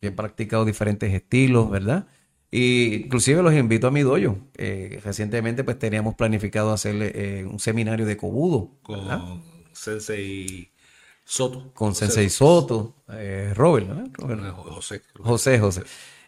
Yo 0.00 0.08
he 0.08 0.12
practicado 0.12 0.64
diferentes 0.64 1.12
estilos, 1.12 1.70
¿verdad? 1.70 2.06
Y 2.50 2.94
inclusive 3.04 3.42
los 3.42 3.54
invito 3.54 3.88
a 3.88 3.90
mi 3.90 4.02
dojo. 4.02 4.38
Eh, 4.56 5.00
recientemente 5.04 5.64
pues 5.64 5.78
teníamos 5.78 6.14
planificado 6.14 6.72
hacerle 6.72 7.12
eh, 7.14 7.44
un 7.44 7.58
seminario 7.58 8.06
de 8.06 8.16
Kobudo. 8.16 8.70
¿verdad? 8.88 9.20
Con 9.20 9.42
Sensei 9.72 10.70
Soto. 11.24 11.72
Con 11.74 11.94
Sensei 11.94 12.30
Soto, 12.30 12.94
eh, 13.08 13.52
Robert. 13.54 13.88
José. 14.18 15.02
José, 15.18 15.58
José. 15.58 15.82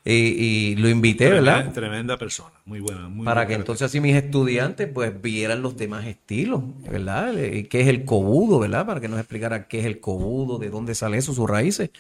Y, 0.05 0.13
y 0.13 0.77
lo 0.77 0.89
invité, 0.89 1.27
Tremenda, 1.27 1.57
¿verdad? 1.57 1.73
tremenda 1.75 2.17
persona. 2.19 2.55
Muy 2.65 2.81
buena. 2.81 3.09
Muy 3.09 3.25
Para 3.27 3.43
buena 3.43 3.49
que 3.49 3.55
entonces 3.55 3.85
así 3.87 4.01
mis 4.01 4.17
estudiantes 4.17 4.89
pues 4.93 5.21
vieran 5.21 5.61
los 5.63 5.77
demás 5.77 6.07
estilos, 6.07 6.63
¿verdad? 6.91 7.35
Y 7.37 7.65
qué 7.65 7.83
es 7.83 7.89
el 7.89 8.05
cobudo, 8.07 8.59
¿verdad? 8.61 8.87
Para 8.87 9.01
que 9.01 9.09
nos 9.09 9.19
explicara 9.19 9.69
qué 9.69 9.81
es 9.81 9.85
el 9.87 10.01
cobudo, 10.01 10.59
de 10.59 10.71
dónde 10.71 10.95
sale 10.95 11.19
eso, 11.19 11.35
sus 11.35 11.49
raíces. 11.49 11.91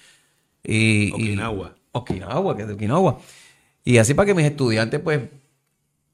Y, 0.65 1.09
y- 1.09 1.13
Okinawa. 1.13 1.75
Okinawa, 1.93 2.57
que 2.57 2.63
es 2.63 2.69
de 2.69 2.75
Okinawa. 2.75 3.19
Y 3.85 3.99
así 3.99 4.15
para 4.15 4.27
que 4.27 4.35
mis 4.35 4.47
estudiantes 4.47 5.01
pues 5.01 5.21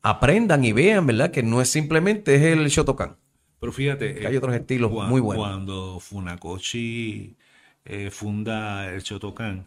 aprendan 0.02 0.64
y 0.64 0.72
vean, 0.72 1.06
¿verdad? 1.06 1.30
Que 1.30 1.42
no 1.42 1.60
es 1.60 1.68
simplemente 1.68 2.34
es 2.36 2.42
el 2.42 2.66
Shotokan. 2.68 3.16
Pero 3.60 3.72
fíjate, 3.72 4.14
Que 4.14 4.26
hay 4.26 4.34
eh, 4.34 4.38
otros 4.38 4.54
estilos 4.54 4.90
cua- 4.92 5.06
muy 5.08 5.20
buenos. 5.20 5.46
Cuando 5.46 6.00
Funakoshi 6.00 7.36
eh, 7.84 8.10
funda 8.10 8.92
el 8.92 9.02
Shotokan, 9.02 9.66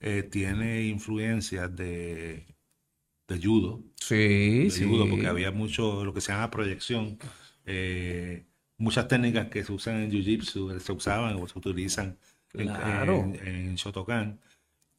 eh, 0.00 0.22
tiene 0.24 0.84
influencias 0.86 1.74
de, 1.76 2.46
de 3.28 3.40
judo, 3.42 3.84
Sí, 3.96 4.64
de 4.64 4.70
sí. 4.70 4.84
judo, 4.84 5.08
porque 5.08 5.26
había 5.28 5.50
mucho 5.52 6.04
lo 6.04 6.12
que 6.14 6.20
se 6.20 6.32
llama 6.32 6.50
proyección, 6.50 7.18
eh, 7.66 8.46
muchas 8.78 9.08
técnicas 9.08 9.48
que 9.48 9.64
se 9.64 9.72
usan 9.72 9.96
en 10.02 10.10
Jiu-Jitsu, 10.10 10.76
eh, 10.76 10.80
se 10.80 10.92
usaban 10.92 11.36
o 11.36 11.46
se 11.48 11.58
utilizan 11.58 12.18
en- 12.54 12.66
Claro. 12.68 13.14
en, 13.24 13.48
en 13.48 13.74
Shotokan. 13.76 14.40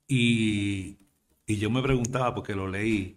Y, 0.08 0.98
y 1.46 1.58
yo 1.58 1.70
me 1.70 1.82
preguntaba, 1.82 2.36
porque 2.36 2.56
lo 2.56 2.68
leí, 2.68 3.16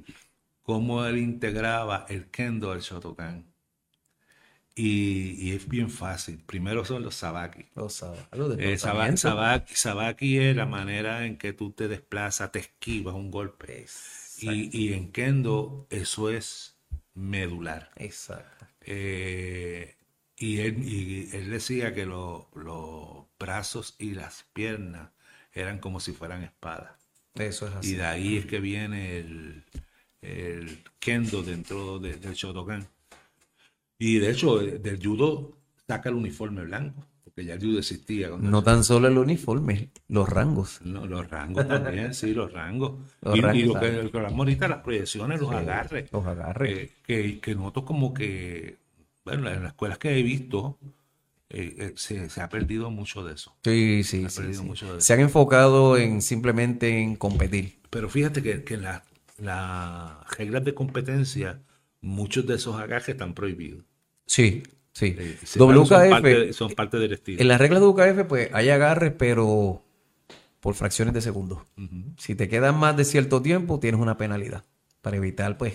cómo 0.62 1.04
él 1.04 1.18
integraba 1.18 2.06
el 2.08 2.30
kendo 2.30 2.72
al 2.72 2.80
Shotokan. 2.80 3.46
Y, 4.76 5.36
y 5.38 5.52
es 5.52 5.68
bien 5.68 5.88
fácil. 5.90 6.42
Primero 6.44 6.84
son 6.84 7.02
los 7.02 7.14
sabaki. 7.14 7.66
Los 7.76 8.02
los 8.32 8.56
Eh, 8.58 8.76
sabaki, 8.78 9.74
sabaki 9.74 10.38
es 10.38 10.56
la 10.56 10.66
manera 10.66 11.26
en 11.26 11.38
que 11.38 11.52
tú 11.52 11.72
te 11.72 11.88
desplazas, 11.88 12.50
te 12.52 12.58
esquivas 12.60 13.14
un 13.14 13.30
golpe. 13.30 13.86
Y, 14.40 14.76
y 14.76 14.92
en 14.92 15.12
kendo 15.12 15.86
eso 15.90 16.28
es 16.30 16.76
medular. 17.14 17.90
Exacto. 17.96 18.66
Eh, 18.80 19.96
y, 20.36 20.60
él, 20.60 20.82
y 20.84 21.30
él 21.36 21.50
decía 21.50 21.94
que 21.94 22.04
lo- 22.06 22.50
los 22.54 23.26
brazos 23.38 23.94
y 23.98 24.12
las 24.14 24.44
piernas 24.52 25.10
eran 25.52 25.78
como 25.78 26.00
si 26.00 26.12
fueran 26.12 26.42
espadas. 26.42 26.92
Eso 27.34 27.66
es 27.68 27.74
Y 27.74 27.76
así. 27.76 27.96
de 27.96 28.04
ahí 28.04 28.36
es 28.38 28.46
que 28.46 28.60
viene 28.60 29.18
el, 29.18 29.64
el 30.22 30.84
kendo 30.98 31.42
dentro 31.42 31.98
de- 31.98 32.16
del 32.16 32.34
Shotokan. 32.34 32.88
Y 33.98 34.18
de 34.18 34.30
hecho, 34.30 34.58
del 34.58 35.00
judo 35.02 35.56
saca 35.86 36.08
el 36.08 36.16
uniforme 36.16 36.64
blanco, 36.64 37.06
porque 37.22 37.44
ya 37.44 37.54
el 37.54 37.60
judo 37.60 37.78
existía. 37.78 38.28
No 38.28 38.62
tan 38.62 38.84
solo 38.84 39.08
el 39.08 39.18
uniforme, 39.18 39.90
los 40.08 40.28
rangos. 40.28 40.80
no, 40.84 41.06
los 41.06 41.28
rangos 41.30 41.66
también, 41.68 42.14
sí, 42.14 42.34
los 42.34 42.52
rangos. 42.52 42.92
Los 43.22 43.34
y, 43.34 43.38
y 43.38 43.42
rangos, 43.42 43.66
lo 43.66 43.72
que, 43.74 43.86
¿sabes? 43.86 44.04
lo 44.04 44.10
que 44.10 44.16
hablamos 44.18 44.38
ahorita, 44.40 44.68
las 44.68 44.82
proyecciones, 44.82 45.40
los 45.40 45.50
agarres. 45.52 46.12
Los 46.12 46.26
agarres. 46.26 46.78
eh, 46.78 46.92
que, 47.06 47.40
que 47.40 47.54
noto 47.54 47.84
como 47.84 48.12
que, 48.12 48.78
bueno, 49.24 49.48
en 49.48 49.62
las 49.62 49.72
escuelas 49.72 49.98
que 49.98 50.18
he 50.18 50.22
visto, 50.22 50.78
eh, 51.50 51.74
eh, 51.78 51.92
se, 51.96 52.28
se 52.30 52.40
ha 52.40 52.48
perdido 52.48 52.90
mucho 52.90 53.24
de 53.24 53.34
eso. 53.34 53.54
Sí, 53.64 54.02
sí, 54.04 54.24
ha 54.24 54.28
sí, 54.28 54.36
perdido 54.42 54.62
sí. 54.62 54.68
mucho 54.68 54.94
de 54.94 55.00
Se 55.00 55.12
han 55.14 55.20
enfocado 55.20 55.96
en 55.96 56.20
simplemente 56.22 56.98
en 57.00 57.16
competir. 57.16 57.78
Pero 57.90 58.08
fíjate 58.08 58.42
que, 58.42 58.64
que 58.64 58.74
en 58.74 58.82
la- 58.82 59.04
las 59.38 60.36
reglas 60.38 60.64
de 60.64 60.74
competencia, 60.74 61.60
muchos 62.04 62.46
de 62.46 62.54
esos 62.56 62.76
agarres 62.76 63.08
están 63.08 63.34
prohibidos. 63.34 63.84
Sí, 64.26 64.62
sí. 64.92 65.14
Eh, 65.18 65.38
Son 65.44 65.74
WKF, 65.74 66.10
parte, 66.10 66.52
son 66.52 66.72
parte 66.72 66.98
del 66.98 67.12
estilo. 67.14 67.40
en 67.40 67.48
las 67.48 67.60
reglas 67.60 67.80
de 67.80 67.86
WKF, 67.88 68.28
pues 68.28 68.50
hay 68.52 68.68
agarres, 68.70 69.12
pero 69.18 69.82
por 70.60 70.74
fracciones 70.74 71.12
de 71.14 71.20
segundos. 71.20 71.58
Si 72.16 72.34
te 72.34 72.48
quedan 72.48 72.78
más 72.78 72.96
de 72.96 73.04
cierto 73.04 73.42
tiempo, 73.42 73.80
tienes 73.80 74.00
una 74.00 74.16
penalidad 74.16 74.64
para 75.02 75.16
evitar, 75.18 75.58
pues, 75.58 75.74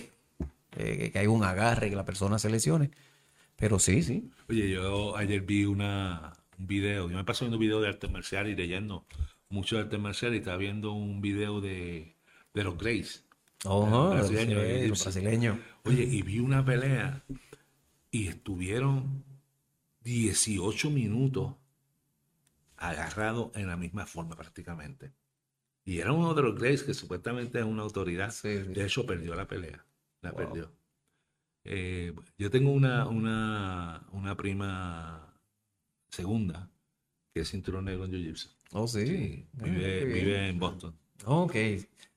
eh, 0.76 1.10
que 1.12 1.18
haya 1.18 1.30
un 1.30 1.44
agarre, 1.44 1.90
que 1.90 1.96
la 1.96 2.04
persona 2.04 2.38
se 2.38 2.50
lesione. 2.50 2.90
Pero 3.56 3.78
sí, 3.78 4.02
sí. 4.02 4.30
Oye, 4.48 4.70
yo 4.70 5.16
ayer 5.16 5.42
vi 5.42 5.64
una, 5.64 6.32
un 6.58 6.66
video, 6.66 7.08
yo 7.08 7.16
me 7.16 7.24
paso 7.24 7.44
viendo 7.44 7.58
video 7.58 7.80
de 7.80 7.88
arte 7.88 8.08
marcial 8.08 8.48
y 8.48 8.56
leyendo 8.56 9.04
mucho 9.48 9.76
de 9.76 9.82
arte 9.82 9.98
marcial 9.98 10.34
y 10.34 10.38
estaba 10.38 10.56
viendo 10.56 10.92
un 10.92 11.20
video 11.20 11.60
de, 11.60 12.16
de 12.54 12.64
los 12.64 12.76
Grace. 12.78 13.20
Ojo, 13.64 14.10
brasileño, 14.10 14.58
sí. 14.60 14.86
Oye, 15.84 16.02
y 16.04 16.22
vi 16.22 16.38
una 16.38 16.64
pelea 16.64 17.22
y 18.10 18.28
estuvieron 18.28 19.24
18 20.02 20.90
minutos 20.90 21.54
agarrados 22.76 23.50
en 23.54 23.66
la 23.68 23.76
misma 23.76 24.06
forma 24.06 24.34
prácticamente. 24.36 25.12
Y 25.84 25.98
era 25.98 26.12
uno 26.12 26.34
de 26.34 26.42
los 26.42 26.58
Grace 26.58 26.84
que 26.84 26.94
supuestamente 26.94 27.58
es 27.58 27.64
una 27.64 27.82
autoridad. 27.82 28.30
Sí, 28.30 28.62
sí. 28.64 28.72
De 28.72 28.84
hecho, 28.84 29.04
perdió 29.06 29.34
la 29.34 29.46
pelea. 29.46 29.84
La 30.22 30.30
Wow. 30.32 30.38
perdió. 30.38 30.72
Eh, 31.64 32.14
yo 32.38 32.50
tengo 32.50 32.70
una, 32.70 33.06
una, 33.06 34.06
una 34.12 34.36
prima 34.36 35.34
segunda 36.08 36.70
que 37.34 37.40
es 37.40 37.50
cinturón 37.50 37.84
negro 37.84 38.04
en 38.06 38.12
Jiu-Jitsu. 38.12 38.48
Oh, 38.72 38.86
sí. 38.86 39.06
Sí, 39.06 39.46
vive, 39.52 40.04
vive 40.04 40.48
en 40.48 40.58
Boston. 40.58 40.94
Ok. 41.24 41.54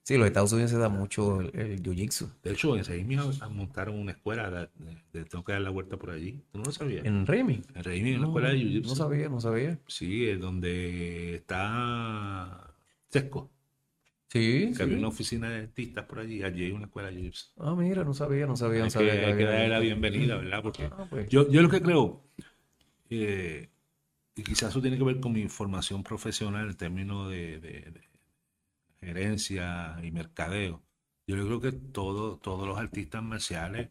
Sí, 0.03 0.17
los 0.17 0.27
Estados 0.27 0.51
Unidos 0.51 0.71
se 0.71 0.77
da 0.77 0.89
mucho 0.89 1.39
el, 1.41 1.57
el 1.57 1.81
jiu-jitsu. 1.81 2.29
De 2.43 2.51
hecho, 2.51 2.75
en 2.75 2.83
Seismi 2.83 3.15
montaron 3.51 3.97
una 3.97 4.11
escuela 4.11 4.69
de, 5.13 5.25
tengo 5.25 5.43
que 5.45 5.53
dar 5.53 5.61
la 5.61 5.69
vuelta 5.69 5.95
por 5.97 6.09
allí. 6.11 6.41
¿Tú 6.51 6.57
no 6.59 6.65
lo 6.65 6.71
sabías? 6.71 7.05
¿En 7.05 7.25
Remy? 7.25 7.61
En 7.73 7.83
Seismi, 7.83 8.11
una 8.15 8.23
No, 8.23 8.27
escuela 8.27 8.49
de 8.49 8.57
no 8.57 8.59
Jiu-Jitsu. 8.59 8.95
sabía, 8.95 9.29
no 9.29 9.39
sabía. 9.39 9.79
Sí, 9.87 10.27
es 10.27 10.39
donde 10.39 11.35
está 11.35 12.75
Sesco, 13.09 13.49
Sí, 14.29 14.73
que 14.75 14.75
sí. 14.75 14.83
había 14.83 14.97
una 14.97 15.07
oficina 15.09 15.49
de 15.49 15.61
artistas 15.61 16.05
por 16.05 16.19
allí. 16.19 16.43
Allí 16.43 16.65
hay 16.65 16.71
una 16.71 16.85
escuela 16.85 17.09
de 17.09 17.15
Jiu-Jitsu. 17.17 17.51
Ah, 17.57 17.75
mira, 17.75 18.03
no 18.03 18.13
sabía, 18.13 18.45
no 18.47 18.55
sabía, 18.55 18.79
no 18.79 18.85
Hay 18.85 18.91
sabía. 18.91 19.13
que, 19.13 19.25
hay 19.25 19.37
que 19.37 19.43
darle 19.45 19.69
la 19.69 19.79
bienvenida, 19.79 20.37
¿verdad? 20.37 20.61
Porque 20.63 20.89
Ah, 20.91 21.05
pues. 21.09 21.29
yo, 21.29 21.49
yo 21.49 21.61
lo 21.61 21.69
que 21.69 21.81
creo, 21.81 22.23
eh, 23.09 23.69
y 24.35 24.43
quizás 24.43 24.71
eso 24.71 24.81
tiene 24.81 24.97
que 24.97 25.03
ver 25.03 25.19
con 25.19 25.33
mi 25.33 25.47
formación 25.49 26.03
profesional 26.03 26.69
en 26.69 26.77
términos 26.77 27.29
de, 27.31 27.59
de- 27.59 27.91
de 27.91 28.01
gerencia 29.03 29.97
y 30.03 30.11
mercadeo. 30.11 30.83
Yo 31.27 31.35
creo 31.45 31.61
que 31.61 31.71
todo, 31.71 32.37
todos 32.39 32.67
los 32.67 32.77
artistas 32.77 33.23
marciales, 33.23 33.89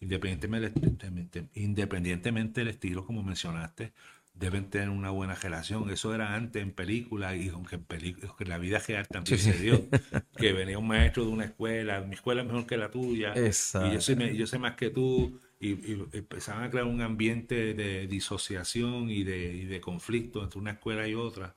independientemente, 0.00 1.48
independientemente 1.54 2.60
del 2.60 2.68
estilo, 2.68 3.06
como 3.06 3.22
mencionaste, 3.22 3.92
deben 4.34 4.68
tener 4.70 4.90
una 4.90 5.10
buena 5.10 5.34
relación. 5.34 5.90
Eso 5.90 6.14
era 6.14 6.34
antes 6.34 6.62
en 6.62 6.72
películas 6.72 7.36
y 7.36 7.48
aunque 7.48 7.76
en, 7.76 7.86
aunque 8.28 8.44
en 8.44 8.48
la 8.50 8.58
vida 8.58 8.78
real 8.80 9.08
también 9.08 9.38
Sí, 9.38 9.52
se 9.52 9.56
dio, 9.58 9.88
que 10.36 10.52
venía 10.52 10.78
un 10.78 10.88
maestro 10.88 11.24
de 11.24 11.30
una 11.30 11.44
escuela, 11.46 12.00
mi 12.02 12.14
escuela 12.14 12.42
es 12.42 12.46
mejor 12.46 12.66
que 12.66 12.76
la 12.76 12.90
tuya, 12.90 13.40
Exacto. 13.48 13.78
y 13.78 13.90
yo 13.92 14.00
sé, 14.00 14.36
yo 14.36 14.46
sé 14.46 14.58
más 14.58 14.74
que 14.76 14.90
tú, 14.90 15.40
y, 15.60 15.70
y 15.92 16.04
empezaban 16.12 16.64
a 16.64 16.70
crear 16.70 16.86
un 16.86 17.00
ambiente 17.00 17.74
de 17.74 18.06
disociación 18.06 19.10
y 19.10 19.24
de, 19.24 19.52
y 19.54 19.64
de 19.66 19.80
conflicto 19.80 20.42
entre 20.42 20.58
una 20.60 20.72
escuela 20.72 21.06
y 21.08 21.14
otra. 21.14 21.56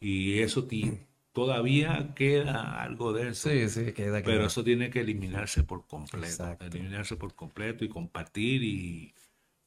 Y 0.00 0.40
eso 0.40 0.66
todavía 1.32 2.12
queda 2.14 2.82
algo 2.82 3.12
de 3.12 3.30
eso. 3.30 3.48
Sí, 3.48 3.68
sí, 3.68 3.92
queda 3.92 4.22
Pero 4.22 4.46
eso 4.46 4.64
tiene 4.64 4.90
que 4.90 5.00
eliminarse 5.00 5.62
por 5.64 5.86
completo. 5.86 6.26
Exacto. 6.26 6.64
Eliminarse 6.66 7.16
por 7.16 7.34
completo 7.34 7.84
y 7.84 7.88
compartir 7.88 8.62
y, 8.62 9.14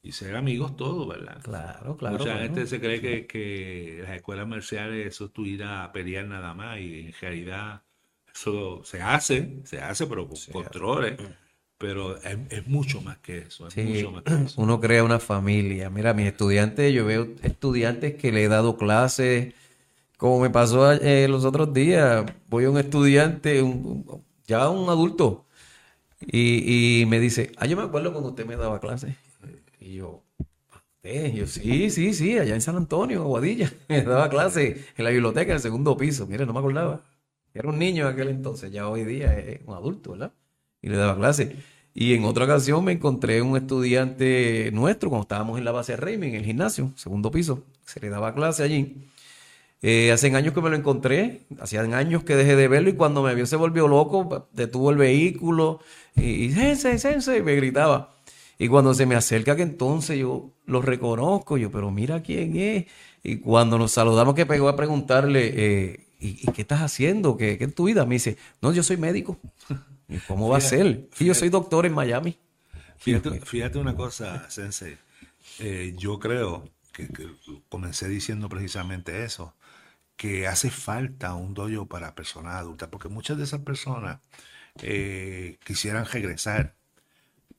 y 0.01 0.11
ser 0.11 0.36
amigos 0.36 0.76
todos, 0.76 1.07
¿verdad? 1.07 1.41
Claro, 1.43 1.97
claro. 1.97 2.18
Mucha 2.18 2.32
bueno. 2.34 2.43
gente 2.43 2.68
se 2.68 2.80
cree 2.80 3.01
que, 3.01 3.28
que 3.28 3.99
las 4.03 4.16
escuelas 4.18 4.47
marciales 4.47 5.07
eso 5.07 5.26
es 5.26 5.34
tu 5.34 5.45
ir 5.45 5.63
a 5.63 5.91
pelear 5.91 6.26
nada 6.28 6.53
más 6.53 6.80
y 6.80 7.07
en 7.07 7.13
realidad 7.20 7.84
eso 8.34 8.84
se 8.84 9.01
hace, 9.01 9.61
se 9.66 9.80
hace 9.82 10.07
pero 10.07 10.28
con 10.28 10.38
controles, 10.51 11.20
pero 11.78 12.18
es, 12.18 12.38
es 12.49 12.68
mucho 12.68 13.01
más 13.01 13.18
que 13.20 13.39
eso, 13.39 13.68
es 13.68 13.74
Sí, 13.74 13.82
mucho 13.82 14.11
más 14.11 14.24
que 14.26 14.41
eso. 14.41 14.61
uno 14.61 14.80
crea 14.80 15.03
una 15.03 15.20
familia. 15.20 15.89
Mira, 15.89 16.13
mis 16.13 16.28
estudiantes, 16.28 16.93
yo 16.93 17.05
veo 17.05 17.28
estudiantes 17.43 18.16
que 18.16 18.32
le 18.32 18.43
he 18.43 18.47
dado 18.47 18.78
clases, 18.78 19.53
como 20.18 20.39
me 20.39 20.49
pasó 20.49 20.91
eh, 20.91 21.28
los 21.28 21.45
otros 21.45 21.74
días. 21.74 22.26
Voy 22.49 22.66
a 22.66 22.70
un 22.70 22.78
estudiante, 22.78 23.63
ya 24.47 24.70
un 24.70 24.89
adulto, 24.89 25.45
y, 26.22 27.05
me 27.07 27.20
dice, 27.20 27.51
ah, 27.57 27.66
yo 27.66 27.78
me 27.78 27.84
acuerdo 27.84 28.11
cuando 28.11 28.30
usted 28.30 28.45
me 28.45 28.55
daba 28.55 28.80
clases. 28.80 29.16
Y 29.80 29.95
yo, 29.95 30.24
"¿Usted?". 30.38 31.34
Y 31.34 31.38
yo, 31.38 31.47
sí, 31.47 31.89
sí, 31.91 32.13
sí, 32.13 32.38
allá 32.39 32.55
en 32.55 32.61
San 32.61 32.76
Antonio, 32.78 33.22
Aguadilla, 33.22 33.72
me 33.89 34.01
daba 34.01 34.30
clases 34.30 34.86
en 34.97 35.03
la 35.03 35.11
biblioteca, 35.11 35.51
en 35.51 35.57
el 35.57 35.61
segundo 35.61 35.97
piso. 35.97 36.26
Mira, 36.28 36.45
no 36.45 36.53
me 36.53 36.59
acordaba. 36.59 37.01
Era 37.53 37.70
un 37.70 37.80
niño 37.80 38.07
en 38.07 38.13
aquel 38.13 38.30
entonces, 38.30 38.72
ya 38.72 38.89
hoy 38.89 39.05
día 39.05 39.38
es 39.38 39.61
un 39.66 39.76
adulto, 39.76 40.11
¿verdad? 40.11 40.34
Y 40.82 40.89
le 40.89 40.97
daba 40.97 41.16
clases. 41.16 41.55
Y 41.93 42.13
en 42.13 42.26
otra 42.26 42.45
ocasión 42.45 42.84
me 42.84 42.91
encontré 42.91 43.41
un 43.41 43.55
estudiante 43.55 44.70
nuestro 44.74 45.09
cuando 45.09 45.24
estábamos 45.24 45.57
en 45.57 45.63
la 45.66 45.72
base 45.72 45.93
de 45.93 45.97
Raymond, 45.97 46.26
en 46.32 46.36
el 46.36 46.45
gimnasio, 46.45 46.91
segundo 46.95 47.32
piso, 47.32 47.63
se 47.86 48.01
le 48.01 48.09
daba 48.09 48.36
clase 48.36 48.63
allí. 48.63 49.07
Eh, 49.82 50.11
hace 50.11 50.34
años 50.36 50.53
que 50.53 50.61
me 50.61 50.69
lo 50.69 50.76
encontré, 50.76 51.41
hacían 51.59 51.93
años 51.93 52.23
que 52.23 52.36
dejé 52.36 52.55
de 52.55 52.67
verlo 52.67 52.89
y 52.89 52.93
cuando 52.93 53.21
me 53.21 53.36
vio 53.36 53.45
se 53.45 53.55
volvió 53.55 53.88
loco, 53.88 54.49
detuvo 54.53 54.89
el 54.89 54.97
vehículo 54.97 55.80
y, 56.15 56.45
y 56.45 56.51
Sensei, 56.51 56.97
Sensei, 56.97 57.43
me 57.43 57.55
gritaba. 57.55 58.15
Y 58.57 58.67
cuando 58.67 58.93
se 58.93 59.05
me 59.05 59.15
acerca 59.15 59.55
que 59.55 59.63
entonces 59.63 60.17
yo 60.17 60.51
lo 60.65 60.82
reconozco, 60.82 61.57
yo, 61.57 61.71
pero 61.71 61.91
mira 61.91 62.23
quién 62.23 62.55
es. 62.57 62.86
Y 63.21 63.38
cuando 63.38 63.78
nos 63.78 63.91
saludamos 63.91 64.34
que 64.34 64.45
pegó 64.45 64.69
a 64.69 64.76
preguntarle, 64.76 65.53
eh, 65.55 66.07
¿y, 66.19 66.51
qué 66.51 66.61
estás 66.61 66.82
haciendo? 66.82 67.38
¿Qué, 67.38 67.57
¿Qué, 67.57 67.65
es 67.65 67.76
tu 67.76 67.86
vida? 67.86 68.05
Me 68.05 68.15
dice, 68.15 68.38
no, 68.61 68.71
yo 68.71 68.82
soy 68.82 68.97
médico. 68.97 69.38
¿Y 70.07 70.17
cómo 70.19 70.47
va 70.47 70.57
a 70.57 70.61
ser? 70.61 71.09
Y 71.19 71.26
yo 71.26 71.34
soy 71.34 71.49
doctor 71.49 71.86
en 71.86 71.93
Miami. 71.93 72.38
Fíjate, 72.97 73.78
una 73.78 73.95
cosa, 73.95 74.49
Sensei. 74.49 74.97
Eh, 75.59 75.93
yo 75.97 76.19
creo 76.19 76.69
que, 76.91 77.07
comencé 77.69 78.07
diciendo 78.07 78.47
precisamente 78.49 79.23
eso, 79.23 79.53
que 80.16 80.47
hace 80.47 80.70
falta 80.70 81.34
un 81.36 81.53
dojo 81.53 81.88
para 81.88 82.16
personas 82.16 82.55
adultas, 82.55 82.89
porque 82.89 83.09
muchas 83.09 83.38
de 83.38 83.43
esas 83.43 83.61
personas 83.61 84.20
eh, 84.82 85.57
quisieran 85.63 86.05
regresar, 86.05 86.76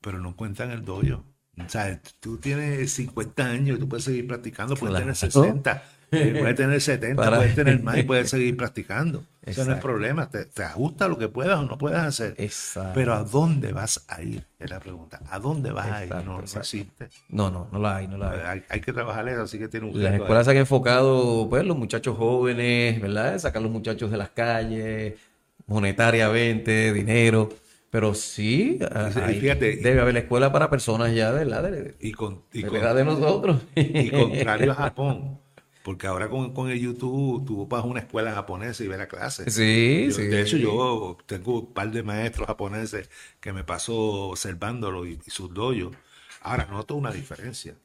pero 0.01 0.19
no 0.19 0.35
cuentan 0.35 0.71
el 0.71 0.83
dojo. 0.83 1.23
O 1.57 1.69
sea, 1.69 1.99
tú 2.19 2.37
tienes 2.37 2.91
50 2.93 3.45
años 3.45 3.77
y 3.77 3.79
tú 3.79 3.89
puedes 3.89 4.05
seguir 4.05 4.27
practicando, 4.27 4.75
puedes 4.75 4.99
tener 4.99 5.15
60, 5.15 5.83
puedes 6.09 6.55
tener 6.55 6.81
70, 6.81 7.35
puedes 7.35 7.55
tener 7.55 7.83
más 7.83 7.97
y 7.97 8.03
puedes 8.03 8.29
seguir 8.29 8.55
practicando. 8.55 9.23
Eso 9.47 9.65
no 9.65 9.73
es 9.73 9.81
problema. 9.81 10.29
Te, 10.29 10.45
te, 10.45 10.63
ajusta 10.63 11.07
lo 11.07 11.17
que 11.17 11.29
puedas 11.29 11.59
o 11.59 11.63
no 11.63 11.77
puedas 11.77 12.05
hacer. 12.05 12.35
Exacto. 12.37 12.91
Pero 12.93 13.13
¿a 13.13 13.23
dónde 13.23 13.71
vas 13.71 14.05
a 14.07 14.21
ir? 14.21 14.45
Es 14.59 14.69
la 14.69 14.79
pregunta. 14.79 15.21
¿A 15.29 15.39
dónde 15.39 15.71
vas 15.71 15.87
a 15.87 16.05
ir? 16.05 16.13
No, 16.25 16.39
existe. 16.39 17.09
No, 17.29 17.49
no, 17.49 17.67
no 17.71 17.79
la 17.79 17.97
hay, 17.97 18.07
no 18.07 18.17
la 18.17 18.31
hay. 18.31 18.39
Hay, 18.45 18.63
hay 18.69 18.81
que 18.81 18.93
trabajar 18.93 19.27
eso, 19.29 19.43
así 19.43 19.57
que 19.57 19.67
tiene 19.67 19.87
un 19.87 20.03
Las 20.03 20.13
escuelas 20.13 20.45
se 20.45 20.51
han 20.51 20.57
enfocado, 20.57 21.47
pues, 21.49 21.63
los 21.63 21.77
muchachos 21.77 22.17
jóvenes, 22.17 23.01
¿verdad? 23.01 23.37
Sacar 23.39 23.61
los 23.61 23.71
muchachos 23.71 24.11
de 24.11 24.17
las 24.17 24.29
calles, 24.29 25.15
monetariamente, 25.65 26.93
dinero. 26.93 27.49
Pero 27.89 28.13
sí, 28.13 28.79
fíjate, 29.39 29.77
debe 29.77 30.01
haber 30.01 30.13
la 30.13 30.19
escuela 30.19 30.51
para 30.51 30.69
personas 30.69 31.13
ya 31.13 31.31
de 31.31 31.45
la 31.45 31.61
de, 31.61 31.95
y 32.01 32.11
con, 32.11 32.43
y 32.51 32.63
de, 32.63 32.69
de 32.69 33.05
nosotros. 33.05 33.61
Y 33.75 34.09
contrario 34.09 34.73
a 34.73 34.75
Japón, 34.75 35.39
porque 35.87 36.05
ahora 36.05 36.27
con, 36.27 36.53
con, 36.53 36.69
el 36.69 36.81
YouTube 36.81 37.45
tú 37.45 37.65
vas 37.65 37.81
a 37.81 37.87
una 37.87 38.01
escuela 38.01 38.33
japonesa 38.33 38.83
y 38.83 38.89
ves 38.89 38.97
la 38.97 39.07
clase. 39.07 39.49
Sí, 39.49 40.09
sí. 40.11 40.23
De 40.23 40.41
hecho, 40.41 40.57
yo 40.57 41.17
tengo 41.25 41.61
un 41.61 41.73
par 41.73 41.91
de 41.91 42.03
maestros 42.03 42.45
japoneses 42.45 43.09
que 43.39 43.53
me 43.53 43.63
paso 43.63 43.95
observándolo 43.95 45.05
y, 45.05 45.17
sus 45.27 45.53
doyos. 45.53 45.95
Ahora, 46.41 46.65
noto 46.65 46.95
una 46.95 47.13
diferencia. 47.13 47.77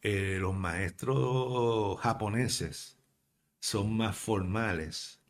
Eh, 0.00 0.38
los 0.40 0.54
maestros 0.54 2.00
japoneses 2.00 2.96
son 3.60 3.94
más 3.94 4.16
formales 4.16 5.20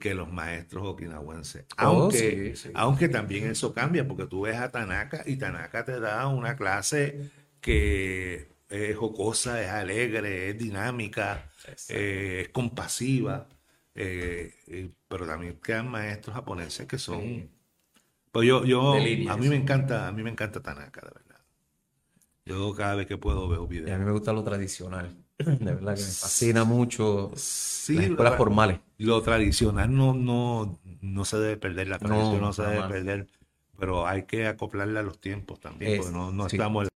que 0.00 0.14
los 0.16 0.32
maestros 0.32 0.88
okinawenses. 0.88 1.66
Oh, 1.78 1.82
aunque, 1.82 2.54
aunque 2.74 3.08
también 3.08 3.46
eso 3.48 3.72
cambia, 3.72 4.08
porque 4.08 4.26
tú 4.26 4.40
ves 4.40 4.56
a 4.56 4.72
Tanaka 4.72 5.22
y 5.24 5.36
Tanaka 5.36 5.84
te 5.84 6.00
da 6.00 6.26
una 6.26 6.56
clase 6.56 7.30
que 7.60 8.57
es 8.68 8.96
jocosa, 8.96 9.62
es 9.62 9.68
alegre, 9.68 10.50
es 10.50 10.58
dinámica, 10.58 11.50
eh, 11.88 12.42
es 12.44 12.48
compasiva, 12.50 13.48
eh, 13.94 14.90
pero 15.08 15.26
también 15.26 15.58
quedan 15.62 15.88
maestros 15.88 16.34
japoneses 16.34 16.86
que 16.86 16.98
son... 16.98 17.50
Pues 18.30 18.46
yo, 18.46 18.64
yo 18.64 18.92
a 18.92 19.36
mí 19.36 19.48
me 19.48 19.56
encanta, 19.56 20.06
a 20.06 20.12
mí 20.12 20.22
me 20.22 20.30
encanta 20.30 20.62
Tanaka, 20.62 21.00
de 21.00 21.12
verdad. 21.14 21.40
Yo 22.44 22.74
cada 22.74 22.94
vez 22.94 23.06
que 23.06 23.16
puedo 23.16 23.48
veo 23.48 23.66
videos. 23.66 23.88
Y 23.88 23.92
a 23.92 23.98
mí 23.98 24.04
me 24.04 24.12
gusta 24.12 24.32
lo 24.32 24.44
tradicional. 24.44 25.16
De 25.38 25.54
verdad 25.74 25.94
que 25.94 26.00
me 26.00 26.06
fascina 26.06 26.64
mucho 26.64 27.30
sí, 27.36 27.94
las 27.94 28.04
escuelas 28.06 28.36
formales. 28.36 28.80
Lo 28.98 29.22
tradicional 29.22 29.94
no, 29.94 30.12
no, 30.12 30.78
no 31.00 31.24
se 31.24 31.38
debe 31.38 31.56
perder, 31.56 31.88
la 31.88 31.98
tradición 31.98 32.40
no, 32.40 32.52
se 32.52 32.62
debe 32.62 32.88
perder, 32.88 33.28
pero 33.78 34.06
hay 34.06 34.24
que 34.24 34.46
acoplarla 34.46 35.00
a 35.00 35.02
los 35.02 35.20
tiempos 35.20 35.60
también, 35.60 35.98
porque 35.98 36.12
no, 36.12 36.32
no 36.32 36.46
estamos... 36.46 36.88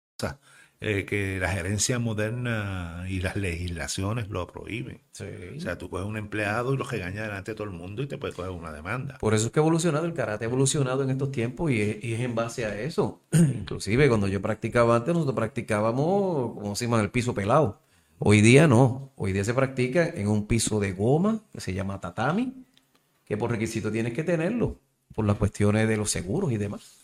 Eh, 0.83 1.05
que 1.05 1.37
la 1.39 1.47
gerencia 1.47 1.99
moderna 1.99 3.05
y 3.07 3.19
las 3.19 3.35
legislaciones 3.35 4.29
lo 4.29 4.47
prohíben. 4.47 4.99
O 5.11 5.59
sea, 5.59 5.77
tú 5.77 5.91
coges 5.91 6.07
un 6.07 6.17
empleado 6.17 6.73
y 6.73 6.77
lo 6.77 6.83
regañas 6.85 7.27
delante 7.27 7.51
de 7.51 7.55
todo 7.55 7.67
el 7.67 7.73
mundo 7.73 8.01
y 8.01 8.07
te 8.07 8.17
puedes 8.17 8.35
coger 8.35 8.49
una 8.49 8.71
demanda. 8.71 9.19
Por 9.19 9.35
eso 9.35 9.45
es 9.45 9.51
que 9.51 9.59
ha 9.59 9.61
evolucionado 9.61 10.07
el 10.07 10.15
karate, 10.15 10.45
ha 10.45 10.47
evolucionado 10.47 11.03
en 11.03 11.11
estos 11.11 11.31
tiempos 11.31 11.69
y 11.69 11.81
es, 11.81 12.03
y 12.03 12.15
es 12.15 12.21
en 12.21 12.33
base 12.33 12.65
a 12.65 12.81
eso. 12.81 13.21
Inclusive 13.31 14.09
cuando 14.09 14.27
yo 14.27 14.41
practicaba 14.41 14.95
antes, 14.95 15.13
nosotros 15.13 15.35
practicábamos, 15.35 16.55
como 16.55 16.75
se 16.75 16.85
llama, 16.85 16.99
el 16.99 17.11
piso 17.11 17.35
pelado. 17.35 17.79
Hoy 18.17 18.41
día 18.41 18.67
no, 18.67 19.13
hoy 19.17 19.33
día 19.33 19.43
se 19.43 19.53
practica 19.53 20.07
en 20.07 20.29
un 20.29 20.47
piso 20.47 20.79
de 20.79 20.93
goma 20.93 21.43
que 21.53 21.61
se 21.61 21.75
llama 21.75 22.01
tatami, 22.01 22.65
que 23.23 23.37
por 23.37 23.51
requisito 23.51 23.91
tienes 23.91 24.13
que 24.13 24.23
tenerlo, 24.23 24.79
por 25.13 25.25
las 25.25 25.37
cuestiones 25.37 25.87
de 25.87 25.97
los 25.97 26.09
seguros 26.09 26.51
y 26.51 26.57
demás. 26.57 27.01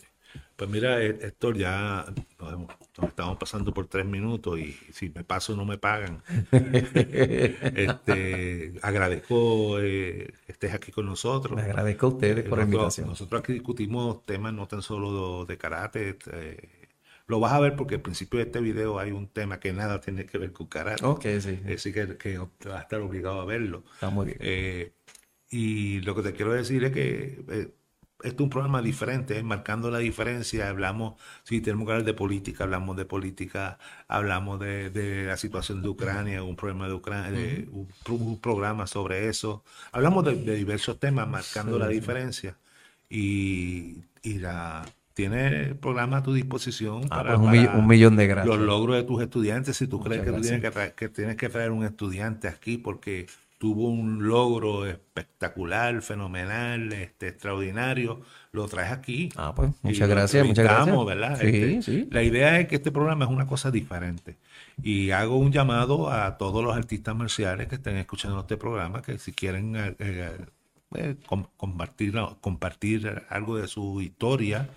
Pues 0.56 0.68
mira, 0.68 1.00
Héctor, 1.04 1.58
ya 1.58 2.06
nos, 2.40 2.72
estamos 3.06 3.38
pasando 3.38 3.74
por 3.74 3.88
tres 3.88 4.06
minutos 4.06 4.60
y 4.60 4.74
si 4.92 5.10
me 5.10 5.24
paso 5.24 5.56
no 5.56 5.66
me 5.66 5.78
pagan. 5.78 6.24
este, 7.76 8.74
agradezco 8.82 9.80
eh, 9.80 10.34
que 10.46 10.52
estés 10.52 10.74
aquí 10.74 10.92
con 10.92 11.06
nosotros. 11.06 11.56
Me 11.56 11.62
agradezco 11.62 12.08
a 12.08 12.10
ustedes 12.10 12.48
por 12.48 12.58
la 12.58 12.66
invitación. 12.66 13.08
Nosotros 13.08 13.42
aquí 13.42 13.54
discutimos 13.54 14.26
temas 14.26 14.54
no 14.54 14.68
tan 14.68 14.82
solo 14.82 15.46
de 15.46 15.58
karate. 15.58 16.18
Eh, 16.32 16.88
lo 17.28 17.40
vas 17.40 17.54
a 17.54 17.60
ver 17.60 17.76
porque 17.76 17.96
al 17.96 18.02
principio 18.02 18.40
de 18.40 18.46
este 18.46 18.62
video 18.62 19.00
hay 19.00 19.12
un 19.12 19.28
tema 19.28 19.60
que 19.60 19.74
nada 19.74 20.00
tiene 20.02 20.26
que 20.26 20.38
ver 20.38 20.52
con 20.52 20.68
karate. 20.68 21.06
Ok, 21.06 21.26
sí. 21.40 21.60
Así 21.74 21.94
que, 21.94 22.18
que 22.18 22.38
vas 22.38 22.50
a 22.66 22.82
estar 22.82 23.02
obligado 23.02 23.42
a 23.42 23.46
verlo. 23.46 23.84
Está 23.94 24.10
muy 24.10 24.34
bien. 24.34 24.94
y 25.50 26.02
lo 26.02 26.16
que 26.16 26.22
te 26.24 26.34
quiero 26.34 26.54
decir 26.54 26.84
es 26.84 26.92
que 26.92 27.76
esto 28.24 28.36
es 28.36 28.40
un 28.42 28.50
programa 28.50 28.82
diferente, 28.82 29.42
marcando 29.44 29.92
la 29.92 30.00
diferencia. 30.00 30.70
Hablamos, 30.70 31.16
si 31.44 31.62
tenemos 31.62 31.86
que 31.86 31.92
hablar 31.92 32.06
de 32.06 32.14
política, 32.14 32.64
hablamos 32.64 32.98
de 32.98 33.06
política, 33.06 33.78
hablamos 34.08 34.60
de, 34.60 35.26
la 35.28 35.38
situación 35.38 35.82
de 35.82 35.90
Ucrania, 35.90 36.44
un 36.44 36.56
problema 36.56 36.88
de 36.88 36.94
Ucrania, 36.94 37.66
un, 37.72 38.40
programa 38.40 38.88
sobre 38.88 39.28
eso. 39.28 39.64
Hablamos 39.92 40.26
de, 40.26 40.56
diversos 40.56 41.00
temas, 41.00 41.28
marcando 41.28 41.78
la 41.78 41.88
diferencia. 41.88 42.58
Y, 43.10 44.04
y 44.24 44.40
la, 44.40 44.86
tiene 45.18 45.48
el 45.48 45.76
programa 45.76 46.18
a 46.18 46.24
tu 46.24 46.32
disposición 46.34 47.06
ah, 47.06 47.24
para, 47.24 47.40
pues 47.40 47.70
un, 47.74 47.88
millón 47.88 48.16
de 48.16 48.28
gracias. 48.28 48.56
los 48.56 48.66
logros 48.66 48.98
de 48.98 49.04
tus 49.04 49.20
estudiantes. 49.22 49.76
Si 49.76 49.88
tú 49.88 50.00
crees 50.00 50.24
que, 50.24 50.32
tienes 50.32 50.62
que, 50.62 50.94
que 50.96 51.10
tienes 51.10 51.36
que 51.38 51.50
traer 51.50 51.72
un 51.72 51.84
estudiante 51.84 52.48
aquí 52.48 52.78
porque 52.78 53.26
tuvo 53.58 53.90
un 53.90 54.28
logro 54.28 54.86
espectacular, 54.86 56.02
fenomenal, 56.02 56.94
este, 56.94 57.30
extraordinario, 57.30 58.22
lo 58.52 58.68
traes 58.68 58.92
aquí. 58.92 59.30
Ah, 59.36 59.54
pues 59.56 59.72
muchas 59.82 60.08
gracias, 60.08 60.46
muchas 60.46 60.66
gracias. 60.66 61.06
¿verdad? 61.06 61.42
Este, 61.42 62.08
la 62.12 62.24
idea 62.24 62.60
es 62.60 62.68
que 62.68 62.76
este 62.76 62.92
programa 62.92 63.26
es 63.26 63.32
una 63.32 63.48
cosa 63.48 63.72
diferente. 63.72 64.38
Y 64.82 65.12
hago 65.12 65.38
un 65.38 65.52
llamado 65.52 66.12
a 66.12 66.38
todos 66.38 66.64
los 66.64 66.76
artistas 66.76 67.16
marciales 67.16 67.68
que 67.68 67.76
estén 67.76 67.98
escuchando 67.98 68.40
este 68.42 68.58
programa, 68.58 69.02
que 69.02 69.18
si 69.18 69.32
quieren 69.32 69.76
eh, 69.76 69.96
eh, 69.98 70.38
eh, 70.96 71.16
compartir, 71.58 72.14
compartir 72.42 73.24
algo 73.30 73.58
de 73.58 73.68
su 73.68 74.02
historia, 74.02 74.70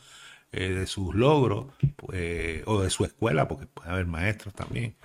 de 0.52 0.86
sus 0.86 1.14
logros, 1.14 1.66
pues, 1.96 2.62
o 2.66 2.82
de 2.82 2.90
su 2.90 3.04
escuela, 3.04 3.46
porque 3.46 3.66
puede 3.66 3.90
haber 3.90 4.06
maestros 4.06 4.54
también. 4.54 4.96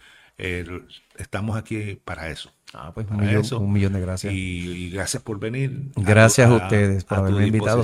estamos 1.17 1.57
aquí 1.57 1.99
para 2.03 2.29
eso. 2.29 2.51
Ah, 2.77 2.91
pues 2.93 3.07
un 3.09 3.17
millón, 3.17 3.43
un 3.53 3.71
millón, 3.71 3.93
de 3.93 4.01
gracias. 4.01 4.33
Y, 4.33 4.89
gracias 4.89 5.23
por 5.23 5.39
venir. 5.39 5.91
Gracias 5.95 6.49
a, 6.49 6.53
ustedes 6.53 7.05
por 7.05 7.19
haberme 7.19 7.47
invitado. 7.47 7.83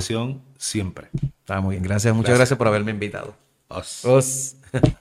siempre. 0.58 1.08
Está 1.40 1.60
muy 1.60 1.76
bien. 1.76 1.82
Gracias, 1.82 2.14
muchas 2.14 2.36
gracias, 2.36 2.58
por 2.58 2.68
haberme 2.68 2.90
invitado. 2.90 3.34
Os. 3.68 4.56